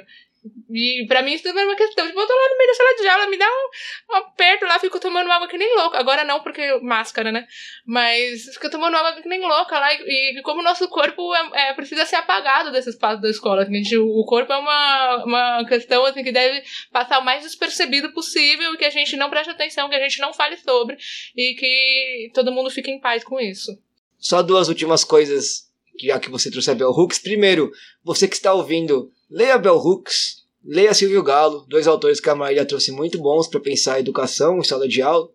E 0.71 1.05
pra 1.07 1.21
mim 1.21 1.33
isso 1.33 1.43
também 1.43 1.63
é 1.63 1.65
uma 1.67 1.75
questão. 1.75 2.05
Tipo, 2.07 2.19
eu 2.19 2.27
lá 2.27 2.49
no 2.49 2.57
meio 2.57 2.69
da 2.69 2.75
sala 2.75 2.95
de 2.95 3.07
aula, 3.07 3.27
me 3.29 3.37
dá 3.37 3.45
um, 3.47 4.13
um 4.13 4.15
aperto 4.17 4.65
lá, 4.65 4.79
fico 4.79 4.99
tomando 4.99 5.31
água 5.31 5.47
que 5.47 5.57
nem 5.57 5.75
louca. 5.75 5.97
Agora 5.97 6.23
não, 6.23 6.41
porque 6.41 6.79
máscara, 6.81 7.31
né? 7.31 7.47
Mas 7.85 8.45
fico 8.53 8.69
tomando 8.69 8.95
água 8.95 9.21
que 9.21 9.27
nem 9.27 9.41
louca 9.41 9.79
lá. 9.79 9.93
E, 9.93 10.37
e 10.37 10.41
como 10.43 10.61
o 10.61 10.63
nosso 10.63 10.87
corpo 10.87 11.33
é, 11.35 11.69
é- 11.69 11.73
precisa 11.73 12.05
ser 12.05 12.17
apagado 12.17 12.71
desse 12.71 12.89
espaço 12.89 13.21
da 13.21 13.29
escola. 13.29 13.63
assim, 13.63 13.73
gente- 13.83 13.97
o 13.97 14.23
corpo 14.25 14.53
é 14.53 14.57
uma, 14.57 15.23
uma 15.25 15.65
questão 15.67 16.05
assim, 16.05 16.23
que 16.23 16.31
deve 16.31 16.63
passar 16.91 17.19
o 17.19 17.25
mais 17.25 17.43
despercebido 17.43 18.13
possível 18.13 18.77
que 18.77 18.85
a 18.85 18.89
gente 18.89 19.17
não 19.17 19.29
preste 19.29 19.49
atenção, 19.49 19.89
que 19.89 19.95
a 19.95 19.99
gente 20.03 20.19
não 20.21 20.33
fale 20.33 20.55
sobre 20.57 20.97
e 21.35 21.55
que 21.55 22.31
todo 22.33 22.51
mundo 22.51 22.69
fique 22.69 22.91
em 22.91 22.99
paz 22.99 23.23
com 23.23 23.39
isso. 23.39 23.77
Só 24.17 24.41
duas 24.41 24.67
últimas 24.67 25.03
coisas, 25.03 25.69
já 25.99 26.19
que 26.19 26.29
você 26.29 26.51
trouxe 26.51 26.69
a 26.71 26.75
Bell 26.75 26.91
Hooks. 26.91 27.19
Primeiro, 27.19 27.71
você 28.03 28.27
que 28.27 28.35
está 28.35 28.53
ouvindo, 28.53 29.11
leia 29.29 29.57
Bell 29.57 29.77
Hooks, 29.77 30.43
leia 30.63 30.93
Silvio 30.93 31.23
Galo, 31.23 31.65
dois 31.67 31.87
autores 31.87 32.19
que 32.19 32.29
a 32.29 32.35
Marília 32.35 32.65
trouxe 32.65 32.91
muito 32.91 33.17
bons 33.19 33.47
para 33.47 33.59
pensar 33.59 33.95
a 33.95 33.99
educação 33.99 34.59
em 34.59 34.63
sala 34.63 34.87
de 34.87 35.01
aula. 35.01 35.29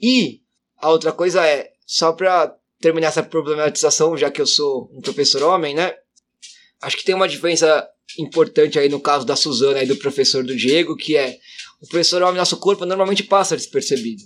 E 0.00 0.40
a 0.76 0.90
outra 0.90 1.12
coisa 1.12 1.46
é, 1.46 1.72
só 1.86 2.12
para 2.12 2.54
terminar 2.80 3.08
essa 3.08 3.22
problematização, 3.22 4.16
já 4.16 4.30
que 4.30 4.40
eu 4.40 4.46
sou 4.46 4.90
um 4.92 5.00
professor 5.00 5.42
homem, 5.42 5.74
né? 5.74 5.94
Acho 6.80 6.96
que 6.96 7.04
tem 7.04 7.14
uma 7.14 7.28
diferença 7.28 7.88
importante 8.18 8.78
aí 8.78 8.88
no 8.88 9.00
caso 9.00 9.26
da 9.26 9.36
Suzana 9.36 9.82
e 9.82 9.86
do 9.86 9.96
professor 9.96 10.44
do 10.44 10.54
Diego, 10.54 10.96
que 10.96 11.16
é 11.16 11.38
o 11.80 11.86
professor 11.86 12.22
homem, 12.22 12.36
nosso 12.36 12.56
corpo 12.56 12.86
normalmente 12.86 13.22
passa 13.22 13.56
despercebido, 13.56 14.22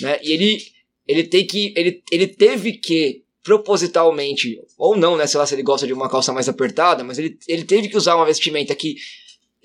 né? 0.00 0.18
E 0.22 0.32
ele 0.32 0.72
ele 1.06 1.24
tem 1.24 1.46
que 1.46 1.72
ele, 1.76 2.02
ele 2.10 2.26
teve 2.26 2.72
que 2.72 3.24
propositalmente 3.42 4.58
ou 4.78 4.96
não, 4.96 5.16
né, 5.16 5.26
sei 5.26 5.38
lá 5.38 5.46
se 5.46 5.54
ele 5.54 5.62
gosta 5.62 5.86
de 5.86 5.92
uma 5.92 6.08
calça 6.08 6.32
mais 6.32 6.48
apertada, 6.48 7.02
mas 7.04 7.18
ele, 7.18 7.38
ele 7.48 7.64
teve 7.64 7.88
que 7.88 7.96
usar 7.96 8.16
uma 8.16 8.24
vestimenta 8.26 8.74
que 8.74 8.96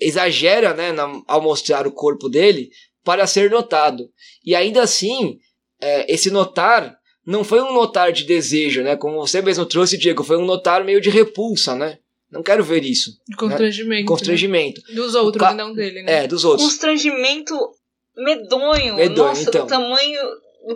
exagera, 0.00 0.74
né, 0.74 0.92
na- 0.92 1.22
ao 1.26 1.40
mostrar 1.42 1.86
o 1.86 1.92
corpo 1.92 2.28
dele 2.28 2.70
para 3.04 3.26
ser 3.26 3.50
notado. 3.50 4.08
E 4.44 4.54
ainda 4.54 4.82
assim, 4.82 5.38
é, 5.80 6.12
esse 6.12 6.30
notar 6.30 6.96
não 7.26 7.44
foi 7.44 7.60
um 7.60 7.72
notar 7.72 8.12
de 8.12 8.24
desejo, 8.24 8.82
né, 8.82 8.96
como 8.96 9.16
você 9.16 9.42
mesmo 9.42 9.66
trouxe, 9.66 9.98
Diego, 9.98 10.22
foi 10.24 10.36
um 10.36 10.44
notar 10.44 10.84
meio 10.84 11.00
de 11.00 11.10
repulsa, 11.10 11.74
né? 11.74 11.98
Não 12.30 12.42
quero 12.42 12.62
ver 12.62 12.84
isso. 12.84 13.12
Constrangimento. 13.38 14.04
Constrangimento. 14.06 14.82
né? 14.88 14.94
Dos 14.94 15.14
outros 15.14 15.42
ca- 15.42 15.54
não 15.54 15.72
dele, 15.72 16.02
né? 16.02 16.24
É, 16.24 16.26
dos 16.26 16.44
outros. 16.44 16.68
Constrangimento 16.68 17.54
medonho. 18.14 18.96
Medonho, 18.96 19.28
Nossa, 19.28 19.48
então. 19.48 19.64
do 19.64 19.68
tamanho 19.68 20.20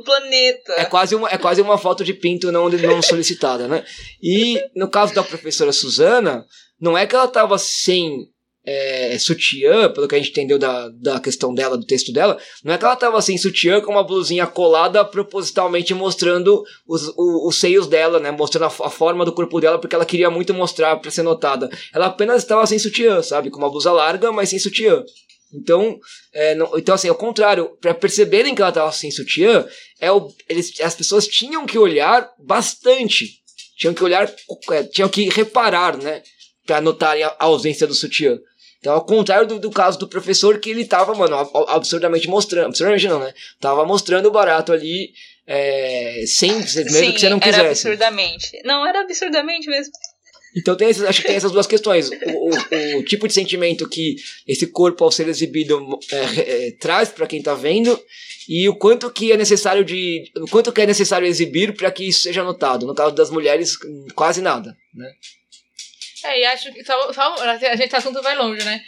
planeta. 0.00 0.72
É 0.76 0.84
quase 0.84 1.14
uma, 1.14 1.28
é 1.28 1.36
quase 1.36 1.60
uma 1.60 1.76
foto 1.76 2.04
de 2.04 2.14
pinto 2.14 2.52
não, 2.52 2.68
não 2.68 3.02
solicitada, 3.02 3.66
né? 3.66 3.84
E 4.22 4.60
no 4.76 4.88
caso 4.88 5.12
da 5.14 5.22
professora 5.24 5.72
Suzana, 5.72 6.44
não 6.80 6.96
é 6.96 7.06
que 7.06 7.14
ela 7.14 7.26
tava 7.28 7.58
sem 7.58 8.28
é, 8.64 9.18
sutiã, 9.18 9.90
pelo 9.92 10.06
que 10.06 10.14
a 10.14 10.18
gente 10.18 10.30
entendeu 10.30 10.56
da, 10.56 10.88
da 10.90 11.18
questão 11.18 11.52
dela, 11.52 11.76
do 11.76 11.84
texto 11.84 12.12
dela, 12.12 12.38
não 12.64 12.72
é 12.72 12.78
que 12.78 12.84
ela 12.84 12.94
tava 12.94 13.20
sem 13.20 13.36
sutiã 13.36 13.80
com 13.80 13.90
uma 13.90 14.04
blusinha 14.04 14.46
colada 14.46 15.04
propositalmente 15.04 15.92
mostrando 15.94 16.62
os, 16.86 17.08
o- 17.16 17.48
os 17.48 17.58
seios 17.58 17.88
dela, 17.88 18.20
né? 18.20 18.30
Mostrando 18.30 18.64
a, 18.64 18.86
a 18.86 18.90
forma 18.90 19.24
do 19.24 19.32
corpo 19.32 19.60
dela, 19.60 19.78
porque 19.80 19.96
ela 19.96 20.06
queria 20.06 20.30
muito 20.30 20.54
mostrar 20.54 20.96
pra 20.98 21.10
ser 21.10 21.22
notada. 21.24 21.68
Ela 21.92 22.06
apenas 22.06 22.42
estava 22.42 22.64
sem 22.66 22.78
sutiã, 22.78 23.20
sabe? 23.20 23.50
Com 23.50 23.58
uma 23.58 23.68
blusa 23.70 23.90
larga, 23.90 24.30
mas 24.30 24.48
sem 24.50 24.58
sutiã. 24.60 25.02
Então, 25.52 25.98
é, 26.32 26.54
não- 26.54 26.76
então 26.78 26.94
assim, 26.94 27.08
ao 27.08 27.14
contrário, 27.14 27.76
para 27.80 27.92
perceberem 27.94 28.54
que 28.54 28.62
ela 28.62 28.70
estava 28.70 28.90
sem 28.92 29.10
sutiã, 29.10 29.66
é 30.00 30.10
o, 30.10 30.32
eles, 30.48 30.80
as 30.80 30.94
pessoas 30.94 31.26
tinham 31.26 31.66
que 31.66 31.78
olhar 31.78 32.28
bastante, 32.38 33.26
tinham 33.76 33.92
que 33.94 34.02
olhar, 34.04 34.32
é, 34.70 34.82
tinham 34.84 35.08
que 35.08 35.28
reparar, 35.28 35.96
né, 35.96 36.22
para 36.66 36.80
notarem 36.80 37.22
a, 37.22 37.28
a 37.38 37.44
ausência 37.44 37.86
do 37.86 37.94
sutiã. 37.94 38.38
Então, 38.78 38.94
ao 38.94 39.04
contrário 39.04 39.46
do, 39.46 39.58
do 39.60 39.70
caso 39.70 39.98
do 39.98 40.08
professor, 40.08 40.58
que 40.58 40.70
ele 40.70 40.84
tava, 40.84 41.14
mano, 41.14 41.36
ab- 41.36 41.50
absurdamente 41.68 42.26
mostrando, 42.28 42.66
absurdamente 42.66 43.06
não, 43.08 43.20
né, 43.20 43.32
tava 43.60 43.84
mostrando 43.84 44.26
o 44.26 44.32
barato 44.32 44.72
ali, 44.72 45.12
é, 45.46 46.24
sem, 46.26 46.52
mesmo 46.52 46.88
Sim, 46.90 47.12
que 47.12 47.20
você 47.20 47.28
não 47.28 47.36
era 47.38 47.44
quisesse. 47.46 47.86
absurdamente. 47.88 48.60
Não, 48.64 48.86
era 48.86 49.00
absurdamente 49.02 49.68
mesmo. 49.68 49.92
Então 50.56 50.76
tem 50.76 50.88
esses, 50.90 51.02
acho 51.02 51.22
que 51.22 51.28
tem 51.28 51.36
essas 51.36 51.52
duas 51.52 51.66
questões. 51.66 52.10
O, 52.10 52.50
o- 52.50 52.98
o 52.98 53.04
tipo 53.04 53.26
de 53.26 53.32
sentimento 53.34 53.88
que 53.88 54.16
esse 54.46 54.66
corpo, 54.66 55.02
ao 55.04 55.10
ser 55.10 55.28
exibido, 55.28 55.98
é, 56.10 56.66
é, 56.66 56.70
traz 56.72 57.08
para 57.08 57.26
quem 57.26 57.42
tá 57.42 57.54
vendo 57.54 57.98
e 58.48 58.68
o 58.68 58.76
quanto 58.76 59.10
que 59.10 59.32
é 59.32 59.36
necessário 59.36 59.84
de, 59.84 60.30
o 60.36 60.46
quanto 60.50 60.72
que 60.72 60.80
é 60.82 60.86
necessário 60.86 61.26
exibir 61.26 61.74
para 61.74 61.90
que 61.90 62.04
isso 62.08 62.20
seja 62.20 62.42
notado. 62.42 62.86
No 62.86 62.94
caso 62.94 63.14
das 63.14 63.30
mulheres, 63.30 63.76
quase 64.14 64.42
nada, 64.42 64.76
né? 64.94 65.10
É, 66.24 66.40
e 66.40 66.44
acho 66.44 66.72
que 66.72 66.84
só, 66.84 67.12
só 67.12 67.34
a 67.42 67.76
gente, 67.76 67.92
o 67.92 67.96
assunto 67.96 68.22
vai 68.22 68.36
longe, 68.36 68.64
né? 68.64 68.84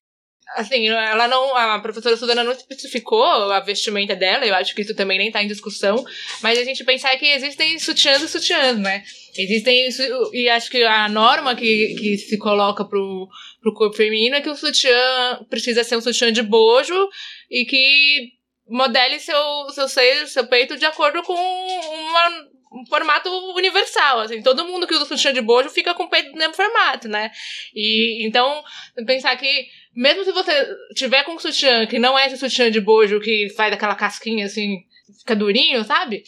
Assim, 0.57 0.89
ela 0.89 1.27
não. 1.27 1.57
A 1.57 1.79
professora 1.81 2.17
Suzana 2.17 2.45
não 2.45 2.53
especificou 2.53 3.25
a 3.25 3.61
vestimenta 3.61 4.15
dela, 4.15 4.47
eu 4.47 4.55
acho 4.55 4.75
que 4.75 4.83
isso 4.83 4.95
também 4.95 5.19
nem 5.19 5.31
tá 5.31 5.43
em 5.43 5.49
discussão. 5.49 6.05
Mas 6.43 6.59
a 6.59 6.65
gente 6.65 6.85
pensar 6.85 7.17
que 7.17 7.27
existem 7.27 7.79
sutiãs 7.79 8.23
e 8.23 8.29
sutiãs, 8.29 8.79
né? 8.79 9.03
Existem. 9.37 9.89
E 10.33 10.49
acho 10.49 10.71
que 10.71 10.83
a 10.85 11.09
norma 11.09 11.55
que, 11.55 11.95
que 11.99 12.19
se 12.19 12.39
coloca 12.39 12.85
pro, 12.85 13.29
pro 13.61 13.75
corpo 13.75 13.97
feminino 13.97 14.37
é 14.37 14.41
que 14.41 14.51
o 14.51 14.57
sutiã 14.57 15.45
precisa 15.49 15.83
ser 15.83 15.97
um 15.97 16.01
sutiã 16.01 16.33
de 16.33 16.43
bojo 16.43 17.09
e 17.51 17.65
que 17.65 18.33
modele 18.69 19.19
seu, 19.19 19.71
seu 19.71 19.89
seio, 19.89 20.27
seu 20.27 20.47
peito 20.47 20.77
de 20.77 20.85
acordo 20.85 21.23
com 21.23 21.35
uma, 21.35 22.29
um 22.73 22.87
formato 22.87 23.29
universal, 23.55 24.21
assim, 24.21 24.43
todo 24.43 24.65
mundo 24.65 24.87
que 24.87 24.95
usa 24.95 25.05
sutiã 25.05 25.33
de 25.33 25.41
bojo 25.41 25.69
fica 25.71 25.95
com 25.95 26.05
o 26.05 26.09
peito 26.09 26.33
do 26.33 26.39
mesmo 26.39 26.55
formato, 26.55 27.09
né? 27.09 27.31
E 27.75 28.27
então, 28.27 28.63
pensar 29.07 29.37
que 29.37 29.67
mesmo 29.95 30.25
se 30.25 30.33
você 30.33 30.77
tiver 30.95 31.25
com 31.25 31.33
um 31.33 31.39
sutiã 31.39 31.87
que 31.87 31.99
não 31.99 32.19
é 32.19 32.27
esse 32.27 32.37
sutiã 32.37 32.71
de 32.71 32.81
bojo 32.81 33.21
que 33.21 33.49
faz 33.51 33.73
aquela 33.73 33.95
casquinha 33.95 34.47
assim, 34.47 34.79
fica 35.19 35.37
durinho, 35.37 35.85
sabe? 35.85 36.25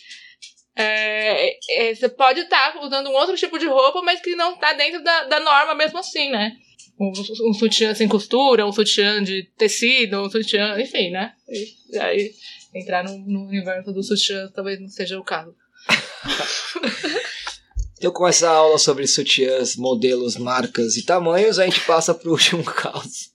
É, 0.76 1.56
é, 1.70 1.94
você 1.94 2.08
pode 2.08 2.40
estar 2.40 2.76
usando 2.82 3.08
um 3.08 3.14
outro 3.14 3.34
tipo 3.34 3.58
de 3.58 3.66
roupa, 3.66 4.02
mas 4.02 4.20
que 4.20 4.36
não 4.36 4.56
tá 4.56 4.74
dentro 4.74 5.02
da, 5.02 5.24
da 5.24 5.40
norma 5.40 5.74
mesmo 5.74 5.98
assim, 5.98 6.30
né? 6.30 6.52
Um, 6.98 7.12
um 7.48 7.54
sutiã 7.54 7.94
sem 7.94 8.08
costura, 8.08 8.66
um 8.66 8.72
sutiã 8.72 9.22
de 9.22 9.44
tecido, 9.56 10.22
um 10.22 10.30
sutiã, 10.30 10.78
enfim, 10.78 11.10
né? 11.10 11.32
E 11.90 11.98
aí 11.98 12.30
Entrar 12.74 13.04
no, 13.04 13.16
no 13.18 13.46
universo 13.46 13.90
do 13.90 14.02
sutiã 14.02 14.50
talvez 14.54 14.78
não 14.78 14.88
seja 14.88 15.18
o 15.18 15.24
caso. 15.24 15.54
Então, 17.98 18.12
com 18.12 18.28
essa 18.28 18.50
aula 18.50 18.76
sobre 18.76 19.06
sutiãs, 19.06 19.74
modelos, 19.74 20.36
marcas 20.36 20.98
e 20.98 21.02
tamanhos, 21.02 21.58
a 21.58 21.64
gente 21.64 21.80
passa 21.80 22.12
para 22.12 22.28
o 22.28 22.32
último 22.32 22.62
caso 22.62 23.34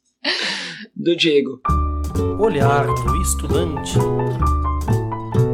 do 0.95 1.15
Diego. 1.15 1.61
Olhar 2.39 2.85
do 2.85 3.21
estudante. 3.21 3.93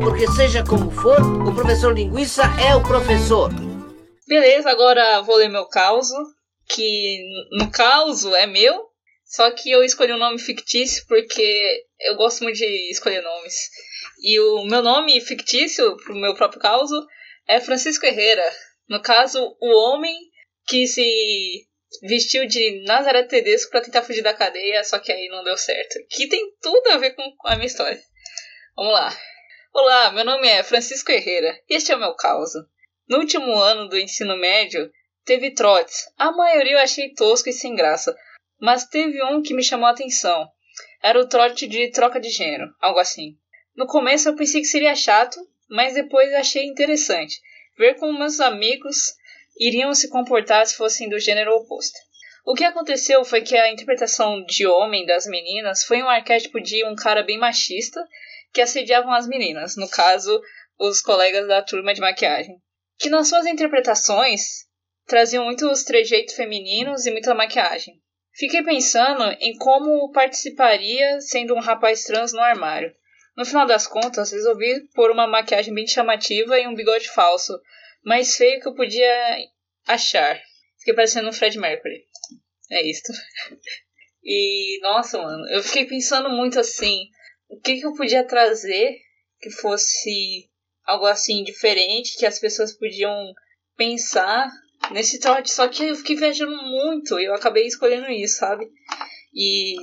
Porque 0.02 0.28
seja 0.28 0.64
como 0.64 0.90
for, 0.92 1.20
o 1.48 1.54
professor 1.54 1.94
linguiça 1.94 2.44
é 2.66 2.76
o 2.76 2.84
professor. 2.84 3.52
Beleza, 4.28 4.70
agora 4.70 5.22
vou 5.22 5.38
ler 5.38 5.50
meu 5.50 5.66
caos, 5.66 6.10
que 6.70 7.22
no 7.52 7.72
caos 7.72 8.26
é 8.26 8.46
meu, 8.46 8.88
só 9.26 9.52
que 9.52 9.70
eu 9.72 9.84
escolhi 9.84 10.14
um 10.14 10.18
nome 10.18 10.40
fictício 10.40 11.06
porque 11.08 11.84
eu 12.00 12.16
gosto 12.16 12.44
muito 12.44 12.58
de 12.58 12.92
escolher 12.92 13.22
nomes. 13.22 13.70
E 14.22 14.40
o 14.40 14.66
meu 14.66 14.82
nome 14.82 15.20
fictício 15.22 15.96
pro 15.98 16.16
meu 16.16 16.34
próprio 16.34 16.62
caos 16.62 16.90
é 17.48 17.60
Francisco 17.60 18.06
Herrera. 18.06 18.44
No 18.90 19.02
caso, 19.02 19.56
o 19.62 19.70
homem 19.70 20.16
que 20.68 20.88
se 20.88 21.67
vestiu 22.04 22.48
de 22.48 22.84
Nazaré 22.86 23.24
Tedesco 23.24 23.72
para 23.72 23.82
tentar 23.82 24.04
fugir 24.04 24.22
da 24.22 24.34
cadeia, 24.34 24.84
só 24.84 25.00
que 25.00 25.12
aí 25.12 25.28
não 25.30 25.44
deu 25.44 25.58
certo. 25.58 25.96
Que 26.10 26.28
tem 26.28 26.52
tudo 26.62 26.90
a 26.92 26.98
ver 26.98 27.12
com 27.12 27.24
a 27.46 27.56
minha 27.56 27.68
história. 27.68 28.00
Vamos 28.76 28.94
lá. 28.94 29.18
Olá, 29.74 30.12
meu 30.12 30.26
nome 30.26 30.48
é 30.48 30.64
Francisco 30.64 31.12
Herrera 31.12 31.60
e 31.70 31.76
este 31.76 31.92
é 31.92 31.96
o 31.96 32.00
meu 32.00 32.16
caos. 32.16 32.52
No 33.08 33.20
último 33.20 33.54
ano 33.56 33.88
do 33.88 33.98
ensino 33.98 34.36
médio, 34.38 34.92
teve 35.24 35.52
trotes. 35.52 36.06
A 36.18 36.32
maioria 36.32 36.74
eu 36.74 36.80
achei 36.80 37.14
tosco 37.14 37.50
e 37.50 37.54
sem 37.54 37.76
graça, 37.76 38.16
mas 38.60 38.86
teve 38.86 39.24
um 39.24 39.42
que 39.42 39.54
me 39.54 39.64
chamou 39.64 39.88
a 39.88 39.92
atenção. 39.92 40.48
Era 41.02 41.20
o 41.20 41.28
trote 41.28 41.68
de 41.68 41.92
troca 41.92 42.20
de 42.20 42.30
gênero, 42.30 42.70
algo 42.82 43.00
assim. 43.00 43.38
No 43.76 43.86
começo 43.86 44.28
eu 44.28 44.36
pensei 44.36 44.62
que 44.62 44.68
seria 44.68 44.96
chato, 44.96 45.40
mas 45.70 45.94
depois 45.94 46.34
achei 46.34 46.66
interessante 46.66 47.40
ver 47.78 47.96
como 47.96 48.18
meus 48.18 48.40
amigos 48.40 49.14
iriam 49.60 49.94
se 49.94 50.10
comportar 50.10 50.66
se 50.66 50.76
fossem 50.76 51.10
do 51.10 51.20
gênero 51.20 51.56
oposto. 51.56 51.98
O 52.46 52.54
que 52.54 52.64
aconteceu 52.64 53.26
foi 53.26 53.42
que 53.42 53.58
a 53.58 53.72
interpretação 53.72 54.44
de 54.46 54.66
homem 54.66 55.06
das 55.06 55.26
meninas 55.26 55.84
foi 55.84 56.02
um 56.02 56.10
arquétipo 56.10 56.62
de 56.62 56.86
um 56.86 56.96
cara 56.96 57.22
bem 57.22 57.38
machista 57.38 58.02
que 58.54 58.62
assediavam 58.62 59.14
as 59.14 59.28
meninas, 59.28 59.76
no 59.76 59.90
caso, 59.90 60.42
os 60.80 61.02
colegas 61.02 61.48
da 61.48 61.62
turma 61.62 61.94
de 61.94 62.00
maquiagem, 62.00 62.56
que 62.98 63.10
nas 63.10 63.28
suas 63.28 63.46
interpretações 63.46 64.66
traziam 65.06 65.46
muitos 65.46 65.84
trejeitos 65.84 66.36
femininos 66.36 67.06
e 67.06 67.12
muita 67.12 67.34
maquiagem. 67.34 67.96
Fiquei 68.34 68.64
pensando 68.64 69.24
em 69.40 69.58
como 69.58 70.12
participaria 70.12 71.20
sendo 71.22 71.56
um 71.56 71.60
rapaz 71.60 72.04
trans 72.04 72.34
no 72.34 72.40
armário. 72.40 72.94
No 73.36 73.46
final 73.46 73.66
das 73.66 73.88
contas, 73.88 74.32
resolvi 74.32 74.88
pôr 74.94 75.12
uma 75.12 75.28
maquiagem 75.28 75.74
bem 75.74 75.88
chamativa 75.88 76.60
e 76.60 76.68
um 76.68 76.76
bigode 76.76 77.10
falso, 77.10 77.60
mais 78.08 78.38
feio 78.38 78.62
que 78.62 78.68
eu 78.70 78.74
podia 78.74 79.38
achar. 79.86 80.42
Fiquei 80.80 80.94
parecendo 80.94 81.28
um 81.28 81.34
Fred 81.34 81.60
Mercury. 81.60 82.06
É 82.72 82.90
isto. 82.90 83.12
E, 84.30 84.82
nossa, 84.82 85.18
mano, 85.22 85.48
eu 85.48 85.64
fiquei 85.64 85.86
pensando 85.86 86.30
muito 86.30 86.60
assim, 86.60 87.08
o 87.48 87.58
que, 87.62 87.80
que 87.80 87.86
eu 87.86 87.94
podia 87.94 88.28
trazer 88.28 88.98
que 89.40 89.50
fosse 89.50 90.50
algo 90.86 91.06
assim 91.06 91.46
diferente, 91.46 92.18
que 92.18 92.26
as 92.26 92.38
pessoas 92.38 92.78
podiam 92.78 93.34
pensar 93.78 94.52
nesse 94.92 95.22
trote. 95.22 95.50
Só 95.50 95.70
que 95.70 95.86
eu 95.86 95.96
fiquei 95.96 96.18
viajando 96.18 96.58
muito 96.58 97.18
e 97.18 97.24
eu 97.24 97.34
acabei 97.34 97.68
escolhendo 97.68 98.12
isso, 98.12 98.40
sabe? 98.40 98.70
E 99.34 99.76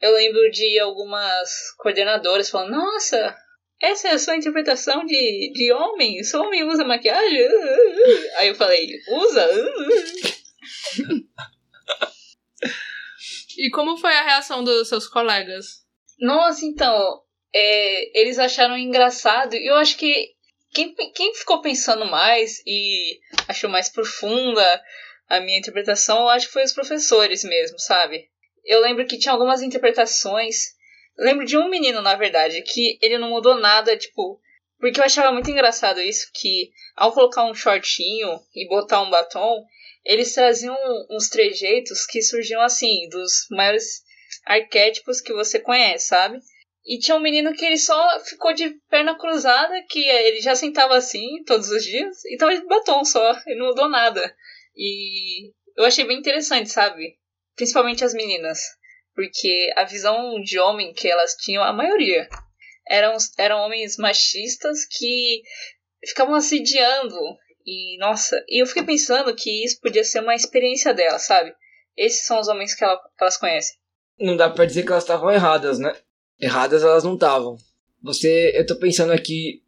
eu 0.00 0.12
lembro 0.12 0.48
de 0.52 0.78
algumas 0.78 1.72
coordenadoras 1.78 2.48
falando: 2.48 2.70
Nossa, 2.70 3.36
essa 3.80 4.08
é 4.08 4.12
a 4.12 4.18
sua 4.18 4.36
interpretação 4.36 5.04
de, 5.04 5.52
de 5.54 5.72
homem? 5.72 6.22
Só 6.22 6.42
homem 6.42 6.64
usa 6.64 6.84
maquiagem? 6.84 7.48
Aí 8.36 8.48
eu 8.48 8.54
falei: 8.54 8.88
Usa? 9.08 9.48
E 13.58 13.68
como 13.70 13.96
foi 13.98 14.12
a 14.14 14.22
reação 14.22 14.64
dos 14.64 14.88
seus 14.88 15.06
colegas? 15.06 15.84
Nossa, 16.18 16.64
então, 16.64 17.22
é, 17.52 18.18
eles 18.18 18.38
acharam 18.38 18.76
engraçado. 18.76 19.54
E 19.54 19.66
eu 19.66 19.76
acho 19.76 19.98
que 19.98 20.34
quem, 20.72 20.94
quem 21.14 21.34
ficou 21.34 21.60
pensando 21.60 22.06
mais 22.06 22.62
e 22.66 23.20
achou 23.48 23.68
mais 23.68 23.90
profunda 23.90 24.64
a 25.28 25.40
minha 25.40 25.58
interpretação, 25.58 26.20
eu 26.20 26.28
acho 26.28 26.46
que 26.46 26.52
foi 26.52 26.64
os 26.64 26.72
professores 26.72 27.44
mesmo, 27.44 27.78
sabe? 27.78 28.30
Eu 28.64 28.80
lembro 28.80 29.06
que 29.06 29.18
tinha 29.18 29.32
algumas 29.32 29.62
interpretações. 29.62 30.56
Lembro 31.20 31.44
de 31.44 31.58
um 31.58 31.68
menino, 31.68 32.00
na 32.00 32.16
verdade, 32.16 32.62
que 32.62 32.98
ele 33.02 33.18
não 33.18 33.28
mudou 33.28 33.54
nada, 33.54 33.94
tipo. 33.94 34.40
Porque 34.78 34.98
eu 34.98 35.04
achava 35.04 35.30
muito 35.30 35.50
engraçado 35.50 36.00
isso, 36.00 36.30
que 36.32 36.70
ao 36.96 37.12
colocar 37.12 37.44
um 37.44 37.54
shortinho 37.54 38.40
e 38.54 38.66
botar 38.66 39.02
um 39.02 39.10
batom, 39.10 39.62
eles 40.02 40.32
traziam 40.32 40.74
uns 41.10 41.28
trejeitos 41.28 42.06
que 42.06 42.22
surgiam 42.22 42.62
assim, 42.62 43.06
dos 43.10 43.46
maiores 43.50 44.02
arquétipos 44.46 45.20
que 45.20 45.34
você 45.34 45.58
conhece, 45.58 46.08
sabe? 46.08 46.38
E 46.86 46.98
tinha 46.98 47.18
um 47.18 47.20
menino 47.20 47.52
que 47.52 47.66
ele 47.66 47.76
só 47.76 48.18
ficou 48.20 48.54
de 48.54 48.70
perna 48.88 49.14
cruzada, 49.18 49.84
que 49.90 50.02
ele 50.02 50.40
já 50.40 50.54
sentava 50.54 50.96
assim 50.96 51.44
todos 51.44 51.68
os 51.68 51.84
dias, 51.84 52.24
e 52.24 52.38
tava 52.38 52.56
de 52.56 52.66
batom 52.66 53.04
só, 53.04 53.38
ele 53.46 53.58
não 53.58 53.66
mudou 53.66 53.90
nada. 53.90 54.34
E 54.74 55.50
eu 55.76 55.84
achei 55.84 56.06
bem 56.06 56.18
interessante, 56.18 56.70
sabe? 56.70 57.18
Principalmente 57.54 58.02
as 58.02 58.14
meninas. 58.14 58.79
Porque 59.20 59.70
a 59.76 59.84
visão 59.84 60.40
de 60.40 60.58
homem 60.58 60.94
que 60.94 61.06
elas 61.06 61.34
tinham, 61.34 61.62
a 61.62 61.74
maioria, 61.74 62.26
eram, 62.88 63.14
eram 63.36 63.58
homens 63.58 63.98
machistas 63.98 64.86
que 64.86 65.42
ficavam 66.02 66.34
assediando. 66.34 67.18
E, 67.66 67.98
nossa, 67.98 68.42
e 68.48 68.62
eu 68.62 68.66
fiquei 68.66 68.82
pensando 68.82 69.34
que 69.34 69.62
isso 69.62 69.78
podia 69.78 70.02
ser 70.04 70.20
uma 70.20 70.34
experiência 70.34 70.94
delas, 70.94 71.26
sabe? 71.26 71.52
Esses 71.94 72.24
são 72.24 72.40
os 72.40 72.48
homens 72.48 72.74
que, 72.74 72.82
ela, 72.82 72.96
que 72.96 73.22
elas 73.22 73.36
conhecem. 73.36 73.76
Não 74.18 74.38
dá 74.38 74.48
pra 74.48 74.64
dizer 74.64 74.84
que 74.84 74.90
elas 74.90 75.04
estavam 75.04 75.30
erradas, 75.30 75.78
né? 75.78 75.94
Erradas 76.40 76.82
elas 76.82 77.04
não 77.04 77.12
estavam. 77.12 77.58
Você, 78.02 78.52
eu 78.54 78.64
tô 78.64 78.76
pensando 78.76 79.12
aqui, 79.12 79.62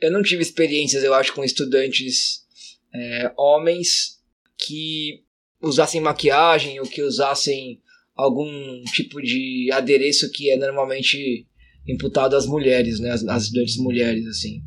eu 0.00 0.10
não 0.10 0.24
tive 0.24 0.42
experiências, 0.42 1.04
eu 1.04 1.14
acho, 1.14 1.32
com 1.32 1.44
estudantes 1.44 2.44
é, 2.92 3.32
homens 3.36 4.20
que 4.58 5.22
usassem 5.62 6.00
maquiagem 6.00 6.80
ou 6.80 6.86
que 6.88 7.00
usassem 7.00 7.80
algum 8.16 8.82
tipo 8.84 9.20
de 9.20 9.68
adereço 9.72 10.30
que 10.32 10.50
é 10.50 10.56
normalmente 10.56 11.46
imputado 11.86 12.34
às 12.34 12.46
mulheres, 12.46 12.98
né, 12.98 13.10
às, 13.10 13.22
às 13.24 13.44
estudantes 13.44 13.76
mulheres, 13.76 14.26
assim. 14.26 14.62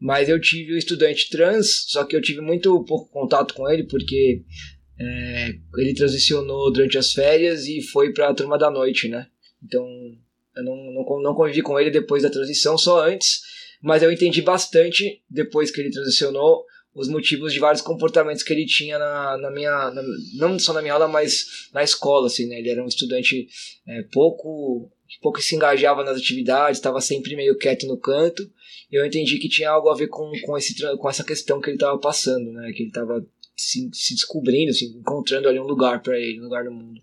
Mas 0.00 0.28
eu 0.28 0.40
tive 0.40 0.74
um 0.74 0.78
estudante 0.78 1.28
trans, 1.30 1.84
só 1.88 2.04
que 2.04 2.16
eu 2.16 2.22
tive 2.22 2.40
muito 2.40 2.82
pouco 2.84 3.10
contato 3.10 3.54
com 3.54 3.68
ele 3.70 3.84
porque 3.84 4.42
é, 4.98 5.54
ele 5.78 5.94
transicionou 5.94 6.72
durante 6.72 6.98
as 6.98 7.12
férias 7.12 7.66
e 7.66 7.80
foi 7.80 8.12
para 8.12 8.28
a 8.28 8.34
turma 8.34 8.58
da 8.58 8.70
noite, 8.70 9.08
né? 9.08 9.26
Então 9.62 9.86
eu 10.56 10.64
não, 10.64 10.76
não, 10.76 11.22
não 11.22 11.34
convivi 11.34 11.62
com 11.62 11.78
ele 11.78 11.90
depois 11.90 12.22
da 12.22 12.30
transição, 12.30 12.78
só 12.78 13.06
antes, 13.06 13.40
mas 13.82 14.02
eu 14.02 14.10
entendi 14.10 14.40
bastante 14.40 15.22
depois 15.28 15.70
que 15.70 15.80
ele 15.80 15.90
transicionou 15.90 16.64
os 16.94 17.08
motivos 17.08 17.52
de 17.52 17.58
vários 17.58 17.82
comportamentos 17.82 18.42
que 18.42 18.52
ele 18.52 18.64
tinha 18.64 18.98
na, 18.98 19.36
na 19.36 19.50
minha. 19.50 19.90
Na, 19.90 20.02
não 20.34 20.58
só 20.58 20.72
na 20.72 20.80
minha 20.80 20.94
aula, 20.94 21.08
mas 21.08 21.68
na 21.72 21.82
escola, 21.82 22.26
assim, 22.26 22.46
né? 22.46 22.58
Ele 22.58 22.70
era 22.70 22.82
um 22.82 22.86
estudante 22.86 23.48
é, 23.86 24.02
pouco. 24.12 24.90
pouco 25.20 25.42
se 25.42 25.56
engajava 25.56 26.04
nas 26.04 26.16
atividades, 26.16 26.78
estava 26.78 27.00
sempre 27.00 27.34
meio 27.34 27.58
quieto 27.58 27.86
no 27.86 27.98
canto. 27.98 28.48
E 28.90 28.96
eu 28.96 29.04
entendi 29.04 29.38
que 29.38 29.48
tinha 29.48 29.70
algo 29.70 29.88
a 29.88 29.96
ver 29.96 30.06
com, 30.06 30.30
com, 30.42 30.56
esse, 30.56 30.74
com 30.96 31.10
essa 31.10 31.24
questão 31.24 31.60
que 31.60 31.68
ele 31.70 31.76
estava 31.76 31.98
passando, 31.98 32.52
né? 32.52 32.72
Que 32.72 32.82
ele 32.82 32.90
estava 32.90 33.26
se, 33.56 33.90
se 33.92 34.14
descobrindo, 34.14 34.72
se 34.72 34.84
encontrando 34.86 35.48
ali 35.48 35.58
um 35.58 35.66
lugar 35.66 36.00
para 36.00 36.18
ele, 36.18 36.40
um 36.40 36.44
lugar 36.44 36.64
no 36.64 36.72
mundo. 36.72 37.00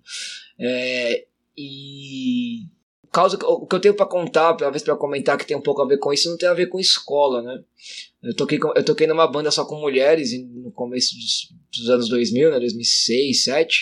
É, 0.58 1.26
e 1.58 2.62
causa, 3.12 3.38
o 3.46 3.68
que 3.68 3.76
eu 3.76 3.80
tenho 3.80 3.94
para 3.94 4.06
contar, 4.06 4.54
talvez 4.56 4.84
para 4.84 4.96
comentar 4.96 5.38
que 5.38 5.46
tem 5.46 5.58
um 5.58 5.62
pouco 5.62 5.82
a 5.82 5.88
ver 5.88 5.98
com 5.98 6.14
isso, 6.14 6.30
não 6.30 6.38
tem 6.38 6.48
a 6.48 6.54
ver 6.54 6.68
com 6.68 6.80
escola, 6.80 7.42
né? 7.42 7.64
Eu 8.24 8.36
toquei, 8.36 8.60
eu 8.76 8.86
toquei 8.86 9.08
numa 9.08 9.28
banda 9.28 9.52
só 9.52 9.66
com 9.66 9.80
mulheres 9.80 10.32
no 10.48 10.72
começo 10.72 11.16
dos, 11.16 11.54
dos 11.76 11.90
anos 11.90 12.10
2000, 12.10 12.52
né? 12.52 12.60
2006, 12.60 13.46
2007. 13.46 13.82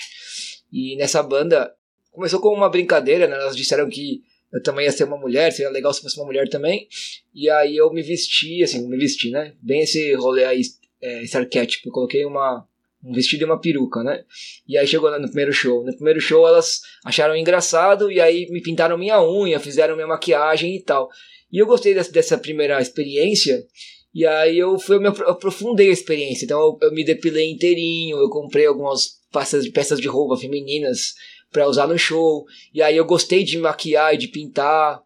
E 0.72 0.96
nessa 0.98 1.22
banda 1.22 1.74
começou 2.12 2.40
com 2.40 2.54
uma 2.54 2.70
brincadeira, 2.70 3.28
né? 3.28 3.36
Elas 3.36 3.56
disseram 3.56 3.90
que 3.90 4.22
eu 4.52 4.64
também 4.64 4.86
ia 4.86 4.92
ser 4.92 5.04
uma 5.04 5.18
mulher, 5.18 5.52
seria 5.52 5.70
legal 5.70 5.94
se 5.94 6.02
fosse 6.02 6.18
uma 6.18 6.26
mulher 6.26 6.50
também. 6.50 6.88
E 7.34 7.50
aí 7.50 7.78
eu 7.78 7.92
me 7.94 8.02
vesti, 8.02 8.64
assim, 8.64 8.88
me 8.88 8.98
vesti, 8.98 9.30
né? 9.30 9.54
Bem 9.62 9.82
esse 9.82 10.14
rolê 10.16 10.46
aí, 10.46 10.62
é, 11.02 11.24
esse 11.24 11.38
arquétipo. 11.38 11.90
Eu 11.90 11.94
coloquei 11.94 12.26
uma, 12.26 12.68
um 13.04 13.14
vestido 13.14 13.42
e 13.42 13.46
uma 13.46 13.60
peruca, 13.60 14.04
né? 14.04 14.24
E 14.68 14.78
aí 14.78 14.86
chegou 14.86 15.10
no 15.20 15.28
primeiro 15.28 15.54
show. 15.54 15.84
No 15.86 15.94
primeiro 15.96 16.20
show 16.20 16.48
elas 16.48 16.82
acharam 17.06 17.36
engraçado 17.36 18.12
e 18.12 18.20
aí 18.20 18.48
me 18.50 18.62
pintaram 18.62 18.98
minha 18.98 19.22
unha, 19.22 19.60
fizeram 19.60 19.96
minha 19.96 20.08
maquiagem 20.08 20.76
e 20.76 20.82
tal. 20.82 21.10
E 21.52 21.58
eu 21.58 21.66
gostei 21.66 21.94
dessa, 21.94 22.38
primeira 22.38 22.82
experiência. 22.82 23.66
E 24.14 24.26
aí 24.26 24.58
eu 24.58 24.78
fui 24.80 24.98
eu 24.98 25.02
me 25.02 25.08
aprofundei 25.08 25.90
a 25.90 25.94
experiência. 25.94 26.46
Então 26.46 26.60
eu, 26.60 26.78
eu 26.82 26.94
me 26.94 27.04
depilei 27.04 27.50
inteirinho, 27.50 28.18
eu 28.18 28.30
comprei 28.30 28.66
algumas 28.66 29.20
peças 29.32 29.64
de 29.64 29.72
peças 29.72 30.00
de 30.00 30.08
roupa 30.08 30.38
femininas 30.38 31.14
para 31.52 31.68
usar 31.68 31.88
no 31.88 31.98
show. 31.98 32.46
E 32.74 32.82
aí 32.82 32.98
eu 32.98 33.06
gostei 33.06 33.44
de 33.44 33.58
maquiar 33.58 34.14
e 34.14 34.18
de 34.18 34.28
pintar 34.28 35.02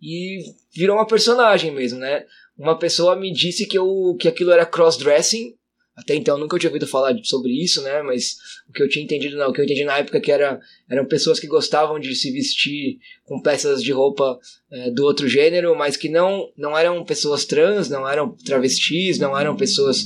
e 0.00 0.38
virou 0.74 0.96
uma 0.96 1.06
personagem 1.06 1.72
mesmo, 1.72 1.98
né? 1.98 2.24
Uma 2.58 2.78
pessoa 2.78 3.16
me 3.16 3.32
disse 3.32 3.66
que 3.66 3.76
eu 3.76 4.16
que 4.18 4.28
aquilo 4.28 4.50
era 4.50 4.66
cross-dressing. 4.66 5.54
Até 5.96 6.14
então 6.14 6.34
eu 6.34 6.40
nunca 6.40 6.58
tinha 6.58 6.68
ouvido 6.68 6.86
falar 6.86 7.16
sobre 7.24 7.52
isso, 7.52 7.80
né? 7.82 8.02
Mas 8.02 8.36
o 8.68 8.72
que 8.72 8.82
eu 8.82 8.88
tinha 8.88 9.02
entendido, 9.02 9.36
não, 9.36 9.48
o 9.48 9.52
que 9.52 9.60
eu 9.60 9.64
entendi 9.64 9.82
na 9.82 9.96
época 9.96 10.18
é 10.18 10.20
que 10.20 10.30
era, 10.30 10.60
eram 10.90 11.06
pessoas 11.06 11.40
que 11.40 11.46
gostavam 11.46 11.98
de 11.98 12.14
se 12.14 12.30
vestir 12.30 12.98
com 13.24 13.40
peças 13.40 13.82
de 13.82 13.92
roupa 13.92 14.38
é, 14.70 14.90
do 14.90 15.04
outro 15.04 15.26
gênero, 15.26 15.74
mas 15.74 15.96
que 15.96 16.10
não, 16.10 16.52
não 16.56 16.76
eram 16.76 17.02
pessoas 17.02 17.46
trans, 17.46 17.88
não 17.88 18.06
eram 18.06 18.36
travestis, 18.44 19.18
não 19.18 19.36
eram 19.38 19.56
pessoas 19.56 20.04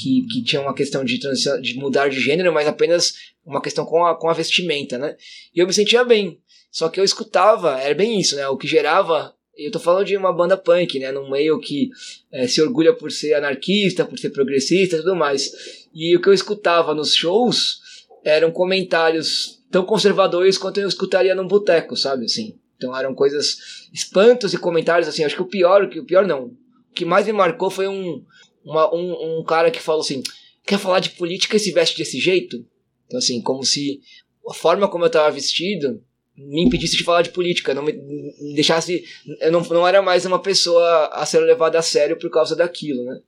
que, 0.00 0.26
que 0.32 0.44
tinham 0.44 0.62
uma 0.62 0.74
questão 0.74 1.04
de, 1.04 1.18
de 1.18 1.74
mudar 1.74 2.08
de 2.08 2.20
gênero, 2.20 2.52
mas 2.52 2.68
apenas 2.68 3.14
uma 3.44 3.60
questão 3.60 3.84
com 3.84 4.04
a, 4.04 4.16
com 4.16 4.28
a 4.28 4.34
vestimenta, 4.34 4.96
né? 4.96 5.16
E 5.54 5.58
eu 5.58 5.66
me 5.66 5.72
sentia 5.72 6.04
bem. 6.04 6.38
Só 6.70 6.88
que 6.88 7.00
eu 7.00 7.04
escutava, 7.04 7.80
era 7.80 7.94
bem 7.94 8.18
isso, 8.20 8.36
né? 8.36 8.48
O 8.48 8.56
que 8.56 8.68
gerava. 8.68 9.34
Eu 9.64 9.70
tô 9.70 9.78
falando 9.78 10.06
de 10.06 10.16
uma 10.16 10.32
banda 10.32 10.56
punk, 10.56 10.98
né? 10.98 11.12
Num 11.12 11.30
meio 11.30 11.58
que 11.60 11.90
é, 12.30 12.46
se 12.46 12.60
orgulha 12.60 12.92
por 12.92 13.10
ser 13.10 13.34
anarquista, 13.34 14.04
por 14.04 14.18
ser 14.18 14.30
progressista 14.30 14.96
e 14.96 14.98
tudo 15.00 15.16
mais. 15.16 15.52
E 15.94 16.16
o 16.16 16.20
que 16.20 16.28
eu 16.28 16.32
escutava 16.32 16.94
nos 16.94 17.14
shows 17.14 17.80
eram 18.24 18.50
comentários 18.50 19.62
tão 19.70 19.84
conservadores 19.84 20.58
quanto 20.58 20.78
eu 20.78 20.88
escutaria 20.88 21.34
num 21.34 21.46
boteco, 21.46 21.96
sabe? 21.96 22.26
Assim. 22.26 22.58
Então 22.76 22.96
eram 22.96 23.14
coisas, 23.14 23.88
espantos 23.92 24.52
e 24.52 24.58
comentários 24.58 25.08
assim. 25.08 25.24
Acho 25.24 25.36
que 25.36 25.42
o 25.42 25.48
pior, 25.48 25.84
o 25.84 26.04
pior 26.04 26.26
não. 26.26 26.46
O 26.46 26.94
que 26.94 27.04
mais 27.04 27.26
me 27.26 27.32
marcou 27.32 27.70
foi 27.70 27.88
um, 27.88 28.24
uma, 28.64 28.94
um, 28.94 29.38
um 29.38 29.44
cara 29.44 29.70
que 29.70 29.80
falou 29.80 30.00
assim: 30.00 30.22
quer 30.66 30.78
falar 30.78 31.00
de 31.00 31.10
política 31.10 31.56
e 31.56 31.60
se 31.60 31.72
veste 31.72 31.96
desse 31.96 32.18
jeito? 32.18 32.64
Então, 33.06 33.18
assim, 33.18 33.40
como 33.40 33.64
se 33.64 34.00
a 34.48 34.54
forma 34.54 34.88
como 34.88 35.04
eu 35.04 35.08
estava 35.08 35.30
vestido 35.30 36.02
me 36.36 36.64
impedisse 36.64 36.96
de 36.96 37.04
falar 37.04 37.22
de 37.22 37.30
política, 37.30 37.74
não 37.74 37.82
me, 37.82 37.92
me 37.92 38.54
deixasse. 38.54 39.04
Eu 39.40 39.52
não, 39.52 39.60
não 39.62 39.86
era 39.86 40.00
mais 40.00 40.24
uma 40.24 40.40
pessoa 40.40 41.06
a 41.12 41.26
ser 41.26 41.40
levada 41.40 41.78
a 41.78 41.82
sério 41.82 42.18
por 42.18 42.30
causa 42.30 42.56
daquilo, 42.56 43.04
né? 43.04 43.20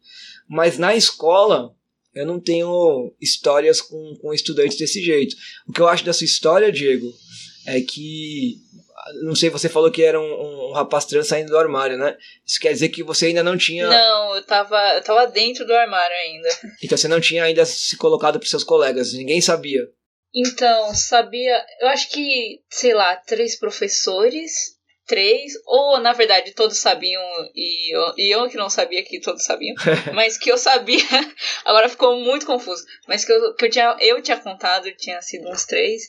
Mas 0.49 0.79
na 0.79 0.95
escola, 0.95 1.75
eu 2.15 2.27
não 2.27 2.41
tenho 2.41 3.13
histórias 3.21 3.81
com, 3.81 4.15
com 4.21 4.33
estudantes 4.33 4.79
desse 4.79 5.03
jeito. 5.03 5.35
O 5.67 5.73
que 5.73 5.81
eu 5.81 5.89
acho 5.89 6.05
dessa 6.05 6.25
história, 6.25 6.73
Diego, 6.73 7.13
é 7.67 7.81
que. 7.81 8.57
Não 9.23 9.35
sei, 9.35 9.51
você 9.51 9.69
falou 9.69 9.91
que 9.91 10.03
era 10.03 10.19
um, 10.19 10.71
um, 10.71 10.73
rapaz 10.73 11.05
trans 11.05 11.27
saindo 11.27 11.51
do 11.51 11.59
armário, 11.59 11.99
né? 11.99 12.17
Isso 12.47 12.59
quer 12.59 12.73
dizer 12.73 12.89
que 12.89 13.03
você 13.03 13.27
ainda 13.27 13.43
não 13.43 13.57
tinha. 13.57 13.87
Não, 13.87 14.37
eu 14.37 14.43
tava, 14.43 14.77
eu 14.95 15.03
tava 15.03 15.27
dentro 15.27 15.67
do 15.67 15.75
armário 15.75 16.17
ainda. 16.17 16.49
Então 16.83 16.97
você 16.97 17.07
não 17.07 17.21
tinha 17.21 17.45
ainda 17.45 17.67
se 17.67 17.99
colocado 17.99 18.39
pros 18.39 18.49
seus 18.49 18.65
colegas, 18.65 19.13
ninguém 19.13 19.43
sabia. 19.43 19.83
Então, 20.35 20.95
sabia. 20.95 21.65
Eu 21.81 21.89
acho 21.89 22.11
que, 22.11 22.63
sei 22.69 22.93
lá, 22.93 23.17
três 23.17 23.59
professores. 23.59 24.75
Três, 25.07 25.53
ou 25.67 26.01
na 26.01 26.15
verdade 26.15 26.53
todos 26.53 26.79
sabiam 26.79 27.23
e 27.55 27.95
eu, 27.95 28.15
e 28.17 28.35
eu 28.35 28.49
que 28.49 28.57
não 28.57 28.71
sabia 28.71 29.05
que 29.05 29.21
todos 29.21 29.45
sabiam, 29.45 29.75
mas 30.15 30.39
que 30.39 30.51
eu 30.51 30.57
sabia, 30.57 30.97
agora 31.63 31.91
ficou 31.91 32.19
muito 32.21 32.47
confuso, 32.47 32.83
mas 33.07 33.23
que 33.23 33.31
eu, 33.31 33.55
que 33.55 33.67
eu, 33.67 33.71
tinha, 33.71 33.95
eu 34.01 34.23
tinha 34.23 34.39
contado, 34.39 34.91
tinha 34.97 35.21
sido 35.21 35.47
uns 35.51 35.67
três, 35.67 36.05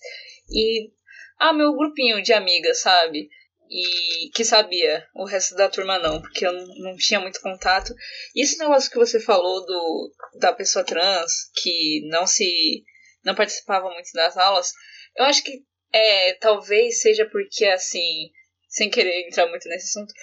e 0.49 0.91
ah, 1.37 1.51
meu 1.51 1.73
grupinho 1.75 2.21
de 2.23 2.31
amigas, 2.31 2.79
sabe? 2.79 3.29
E 3.69 4.29
que 4.33 4.45
sabia, 4.45 5.05
o 5.15 5.25
resto 5.25 5.55
da 5.55 5.67
turma 5.67 5.99
não, 5.99 6.21
porque 6.21 6.45
eu 6.45 6.53
não, 6.53 6.95
tinha 6.95 7.19
muito 7.19 7.41
contato. 7.41 7.93
E 8.35 8.43
esse 8.43 8.57
negócio 8.59 8.91
que 8.91 8.97
você 8.97 9.19
falou 9.19 9.65
do 9.65 10.13
da 10.39 10.53
pessoa 10.53 10.85
trans 10.85 11.49
que 11.61 12.01
não 12.09 12.27
se 12.27 12.83
não 13.25 13.35
participava 13.35 13.89
muito 13.89 14.11
das 14.13 14.37
aulas, 14.37 14.71
eu 15.17 15.25
acho 15.25 15.43
que 15.43 15.63
é, 15.91 16.33
talvez 16.33 17.01
seja 17.01 17.27
porque, 17.29 17.65
assim, 17.65 18.29
sem 18.67 18.89
querer 18.89 19.27
entrar 19.27 19.47
muito 19.47 19.67
nesse 19.69 19.87
assunto, 19.87 20.13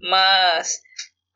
mas 0.00 0.80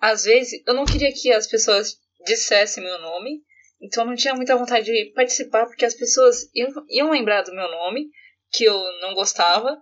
às 0.00 0.24
vezes 0.24 0.62
eu 0.66 0.74
não 0.74 0.84
queria 0.84 1.12
que 1.12 1.32
as 1.32 1.46
pessoas 1.46 1.98
dissessem 2.24 2.82
meu 2.82 2.98
nome, 3.00 3.42
então 3.80 4.04
eu 4.04 4.08
não 4.08 4.16
tinha 4.16 4.34
muita 4.34 4.56
vontade 4.56 4.86
de 4.86 5.12
participar, 5.14 5.66
porque 5.66 5.84
as 5.84 5.94
pessoas 5.94 6.48
iam, 6.54 6.70
iam 6.88 7.10
lembrar 7.10 7.42
do 7.42 7.54
meu 7.54 7.68
nome, 7.70 8.08
que 8.52 8.64
eu 8.64 8.78
não 9.00 9.14
gostava, 9.14 9.80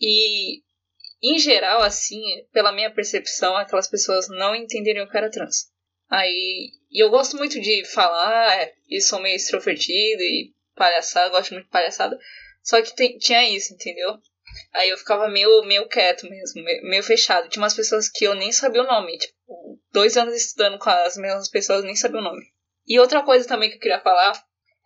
e 0.00 0.62
em 1.22 1.38
geral, 1.38 1.82
assim, 1.82 2.20
pela 2.52 2.72
minha 2.72 2.92
percepção, 2.92 3.56
aquelas 3.56 3.88
pessoas 3.88 4.28
não 4.28 4.54
entenderiam 4.54 5.06
eu 5.06 5.10
era 5.12 5.30
trans. 5.30 5.70
Aí, 6.10 6.70
e 6.90 7.02
eu 7.02 7.10
gosto 7.10 7.36
muito 7.36 7.60
de 7.60 7.84
falar, 7.84 8.70
e 8.88 9.00
sou 9.00 9.20
meio 9.20 9.36
extrovertido 9.36 10.22
e 10.22 10.54
palhaçada, 10.76 11.30
gosto 11.30 11.52
muito 11.52 11.64
de 11.64 11.70
palhaçada. 11.70 12.16
Só 12.62 12.80
que 12.82 12.94
tem, 12.94 13.18
tinha 13.18 13.48
isso, 13.48 13.74
entendeu? 13.74 14.18
Aí 14.72 14.88
eu 14.88 14.98
ficava 14.98 15.28
meio, 15.28 15.64
meio 15.64 15.88
quieto 15.88 16.28
mesmo, 16.28 16.62
meio, 16.62 16.82
meio, 16.84 17.02
fechado. 17.02 17.48
Tinha 17.48 17.62
umas 17.62 17.74
pessoas 17.74 18.08
que 18.08 18.24
eu 18.24 18.34
nem 18.34 18.52
sabia 18.52 18.82
o 18.82 18.86
nome. 18.86 19.18
Tipo, 19.18 19.80
dois 19.92 20.16
anos 20.16 20.34
estudando 20.34 20.78
com 20.78 20.90
as 20.90 21.16
mesmas 21.16 21.48
pessoas, 21.48 21.84
nem 21.84 21.96
sabia 21.96 22.20
o 22.20 22.24
nome. 22.24 22.42
E 22.86 22.98
outra 22.98 23.22
coisa 23.22 23.46
também 23.46 23.70
que 23.70 23.76
eu 23.76 23.80
queria 23.80 24.00
falar 24.00 24.32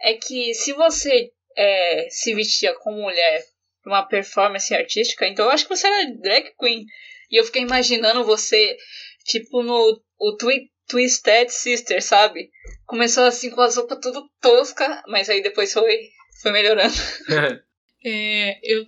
é 0.00 0.14
que 0.14 0.54
se 0.54 0.72
você 0.72 1.30
é, 1.56 2.08
se 2.10 2.34
vestia 2.34 2.74
como 2.76 3.02
mulher 3.02 3.44
pra 3.82 3.92
uma 3.92 4.06
performance 4.06 4.74
artística, 4.74 5.26
então 5.26 5.46
eu 5.46 5.50
acho 5.50 5.66
que 5.66 5.76
você 5.76 5.86
era 5.86 6.10
drag 6.20 6.52
queen. 6.58 6.84
E 7.30 7.38
eu 7.38 7.44
fiquei 7.44 7.62
imaginando 7.62 8.24
você, 8.24 8.76
tipo, 9.24 9.62
no 9.62 10.02
o 10.18 10.36
Twi 10.36 10.70
Twisted 10.90 11.48
Sister, 11.48 12.02
sabe? 12.02 12.50
Começou 12.86 13.24
assim 13.24 13.50
com 13.50 13.60
as 13.60 13.76
roupas 13.76 13.98
tudo 14.02 14.28
tosca, 14.40 15.02
mas 15.06 15.28
aí 15.28 15.42
depois 15.42 15.72
foi, 15.72 16.08
foi 16.42 16.50
melhorando. 16.50 16.94
é, 18.04 18.58
eu 18.62 18.84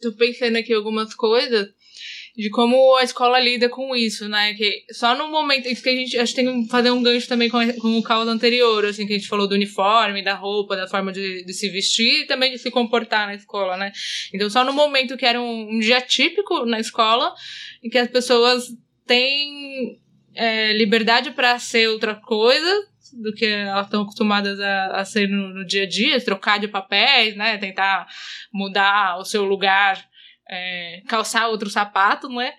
tô 0.00 0.12
pensando 0.12 0.56
aqui 0.56 0.74
algumas 0.74 1.14
coisas 1.14 1.68
de 2.36 2.50
como 2.50 2.96
a 2.96 3.04
escola 3.04 3.38
lida 3.38 3.68
com 3.68 3.94
isso, 3.94 4.28
né? 4.28 4.54
Que 4.54 4.84
só 4.90 5.16
no 5.16 5.30
momento. 5.30 5.68
Isso 5.68 5.82
que 5.82 5.88
a 5.88 5.94
gente. 5.94 6.18
Acho 6.18 6.34
que 6.34 6.42
tem 6.42 6.64
que 6.64 6.68
fazer 6.68 6.90
um 6.90 7.02
gancho 7.02 7.28
também 7.28 7.48
com, 7.48 7.60
com 7.74 7.96
o 7.96 8.02
caos 8.02 8.26
anterior, 8.26 8.84
assim, 8.84 9.06
que 9.06 9.12
a 9.12 9.16
gente 9.16 9.28
falou 9.28 9.46
do 9.46 9.54
uniforme, 9.54 10.24
da 10.24 10.34
roupa, 10.34 10.74
da 10.74 10.88
forma 10.88 11.12
de, 11.12 11.44
de, 11.44 11.52
se 11.52 11.68
vestir 11.68 12.22
e 12.22 12.26
também 12.26 12.50
de 12.50 12.58
se 12.58 12.72
comportar 12.72 13.28
na 13.28 13.36
escola, 13.36 13.76
né? 13.76 13.92
Então, 14.32 14.50
só 14.50 14.64
no 14.64 14.72
momento 14.72 15.16
que 15.16 15.24
era 15.24 15.40
um, 15.40 15.76
um 15.76 15.78
dia 15.78 16.00
típico 16.00 16.66
na 16.66 16.80
escola, 16.80 17.32
em 17.82 17.88
que 17.88 17.98
as 17.98 18.08
pessoas 18.08 18.64
têm 19.06 20.00
é, 20.34 20.72
liberdade 20.72 21.30
para 21.30 21.58
ser 21.58 21.88
outra 21.88 22.14
coisa 22.14 22.88
do 23.12 23.32
que 23.32 23.44
elas 23.44 23.86
estão 23.86 24.02
acostumadas 24.02 24.58
a, 24.60 24.86
a 25.00 25.04
ser 25.04 25.28
no, 25.28 25.54
no, 25.54 25.64
dia 25.64 25.84
a 25.84 25.88
dia, 25.88 26.20
trocar 26.20 26.58
de 26.58 26.68
papéis, 26.68 27.36
né? 27.36 27.58
Tentar 27.58 28.06
mudar 28.52 29.18
o 29.18 29.24
seu 29.24 29.44
lugar, 29.44 30.04
é, 30.48 31.02
calçar 31.06 31.48
outro 31.48 31.70
sapato, 31.70 32.28
não 32.28 32.40
é? 32.40 32.54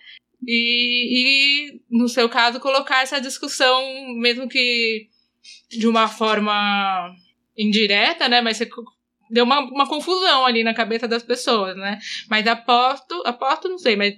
E, 0.46 1.70
e, 1.70 1.80
no 1.90 2.08
seu 2.08 2.28
caso, 2.28 2.60
colocar 2.60 3.02
essa 3.02 3.20
discussão, 3.20 3.82
mesmo 4.16 4.48
que 4.48 5.08
de 5.70 5.86
uma 5.86 6.08
forma 6.08 7.14
indireta, 7.56 8.28
né? 8.28 8.40
Mas 8.40 8.56
você 8.56 8.68
deu 9.30 9.44
uma, 9.44 9.60
uma 9.60 9.88
confusão 9.88 10.46
ali 10.46 10.62
na 10.62 10.74
cabeça 10.74 11.08
das 11.08 11.22
pessoas, 11.22 11.76
né? 11.76 11.98
Mas 12.28 12.46
aposto, 12.46 13.22
aposto, 13.26 13.68
não 13.68 13.78
sei, 13.78 13.96
mas 13.96 14.14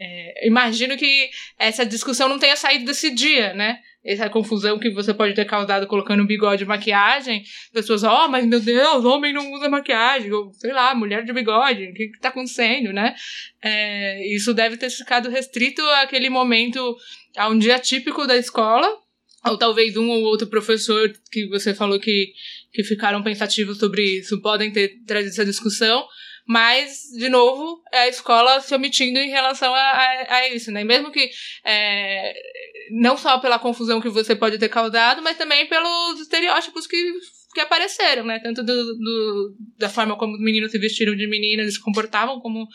é, 0.00 0.46
imagino 0.46 0.96
que 0.96 1.28
essa 1.58 1.84
discussão 1.84 2.28
não 2.28 2.38
tenha 2.38 2.54
saído 2.54 2.84
desse 2.84 3.10
dia, 3.10 3.52
né? 3.52 3.80
Essa 4.04 4.30
confusão 4.30 4.78
que 4.78 4.90
você 4.90 5.12
pode 5.12 5.34
ter 5.34 5.44
causado 5.44 5.86
colocando 5.88 6.24
bigode 6.24 6.62
e 6.62 6.66
maquiagem. 6.66 7.42
Pessoas, 7.72 8.04
ó, 8.04 8.24
oh, 8.24 8.28
mas 8.28 8.46
meu 8.46 8.60
Deus, 8.60 9.04
homem 9.04 9.32
não 9.32 9.52
usa 9.52 9.68
maquiagem. 9.68 10.32
Ou, 10.32 10.52
sei 10.52 10.72
lá, 10.72 10.94
mulher 10.94 11.24
de 11.24 11.32
bigode, 11.32 11.88
o 11.88 11.94
que, 11.94 12.08
que 12.08 12.20
tá 12.20 12.28
acontecendo, 12.28 12.92
né? 12.92 13.14
É, 13.60 14.24
isso 14.32 14.54
deve 14.54 14.76
ter 14.76 14.88
ficado 14.88 15.28
restrito 15.28 15.82
àquele 16.00 16.30
momento, 16.30 16.96
a 17.36 17.48
um 17.48 17.58
dia 17.58 17.78
típico 17.78 18.24
da 18.24 18.36
escola. 18.36 18.88
Ou 19.44 19.58
talvez 19.58 19.96
um 19.96 20.08
ou 20.08 20.22
outro 20.22 20.46
professor 20.46 21.12
que 21.30 21.46
você 21.48 21.74
falou 21.74 21.98
que, 21.98 22.32
que 22.72 22.84
ficaram 22.84 23.22
pensativos 23.22 23.78
sobre 23.78 24.18
isso 24.18 24.40
podem 24.40 24.70
ter 24.70 25.00
trazido 25.06 25.30
essa 25.30 25.44
discussão 25.44 26.04
mas, 26.48 27.02
de 27.14 27.28
novo, 27.28 27.82
é 27.92 27.98
a 27.98 28.08
escola 28.08 28.58
se 28.62 28.74
omitindo 28.74 29.18
em 29.18 29.28
relação 29.28 29.74
a, 29.74 29.78
a, 29.78 30.34
a 30.36 30.48
isso, 30.48 30.72
né? 30.72 30.82
Mesmo 30.82 31.12
que 31.12 31.28
é, 31.62 32.32
não 32.90 33.18
só 33.18 33.38
pela 33.38 33.58
confusão 33.58 34.00
que 34.00 34.08
você 34.08 34.34
pode 34.34 34.56
ter 34.56 34.70
causado, 34.70 35.20
mas 35.20 35.36
também 35.36 35.68
pelos 35.68 36.18
estereótipos 36.18 36.86
que, 36.86 36.96
que 37.52 37.60
apareceram, 37.60 38.24
né? 38.24 38.38
Tanto 38.38 38.62
do, 38.62 38.94
do, 38.96 39.56
da 39.76 39.90
forma 39.90 40.16
como 40.16 40.32
os 40.32 40.40
meninos 40.40 40.70
se 40.70 40.78
vestiram 40.78 41.14
de 41.14 41.26
meninas 41.26 41.68
e 41.68 41.72
se 41.72 41.82
comportavam 41.82 42.40
como, 42.40 42.66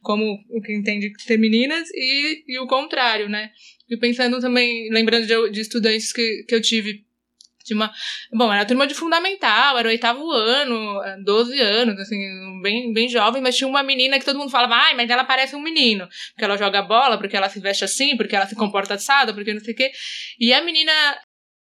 como 0.00 0.24
o 0.48 0.62
que 0.62 0.72
entende 0.72 1.12
ser 1.18 1.36
meninas 1.36 1.86
e, 1.92 2.44
e 2.48 2.58
o 2.58 2.66
contrário, 2.66 3.28
né? 3.28 3.50
E 3.90 3.98
pensando 3.98 4.40
também, 4.40 4.88
lembrando 4.90 5.26
de, 5.26 5.50
de 5.50 5.60
estudantes 5.60 6.14
que, 6.14 6.44
que 6.48 6.54
eu 6.54 6.62
tive 6.62 7.06
uma. 7.74 7.92
Bom, 8.32 8.52
era 8.52 8.64
turma 8.64 8.86
de 8.86 8.94
fundamental, 8.94 9.78
era 9.78 9.88
o 9.88 9.90
oitavo 9.90 10.30
ano, 10.30 11.00
12 11.24 11.60
anos, 11.60 11.98
assim, 11.98 12.18
bem, 12.62 12.92
bem 12.92 13.08
jovem, 13.08 13.42
mas 13.42 13.56
tinha 13.56 13.68
uma 13.68 13.82
menina 13.82 14.18
que 14.18 14.24
todo 14.24 14.38
mundo 14.38 14.50
falava, 14.50 14.74
ai, 14.74 14.94
mas 14.94 15.08
ela 15.10 15.24
parece 15.24 15.56
um 15.56 15.60
menino. 15.60 16.08
Porque 16.32 16.44
ela 16.44 16.56
joga 16.56 16.82
bola, 16.82 17.18
porque 17.18 17.36
ela 17.36 17.48
se 17.48 17.60
veste 17.60 17.84
assim, 17.84 18.16
porque 18.16 18.36
ela 18.36 18.46
se 18.46 18.54
comporta 18.54 18.94
assada, 18.94 19.32
porque 19.32 19.52
não 19.52 19.60
sei 19.60 19.74
o 19.74 19.76
quê. 19.76 19.90
E 20.38 20.52
a 20.52 20.60
menina 20.60 20.92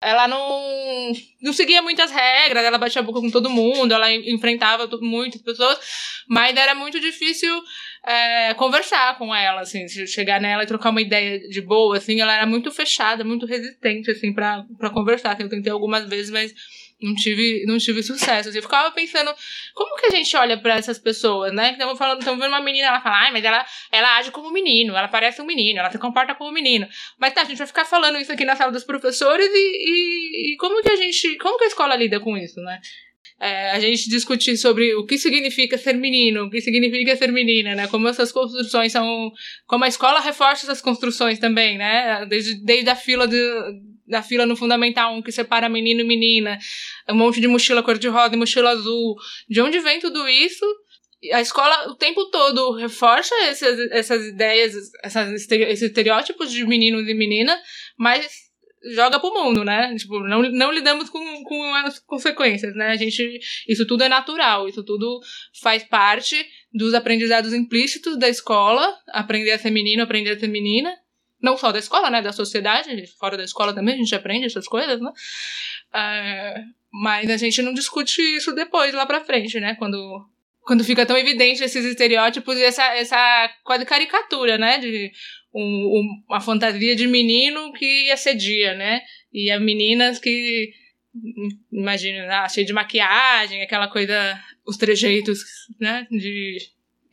ela 0.04 0.28
não, 0.28 1.12
não 1.42 1.54
seguia 1.54 1.82
muitas 1.82 2.12
regras, 2.12 2.64
ela 2.64 2.78
batia 2.78 3.02
a 3.02 3.04
boca 3.04 3.22
com 3.22 3.32
todo 3.32 3.50
mundo, 3.50 3.94
ela 3.94 4.12
enfrentava 4.12 4.88
muitas 5.02 5.42
pessoas, 5.42 5.80
mas 6.28 6.56
era 6.56 6.76
muito 6.76 7.00
difícil 7.00 7.50
é, 8.06 8.54
conversar 8.56 9.18
com 9.18 9.34
ela, 9.34 9.62
assim, 9.62 9.88
chegar 9.88 10.42
nela 10.42 10.64
e 10.64 10.68
trocar 10.68 10.90
uma 10.90 11.02
ideia 11.02 11.40
de 11.48 11.62
boa, 11.62 11.98
assim, 11.98 12.20
ela 12.20 12.36
era 12.36 12.46
muito 12.46 12.70
fechada, 12.72 13.24
muito 13.24 13.46
resistente, 13.46 14.12
assim, 14.12 14.34
pra, 14.34 14.66
pra 14.78 14.90
conversar. 14.90 15.32
Assim, 15.34 15.44
eu 15.44 15.50
tentei 15.50 15.72
algumas 15.72 16.08
vezes, 16.10 16.30
mas 16.30 16.54
não 17.02 17.16
tive, 17.16 17.66
não 17.66 17.78
tive 17.78 18.04
sucesso. 18.04 18.50
Assim, 18.50 18.58
eu 18.58 18.62
ficava 18.62 18.92
pensando, 18.92 19.34
como 19.74 19.96
que 19.96 20.08
a 20.08 20.10
gente 20.10 20.36
olha 20.36 20.58
para 20.58 20.76
essas 20.76 21.00
pessoas, 21.00 21.54
né? 21.54 21.72
Estamos 21.72 21.98
falando, 21.98 22.20
estamos 22.20 22.40
vendo 22.40 22.52
uma 22.52 22.62
menina, 22.62 22.88
ela 22.88 23.02
fala, 23.02 23.22
ai, 23.22 23.32
mas 23.32 23.44
ela, 23.44 23.66
ela 23.90 24.18
age 24.18 24.32
como 24.32 24.52
menino, 24.52 24.96
ela 24.96 25.08
parece 25.08 25.42
um 25.42 25.46
menino, 25.46 25.80
ela 25.80 25.90
se 25.90 25.98
comporta 25.98 26.36
como 26.36 26.52
menino. 26.52 26.88
Mas 27.18 27.34
tá, 27.34 27.42
a 27.42 27.46
gente 27.46 27.58
vai 27.58 27.68
ficar 27.68 27.86
falando 27.86 28.18
isso 28.18 28.32
aqui 28.32 28.44
na 28.44 28.56
sala 28.56 28.72
dos 28.72 28.84
professores 28.84 29.48
e, 29.48 29.58
e, 29.58 30.54
e 30.54 30.58
como 30.58 30.82
que 30.82 30.90
a 30.90 30.96
gente, 30.98 31.38
como 31.38 31.58
que 31.58 31.64
a 31.64 31.68
escola 31.68 31.96
lida 31.96 32.20
com 32.20 32.38
isso, 32.38 32.60
né? 32.62 32.82
É, 33.40 33.72
a 33.72 33.80
gente 33.80 34.10
discutir 34.10 34.56
sobre 34.58 34.96
o 34.96 35.06
que 35.06 35.18
significa 35.18 35.78
ser 35.78 35.96
menino, 35.96 36.46
o 36.46 36.50
que 36.50 36.62
significa 36.62 37.16
ser 37.16 37.32
menina, 37.32 37.76
né? 37.76 37.88
Como 37.88 38.08
essas 38.08 38.32
construções 38.32 38.92
são. 38.92 39.32
Como 39.66 39.84
a 39.84 39.88
escola 39.88 40.20
reforça 40.20 40.66
essas 40.66 40.82
construções 40.82 41.40
também, 41.40 41.78
né? 41.78 42.26
Desde, 42.26 42.64
desde 42.64 42.90
a 42.90 42.96
fila 42.96 43.28
da 44.08 44.22
fila 44.22 44.46
no 44.46 44.56
Fundamental 44.56 45.16
1 45.16 45.22
que 45.22 45.32
separa 45.32 45.70
menino 45.70 46.02
e 46.02 46.04
menina, 46.04 46.58
um 47.10 47.16
monte 47.16 47.40
de 47.42 47.48
mochila 47.48 47.84
cor-de-rosa 47.84 48.36
e 48.36 48.38
mochila 48.38 48.72
azul. 48.72 49.16
De 49.50 49.62
onde 49.62 49.80
vem 49.80 50.00
tudo 50.00 50.28
isso? 50.28 50.66
A 51.32 51.42
escola 51.42 51.90
o 51.90 51.96
tempo 51.96 52.30
todo 52.30 52.74
reforça 52.74 53.34
essas, 53.46 53.80
essas 53.92 54.26
ideias, 54.26 54.74
essas, 55.04 55.50
esses 55.50 55.82
estereótipos 55.82 56.52
de 56.52 56.66
meninos 56.66 57.08
e 57.08 57.14
menina, 57.14 57.58
mas 57.98 58.28
joga 58.92 59.20
pro 59.20 59.34
mundo, 59.34 59.64
né? 59.64 59.96
Tipo, 59.96 60.20
não, 60.20 60.42
não 60.44 60.72
lidamos 60.72 61.10
com, 61.10 61.44
com 61.44 61.76
as 61.76 62.00
consequências, 62.00 62.76
né? 62.76 62.90
A 62.90 62.96
gente, 62.98 63.40
isso 63.68 63.86
tudo 63.88 64.04
é 64.04 64.10
natural, 64.10 64.68
isso 64.68 64.84
tudo 64.84 65.22
faz 65.62 65.84
parte 65.84 66.46
dos 66.74 66.94
aprendizados 66.94 67.54
implícitos 67.54 68.18
da 68.18 68.28
escola, 68.28 68.98
aprender 69.10 69.52
a 69.52 69.60
ser 69.60 69.70
menino, 69.70 70.04
aprender 70.04 70.32
a 70.32 70.40
ser 70.40 70.48
menina, 70.48 70.94
não 71.42 71.58
só 71.58 71.72
da 71.72 71.80
escola, 71.80 72.10
né? 72.10 72.22
Da 72.22 72.34
sociedade, 72.34 73.08
fora 73.18 73.38
da 73.38 73.44
escola 73.44 73.74
também 73.74 73.96
a 73.96 73.98
gente 73.98 74.16
aprende 74.16 74.46
essas 74.46 74.68
coisas, 74.68 75.00
né? 75.00 75.12
É, 75.94 76.64
mas 76.92 77.30
a 77.30 77.38
gente 77.38 77.62
não 77.62 77.74
discute 77.74 78.22
isso 78.22 78.54
depois, 78.54 78.94
lá 78.94 79.06
pra 79.06 79.24
frente, 79.24 79.60
né? 79.60 79.76
Quando, 79.76 80.26
quando 80.62 80.84
fica 80.84 81.06
tão 81.06 81.18
evidente 81.18 81.64
esses 81.64 81.86
estereótipos 81.86 82.58
e 82.58 82.64
essa, 82.64 82.84
essa 82.96 83.50
quase 83.64 83.86
caricatura, 83.86 84.58
né? 84.58 84.78
De 84.78 85.12
um, 85.54 86.00
um, 86.00 86.24
uma 86.28 86.42
fantasia 86.42 86.96
de 86.96 87.08
menino 87.08 87.72
que 87.74 88.10
assedia, 88.12 88.74
né? 88.74 89.02
E 89.32 89.52
as 89.52 89.62
meninas 89.62 90.20
que, 90.20 90.74
imagina, 91.72 92.44
ah, 92.44 92.50
cheio 92.50 92.66
de 92.66 92.74
maquiagem, 92.74 93.62
aquela 93.62 93.88
coisa, 93.88 94.40
os 94.66 94.78
trejeitos, 94.78 95.40
né? 95.80 96.08
De, 96.10 96.58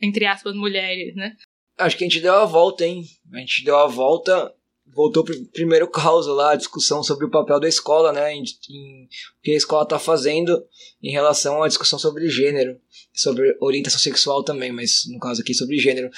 entre 0.01 0.25
aspas, 0.25 0.55
mulheres, 0.55 1.15
né? 1.15 1.35
Acho 1.77 1.97
que 1.97 2.03
a 2.03 2.07
gente 2.07 2.19
deu 2.19 2.33
a 2.33 2.45
volta, 2.45 2.85
hein? 2.85 3.03
A 3.33 3.39
gente 3.39 3.63
deu 3.63 3.77
a 3.77 3.87
volta, 3.87 4.53
voltou 4.93 5.23
pro 5.23 5.35
primeiro 5.47 5.87
caos 5.87 6.27
lá, 6.27 6.51
a 6.51 6.55
discussão 6.55 7.03
sobre 7.03 7.25
o 7.25 7.31
papel 7.31 7.59
da 7.59 7.67
escola, 7.67 8.11
né? 8.11 8.33
Em, 8.33 8.43
em, 8.69 9.05
o 9.05 9.41
que 9.43 9.51
a 9.51 9.57
escola 9.57 9.85
tá 9.85 9.99
fazendo 9.99 10.63
em 11.01 11.11
relação 11.11 11.63
à 11.63 11.67
discussão 11.67 11.97
sobre 11.97 12.27
gênero, 12.29 12.79
sobre 13.13 13.55
orientação 13.59 13.99
sexual 13.99 14.43
também, 14.43 14.71
mas 14.71 15.03
no 15.07 15.19
caso 15.19 15.41
aqui 15.41 15.53
sobre 15.53 15.77
gênero. 15.77 16.09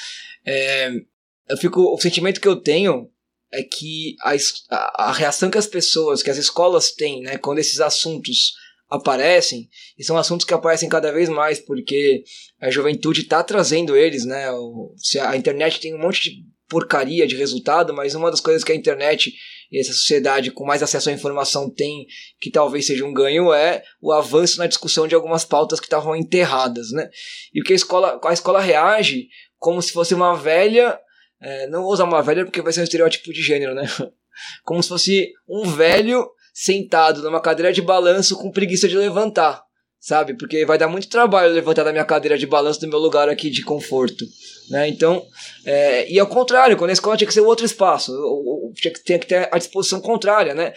É, 0.46 0.92
eu 1.50 1.58
fico, 1.58 1.82
o 1.82 2.00
sentimento 2.00 2.40
que 2.40 2.48
eu 2.48 2.56
tenho 2.56 3.10
é 3.52 3.62
que 3.62 4.16
a, 4.22 5.10
a, 5.10 5.12
reação 5.12 5.50
que 5.50 5.58
as 5.58 5.68
pessoas, 5.68 6.24
que 6.24 6.30
as 6.30 6.38
escolas 6.38 6.92
têm, 6.92 7.22
né, 7.22 7.38
quando 7.38 7.60
esses 7.60 7.80
assuntos 7.80 8.54
aparecem, 8.90 9.70
e 9.98 10.04
são 10.04 10.18
assuntos 10.18 10.46
que 10.46 10.54
aparecem 10.54 10.90
cada 10.90 11.12
vez 11.12 11.30
mais, 11.30 11.60
porque 11.60 12.24
a 12.60 12.70
juventude 12.72 13.22
está 13.22 13.44
trazendo 13.44 13.96
eles, 13.96 14.26
né, 14.26 14.52
o, 14.52 14.94
a 15.22 15.38
internet 15.38 15.80
tem 15.80 15.94
um 15.94 16.02
monte 16.02 16.24
de 16.24 16.54
porcaria 16.68 17.28
de 17.28 17.36
resultado, 17.36 17.94
mas 17.94 18.16
uma 18.16 18.32
das 18.32 18.40
coisas 18.40 18.64
que 18.64 18.72
a 18.72 18.76
internet 18.76 19.32
e 19.72 19.80
essa 19.80 19.92
sociedade 19.92 20.52
com 20.52 20.64
mais 20.66 20.84
acesso 20.84 21.10
à 21.10 21.14
informação 21.14 21.68
tem, 21.68 22.06
que 22.40 22.52
talvez 22.52 22.86
seja 22.86 23.04
um 23.04 23.14
ganho, 23.14 23.52
é 23.52 23.84
o 24.00 24.12
avanço 24.12 24.60
na 24.60 24.68
discussão 24.68 25.08
de 25.08 25.16
algumas 25.16 25.44
pautas 25.44 25.80
que 25.80 25.88
estavam 25.88 26.16
enterradas, 26.16 26.92
né? 26.92 27.10
E 27.52 27.60
o 27.60 27.64
que 27.64 27.74
a 27.74 27.76
escola, 27.76 28.22
a 28.24 28.34
escola 28.34 28.62
reage 28.62 29.28
como 29.58 29.82
se 29.82 29.92
fosse 29.92 30.14
uma 30.14 30.36
velha 30.36 31.00
é, 31.44 31.68
não 31.68 31.84
vou 31.84 31.92
usar 31.92 32.06
uma 32.06 32.22
velha 32.22 32.46
porque 32.46 32.62
vai 32.62 32.72
ser 32.72 32.82
um 32.82 32.86
estereótipo 32.86 33.32
de 33.34 33.42
gênero, 33.42 33.76
né? 33.76 33.84
Como 34.64 34.82
se 34.82 34.90
fosse 34.90 35.32
um 35.48 35.70
velho 35.70 36.26
sentado 36.54 37.22
numa 37.22 37.42
cadeira 37.42 37.74
de 37.74 37.82
balanço 37.82 38.38
com 38.38 38.52
preguiça 38.52 38.88
de 38.88 38.96
levantar, 38.96 39.62
sabe? 40.00 40.36
Porque 40.36 40.66
vai 40.66 40.78
dar 40.78 40.88
muito 40.88 41.10
trabalho 41.10 41.54
levantar 41.54 41.84
da 41.84 41.92
minha 41.92 42.06
cadeira 42.06 42.38
de 42.38 42.48
balanço 42.48 42.80
do 42.80 42.88
meu 42.88 43.00
lugar 43.00 43.28
aqui 43.28 43.50
de 43.50 43.64
conforto, 43.64 44.26
né? 44.70 44.88
Então, 44.88 45.26
é, 45.66 46.10
e 46.10 46.20
ao 46.20 46.28
contrário, 46.28 46.78
quando 46.78 46.92
a 46.92 46.94
escola 46.94 47.18
tinha 47.18 47.28
que 47.28 47.34
ser 47.34 47.42
outro 47.42 47.66
espaço, 47.66 48.12
tinha 48.76 48.94
que, 48.94 49.04
tinha 49.04 49.20
que 49.20 49.28
ter 49.28 49.50
a 49.52 49.58
disposição 49.58 50.00
contrária, 50.00 50.54
né? 50.54 50.74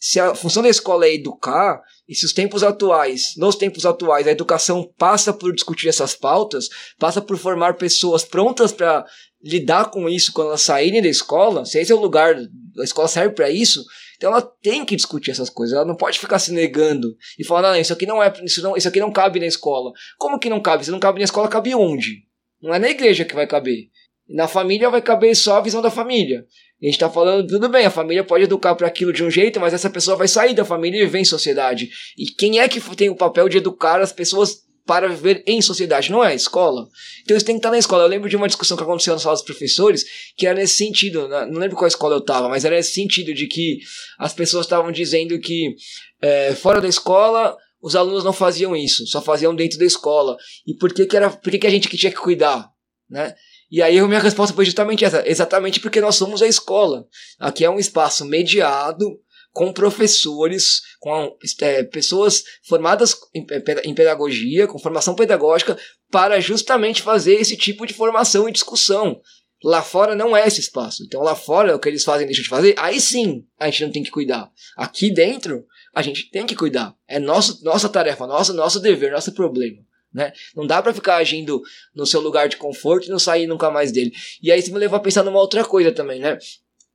Se 0.00 0.18
a 0.18 0.34
função 0.34 0.62
da 0.62 0.68
escola 0.70 1.06
é 1.06 1.14
educar, 1.14 1.82
e 2.08 2.14
se 2.14 2.24
os 2.24 2.32
tempos 2.32 2.62
atuais, 2.62 3.34
nos 3.36 3.54
tempos 3.54 3.84
atuais, 3.84 4.26
a 4.26 4.30
educação 4.30 4.90
passa 4.96 5.30
por 5.30 5.52
discutir 5.52 5.88
essas 5.88 6.14
pautas, 6.14 6.68
passa 6.98 7.20
por 7.20 7.36
formar 7.36 7.74
pessoas 7.74 8.24
prontas 8.24 8.72
para 8.72 9.04
lidar 9.42 9.90
com 9.90 10.08
isso 10.08 10.32
quando 10.32 10.48
elas 10.48 10.62
saírem 10.62 11.02
da 11.02 11.08
escola, 11.08 11.66
se 11.66 11.78
esse 11.78 11.92
é 11.92 11.94
o 11.94 12.00
lugar, 12.00 12.34
a 12.78 12.82
escola 12.82 13.08
serve 13.08 13.34
para 13.34 13.50
isso, 13.50 13.84
então 14.16 14.30
ela 14.30 14.42
tem 14.42 14.84
que 14.84 14.96
discutir 14.96 15.30
essas 15.30 15.50
coisas, 15.50 15.76
ela 15.76 15.84
não 15.84 15.96
pode 15.96 16.18
ficar 16.18 16.38
se 16.38 16.52
negando 16.52 17.14
e 17.38 17.44
falar, 17.44 17.62
não, 17.62 17.76
isso 17.76 17.92
aqui 17.92 18.06
não 18.06 18.22
é, 18.22 18.32
isso, 18.42 18.62
não, 18.62 18.76
isso 18.76 18.88
aqui 18.88 19.00
não 19.00 19.12
cabe 19.12 19.38
na 19.38 19.46
escola. 19.46 19.92
Como 20.18 20.38
que 20.38 20.50
não 20.50 20.60
cabe? 20.60 20.84
Se 20.84 20.90
não 20.90 21.00
cabe 21.00 21.18
na 21.18 21.24
escola, 21.24 21.48
cabe 21.48 21.74
onde? 21.74 22.24
Não 22.60 22.74
é 22.74 22.78
na 22.78 22.90
igreja 22.90 23.24
que 23.24 23.34
vai 23.34 23.46
caber. 23.46 23.88
Na 24.28 24.46
família 24.46 24.90
vai 24.90 25.02
caber 25.02 25.34
só 25.34 25.56
a 25.56 25.60
visão 25.60 25.80
da 25.80 25.90
família. 25.90 26.44
A 26.82 26.86
gente 26.86 26.94
está 26.94 27.10
falando, 27.10 27.46
tudo 27.46 27.68
bem, 27.68 27.84
a 27.84 27.90
família 27.90 28.24
pode 28.24 28.44
educar 28.44 28.74
para 28.74 28.86
aquilo 28.86 29.12
de 29.12 29.22
um 29.22 29.30
jeito, 29.30 29.60
mas 29.60 29.74
essa 29.74 29.90
pessoa 29.90 30.16
vai 30.16 30.26
sair 30.26 30.54
da 30.54 30.64
família 30.64 30.98
e 30.98 31.04
viver 31.04 31.18
em 31.18 31.24
sociedade. 31.24 31.90
E 32.16 32.26
quem 32.26 32.58
é 32.58 32.68
que 32.68 32.80
tem 32.96 33.10
o 33.10 33.14
papel 33.14 33.48
de 33.48 33.58
educar 33.58 34.00
as 34.00 34.12
pessoas 34.12 34.62
para 34.86 35.06
viver 35.06 35.44
em 35.46 35.60
sociedade, 35.62 36.10
não 36.10 36.24
é 36.24 36.28
a 36.28 36.34
escola. 36.34 36.88
Então 37.22 37.34
eles 37.34 37.44
têm 37.44 37.54
que 37.54 37.58
estar 37.60 37.70
na 37.70 37.78
escola. 37.78 38.02
Eu 38.02 38.08
lembro 38.08 38.28
de 38.28 38.36
uma 38.36 38.48
discussão 38.48 38.76
que 38.76 38.82
aconteceu 38.82 39.12
nas 39.12 39.22
salas 39.22 39.40
dos 39.40 39.46
professores, 39.46 40.04
que 40.36 40.46
era 40.46 40.58
nesse 40.58 40.74
sentido, 40.74 41.28
não 41.28 41.60
lembro 41.60 41.76
qual 41.76 41.86
escola 41.86 42.16
eu 42.16 42.20
estava, 42.20 42.48
mas 42.48 42.64
era 42.64 42.74
nesse 42.74 42.94
sentido 42.94 43.32
de 43.32 43.46
que 43.46 43.78
as 44.18 44.32
pessoas 44.32 44.66
estavam 44.66 44.90
dizendo 44.90 45.38
que 45.38 45.76
é, 46.20 46.54
fora 46.54 46.80
da 46.80 46.88
escola 46.88 47.56
os 47.80 47.94
alunos 47.94 48.24
não 48.24 48.32
faziam 48.32 48.74
isso, 48.76 49.06
só 49.06 49.22
faziam 49.22 49.54
dentro 49.54 49.78
da 49.78 49.84
escola. 49.84 50.36
E 50.66 50.74
por 50.74 50.92
que, 50.92 51.06
que 51.06 51.16
era, 51.16 51.30
por 51.30 51.50
que, 51.50 51.58
que 51.58 51.66
a 51.66 51.70
gente 51.70 51.88
que 51.88 51.96
tinha 51.96 52.12
que 52.12 52.18
cuidar, 52.18 52.68
né? 53.08 53.34
E 53.70 53.80
aí 53.80 53.98
a 53.98 54.06
minha 54.06 54.18
resposta 54.18 54.54
foi 54.54 54.64
justamente 54.64 55.04
essa, 55.04 55.22
exatamente 55.26 55.78
porque 55.78 56.00
nós 56.00 56.16
somos 56.16 56.42
a 56.42 56.48
escola. 56.48 57.06
Aqui 57.38 57.64
é 57.64 57.70
um 57.70 57.78
espaço 57.78 58.24
mediado 58.24 59.06
com 59.52 59.72
professores, 59.72 60.80
com 60.98 61.36
é, 61.60 61.82
pessoas 61.84 62.42
formadas 62.66 63.16
em, 63.34 63.46
em 63.84 63.94
pedagogia, 63.94 64.66
com 64.66 64.78
formação 64.78 65.14
pedagógica, 65.14 65.78
para 66.10 66.40
justamente 66.40 67.02
fazer 67.02 67.34
esse 67.34 67.56
tipo 67.56 67.86
de 67.86 67.94
formação 67.94 68.48
e 68.48 68.52
discussão. 68.52 69.20
Lá 69.62 69.82
fora 69.82 70.14
não 70.14 70.36
é 70.36 70.46
esse 70.46 70.60
espaço. 70.60 71.04
Então 71.04 71.22
lá 71.22 71.34
fora 71.34 71.76
o 71.76 71.78
que 71.78 71.88
eles 71.88 72.04
fazem 72.04 72.26
deixam 72.26 72.42
de 72.42 72.48
fazer, 72.48 72.74
aí 72.78 73.00
sim 73.00 73.44
a 73.58 73.66
gente 73.66 73.84
não 73.84 73.92
tem 73.92 74.02
que 74.02 74.10
cuidar. 74.10 74.50
Aqui 74.76 75.12
dentro 75.12 75.64
a 75.94 76.02
gente 76.02 76.30
tem 76.30 76.46
que 76.46 76.56
cuidar. 76.56 76.94
É 77.06 77.18
nosso, 77.18 77.62
nossa 77.62 77.88
tarefa, 77.88 78.26
nosso, 78.26 78.54
nosso 78.54 78.80
dever, 78.80 79.12
nosso 79.12 79.32
problema. 79.32 79.78
Né? 80.12 80.32
Não 80.56 80.66
dá 80.66 80.82
para 80.82 80.92
ficar 80.92 81.16
agindo 81.16 81.62
no 81.94 82.04
seu 82.04 82.20
lugar 82.20 82.48
de 82.48 82.56
conforto 82.56 83.06
e 83.06 83.10
não 83.10 83.18
sair 83.18 83.46
nunca 83.46 83.70
mais 83.70 83.92
dele. 83.92 84.12
E 84.42 84.50
aí 84.50 84.58
isso 84.58 84.72
me 84.72 84.78
levou 84.78 84.96
a 84.96 85.00
pensar 85.00 85.22
numa 85.22 85.38
outra 85.38 85.64
coisa 85.64 85.92
também, 85.92 86.18
né? 86.18 86.38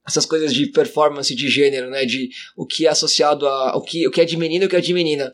essas 0.07 0.25
coisas 0.25 0.53
de 0.53 0.67
performance 0.67 1.33
de 1.33 1.49
gênero, 1.49 1.89
né? 1.89 2.05
De 2.05 2.29
o 2.55 2.65
que 2.65 2.85
é 2.85 2.89
associado 2.89 3.47
a. 3.47 3.75
o 3.75 3.81
que, 3.81 4.07
o 4.07 4.11
que 4.11 4.21
é 4.21 4.25
de 4.25 4.37
menino 4.37 4.65
e 4.65 4.67
o 4.67 4.69
que 4.69 4.75
é 4.75 4.81
de 4.81 4.93
menina. 4.93 5.31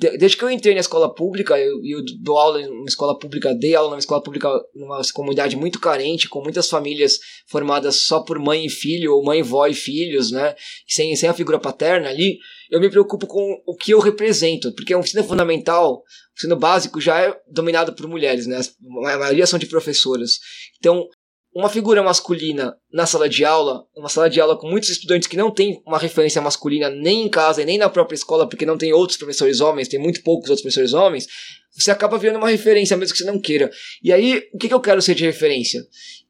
Desde 0.00 0.36
que 0.36 0.44
eu 0.44 0.50
entrei 0.50 0.74
na 0.74 0.80
escola 0.80 1.12
pública, 1.12 1.58
eu, 1.58 1.84
eu 1.84 2.04
dou 2.20 2.38
aula 2.38 2.62
em 2.62 2.84
escola 2.84 3.18
pública, 3.18 3.52
dei 3.52 3.74
aula 3.74 3.90
numa 3.90 3.98
escola 3.98 4.22
pública 4.22 4.48
numa 4.72 5.00
comunidade 5.12 5.56
muito 5.56 5.80
carente, 5.80 6.28
com 6.28 6.40
muitas 6.40 6.70
famílias 6.70 7.18
formadas 7.48 7.96
só 7.96 8.20
por 8.20 8.38
mãe 8.38 8.64
e 8.64 8.70
filho, 8.70 9.12
ou 9.12 9.24
mãe, 9.24 9.42
vó 9.42 9.66
e 9.66 9.74
filhos, 9.74 10.30
né? 10.30 10.54
Sem, 10.86 11.16
sem 11.16 11.28
a 11.28 11.34
figura 11.34 11.58
paterna 11.58 12.08
ali, 12.08 12.38
eu 12.70 12.80
me 12.80 12.88
preocupo 12.88 13.26
com 13.26 13.60
o 13.66 13.74
que 13.74 13.92
eu 13.92 13.98
represento, 13.98 14.72
porque 14.72 14.94
o 14.94 15.00
ensino 15.00 15.24
fundamental, 15.24 15.94
o 15.94 16.02
ensino 16.36 16.54
básico 16.54 17.00
já 17.00 17.20
é 17.20 17.36
dominado 17.50 17.92
por 17.92 18.06
mulheres, 18.06 18.46
né? 18.46 18.60
A 19.06 19.18
maioria 19.18 19.48
são 19.48 19.58
de 19.58 19.66
professoras. 19.66 20.38
Então, 20.78 21.08
uma 21.54 21.68
figura 21.68 22.02
masculina 22.02 22.76
na 22.92 23.06
sala 23.06 23.28
de 23.28 23.44
aula, 23.44 23.84
uma 23.96 24.08
sala 24.08 24.28
de 24.28 24.40
aula 24.40 24.56
com 24.56 24.68
muitos 24.68 24.90
estudantes 24.90 25.26
que 25.26 25.36
não 25.36 25.50
tem 25.50 25.82
uma 25.86 25.98
referência 25.98 26.40
masculina 26.40 26.88
nem 26.90 27.24
em 27.24 27.28
casa 27.28 27.62
e 27.62 27.64
nem 27.64 27.78
na 27.78 27.88
própria 27.88 28.14
escola, 28.14 28.48
porque 28.48 28.66
não 28.66 28.78
tem 28.78 28.92
outros 28.92 29.18
professores 29.18 29.60
homens, 29.60 29.88
tem 29.88 29.98
muito 29.98 30.22
poucos 30.22 30.50
outros 30.50 30.62
professores 30.62 30.92
homens, 30.92 31.26
você 31.72 31.90
acaba 31.90 32.18
virando 32.18 32.38
uma 32.38 32.50
referência 32.50 32.96
mesmo 32.96 33.14
que 33.14 33.18
você 33.18 33.30
não 33.30 33.40
queira. 33.40 33.70
E 34.02 34.12
aí, 34.12 34.42
o 34.52 34.58
que, 34.58 34.68
que 34.68 34.74
eu 34.74 34.80
quero 34.80 35.00
ser 35.00 35.14
de 35.14 35.24
referência? 35.24 35.80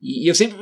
E, 0.00 0.28
eu 0.28 0.34
sempre 0.34 0.56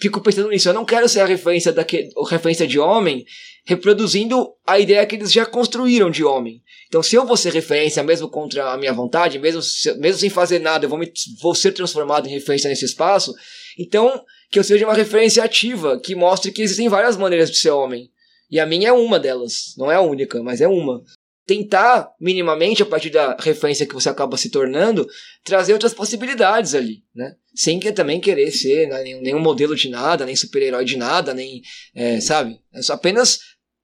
fico 0.00 0.20
pensando 0.20 0.48
nisso, 0.50 0.68
eu 0.68 0.74
não 0.74 0.84
quero 0.84 1.08
ser 1.08 1.20
a 1.20 1.26
referência 1.26 1.72
daquele, 1.72 2.10
referência 2.28 2.66
de 2.66 2.78
homem 2.78 3.24
reproduzindo 3.64 4.52
a 4.64 4.78
ideia 4.78 5.04
que 5.04 5.16
eles 5.16 5.32
já 5.32 5.44
construíram 5.44 6.10
de 6.10 6.22
homem. 6.22 6.62
Então, 6.86 7.02
se 7.02 7.16
eu 7.16 7.26
vou 7.26 7.36
ser 7.36 7.52
referência 7.52 8.02
mesmo 8.02 8.28
contra 8.28 8.72
a 8.72 8.78
minha 8.78 8.92
vontade, 8.92 9.38
mesmo, 9.38 9.60
mesmo 9.98 10.20
sem 10.20 10.30
fazer 10.30 10.60
nada, 10.60 10.84
eu 10.84 10.88
vou, 10.88 10.98
me, 10.98 11.12
vou 11.42 11.54
ser 11.54 11.72
transformado 11.72 12.28
em 12.28 12.30
referência 12.30 12.70
nesse 12.70 12.84
espaço, 12.84 13.34
então, 13.78 14.24
que 14.50 14.58
eu 14.58 14.64
seja 14.64 14.86
uma 14.86 14.94
referência 14.94 15.44
ativa, 15.44 16.00
que 16.00 16.14
mostre 16.14 16.50
que 16.50 16.62
existem 16.62 16.88
várias 16.88 17.16
maneiras 17.16 17.50
de 17.50 17.58
ser 17.58 17.70
homem. 17.70 18.10
E 18.50 18.58
a 18.58 18.66
minha 18.66 18.88
é 18.88 18.92
uma 18.92 19.18
delas. 19.18 19.74
Não 19.76 19.90
é 19.90 19.96
a 19.96 20.00
única, 20.00 20.42
mas 20.42 20.60
é 20.60 20.68
uma. 20.68 21.02
Tentar, 21.46 22.10
minimamente, 22.20 22.82
a 22.82 22.86
partir 22.86 23.10
da 23.10 23.36
referência 23.38 23.86
que 23.86 23.94
você 23.94 24.08
acaba 24.08 24.36
se 24.36 24.50
tornando, 24.50 25.06
trazer 25.44 25.72
outras 25.72 25.94
possibilidades 25.94 26.74
ali, 26.74 27.04
né? 27.14 27.36
Sem 27.54 27.78
que 27.78 27.92
também 27.92 28.20
querer 28.20 28.50
ser 28.50 28.88
né, 28.88 29.02
nenhum, 29.20 29.38
modelo 29.38 29.76
de 29.76 29.88
nada, 29.88 30.26
nem 30.26 30.34
super-herói 30.34 30.84
de 30.84 30.96
nada, 30.96 31.32
nem, 31.32 31.62
é, 31.94 32.20
sabe? 32.20 32.58
É 32.74 32.80
apenas 32.92 33.38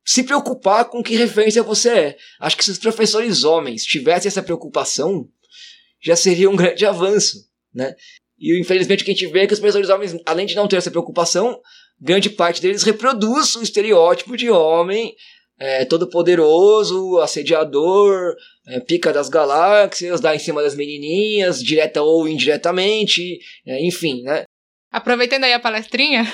se 0.05 0.25
preocupar 0.25 0.87
com 0.87 1.03
que 1.03 1.15
referência 1.15 1.63
você 1.63 1.89
é. 1.91 2.17
Acho 2.41 2.57
que 2.57 2.65
se 2.65 2.73
os 2.73 2.79
professores 2.79 3.45
homens 3.45 3.85
tivessem 3.85 4.29
essa 4.29 4.43
preocupação, 4.43 5.29
já 6.01 6.17
seria 6.17 6.51
um 6.51 6.57
grande 6.57 6.85
avanço, 6.85 7.49
né? 7.73 7.95
E 8.43 8.61
infelizmente 8.61 9.03
o 9.03 9.05
que 9.05 9.13
a 9.13 9.15
gente 9.15 9.29
vê 9.29 9.43
é 9.43 9.47
que 9.47 9.55
os 9.55 9.61
professores 9.61 9.89
homens, 9.89 10.17
além 10.27 10.47
de 10.47 10.57
não 10.57 10.67
ter 10.67 10.77
essa 10.77 10.91
preocupação, 10.91 11.61
grande 12.01 12.29
parte 12.29 12.61
deles 12.61 12.83
reproduz 12.83 13.55
o 13.55 13.63
estereótipo 13.63 14.37
de 14.37 14.51
homem 14.51 15.15
é, 15.61 15.85
todo 15.85 16.11
poderoso, 16.11 17.21
assediador, 17.21 18.35
é, 18.67 18.81
pica 18.81 19.13
das 19.13 19.29
galáxias, 19.29 20.21
dá 20.21 20.35
em 20.35 20.39
cima 20.41 20.61
das 20.61 20.75
menininhas, 20.75 21.63
direta 21.63 22.03
ou 22.03 22.27
indiretamente, 22.27 23.39
é, 23.65 23.87
enfim, 23.87 24.23
né? 24.23 24.43
Aproveitando 24.91 25.45
aí 25.45 25.53
a 25.53 25.61
palestrinha, 25.61 26.27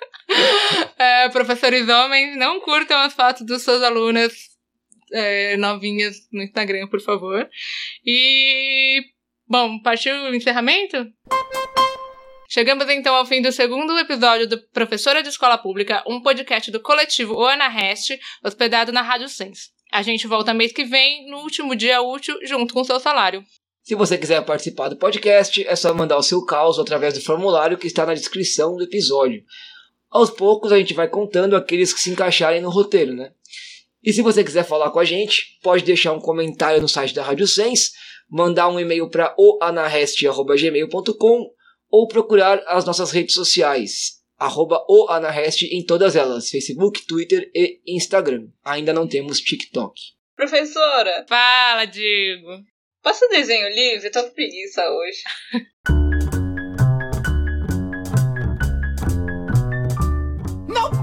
é, 0.98 1.30
professores 1.30 1.88
homens, 1.88 2.36
não 2.36 2.60
curtam 2.60 2.98
as 2.98 3.14
fotos 3.14 3.46
dos 3.46 3.62
seus 3.62 3.82
alunas 3.82 4.34
é, 5.12 5.56
novinhas 5.56 6.16
no 6.30 6.42
Instagram, 6.42 6.88
por 6.88 7.00
favor. 7.00 7.48
E 8.04 9.02
Bom, 9.48 9.78
partiu 9.78 10.12
o 10.12 10.34
encerramento? 10.34 11.06
Chegamos 12.48 12.88
então 12.88 13.14
ao 13.14 13.24
fim 13.24 13.40
do 13.40 13.52
segundo 13.52 13.96
episódio 13.96 14.48
do 14.48 14.60
Professora 14.72 15.22
de 15.22 15.28
Escola 15.28 15.56
Pública, 15.56 16.02
um 16.04 16.20
podcast 16.20 16.68
do 16.72 16.80
coletivo 16.80 17.40
Ana 17.44 17.68
Rest, 17.68 18.10
hospedado 18.42 18.90
na 18.90 19.02
Rádio 19.02 19.28
Sens. 19.28 19.70
A 19.92 20.02
gente 20.02 20.26
volta 20.26 20.52
mês 20.52 20.72
que 20.72 20.84
vem, 20.84 21.30
no 21.30 21.38
último 21.38 21.76
dia 21.76 22.02
útil, 22.02 22.36
junto 22.42 22.74
com 22.74 22.80
o 22.80 22.84
seu 22.84 22.98
salário. 22.98 23.44
Se 23.84 23.94
você 23.94 24.18
quiser 24.18 24.44
participar 24.44 24.88
do 24.88 24.96
podcast, 24.96 25.64
é 25.64 25.76
só 25.76 25.94
mandar 25.94 26.16
o 26.16 26.24
seu 26.24 26.44
caos 26.44 26.80
através 26.80 27.14
do 27.14 27.20
formulário 27.20 27.78
que 27.78 27.86
está 27.86 28.04
na 28.04 28.14
descrição 28.14 28.74
do 28.74 28.82
episódio. 28.82 29.44
Aos 30.10 30.28
poucos 30.28 30.72
a 30.72 30.78
gente 30.78 30.92
vai 30.92 31.06
contando 31.06 31.54
aqueles 31.54 31.92
que 31.92 32.00
se 32.00 32.10
encaixarem 32.10 32.60
no 32.60 32.68
roteiro, 32.68 33.14
né? 33.14 33.30
E 34.02 34.12
se 34.12 34.22
você 34.22 34.42
quiser 34.42 34.64
falar 34.64 34.90
com 34.90 34.98
a 34.98 35.04
gente, 35.04 35.56
pode 35.62 35.84
deixar 35.84 36.12
um 36.12 36.20
comentário 36.20 36.82
no 36.82 36.88
site 36.88 37.14
da 37.14 37.22
Rádio 37.22 37.46
Sens 37.46 37.92
mandar 38.30 38.68
um 38.68 38.80
e-mail 38.80 39.10
para 39.10 39.34
oanarrest.gmail.com 39.38 41.50
ou 41.90 42.08
procurar 42.08 42.62
as 42.66 42.84
nossas 42.84 43.10
redes 43.10 43.34
sociais, 43.34 44.20
arroba 44.38 44.84
oanarrest 44.88 45.62
em 45.62 45.82
todas 45.84 46.14
elas, 46.16 46.50
Facebook, 46.50 47.06
Twitter 47.06 47.50
e 47.54 47.80
Instagram. 47.86 48.48
Ainda 48.64 48.92
não 48.92 49.08
temos 49.08 49.40
TikTok. 49.40 49.94
Professora! 50.36 51.24
Fala, 51.28 51.86
Diego! 51.86 52.62
Passa 53.02 53.28
desenho 53.28 53.68
livre, 53.68 54.10
tô 54.10 54.22
com 54.24 54.30
preguiça 54.30 54.82
hoje. 54.90 55.22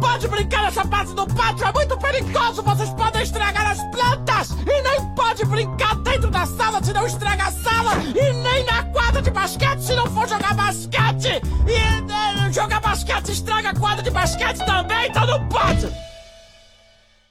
pode 0.04 0.28
brincar 0.28 0.64
nessa 0.64 0.86
parte 0.86 1.14
do 1.14 1.26
pátio, 1.28 1.66
é 1.66 1.72
muito 1.72 1.98
perigoso, 1.98 2.62
vocês 2.62 2.90
podem 2.90 3.24
estragar 3.24 3.72
as 3.72 3.82
plantas! 3.90 4.52
E 4.52 4.82
nem 4.82 5.16
pode 5.16 5.46
brincar 5.46 5.96
dentro 5.96 6.30
da 6.30 6.46
sala 6.46 6.84
se 6.84 6.92
não 6.92 7.08
estraga 7.08 7.46
a 7.46 7.52
sala! 7.52 7.94
E 8.04 8.34
nem 8.34 8.66
na 8.66 8.84
quadra 8.84 9.22
de 9.22 9.32
basquete 9.32 9.80
se 9.80 9.96
não 9.96 10.06
for 10.08 10.28
jogar 10.28 10.54
basquete! 10.56 11.42
E 11.66 12.48
uh, 12.48 12.52
jogar 12.52 12.82
basquete 12.82 13.30
estraga 13.30 13.70
a 13.70 13.74
quadra 13.74 14.04
de 14.04 14.12
basquete 14.12 14.58
também, 14.66 15.08
então 15.08 15.26
não 15.26 15.48
pode! 15.48 16.13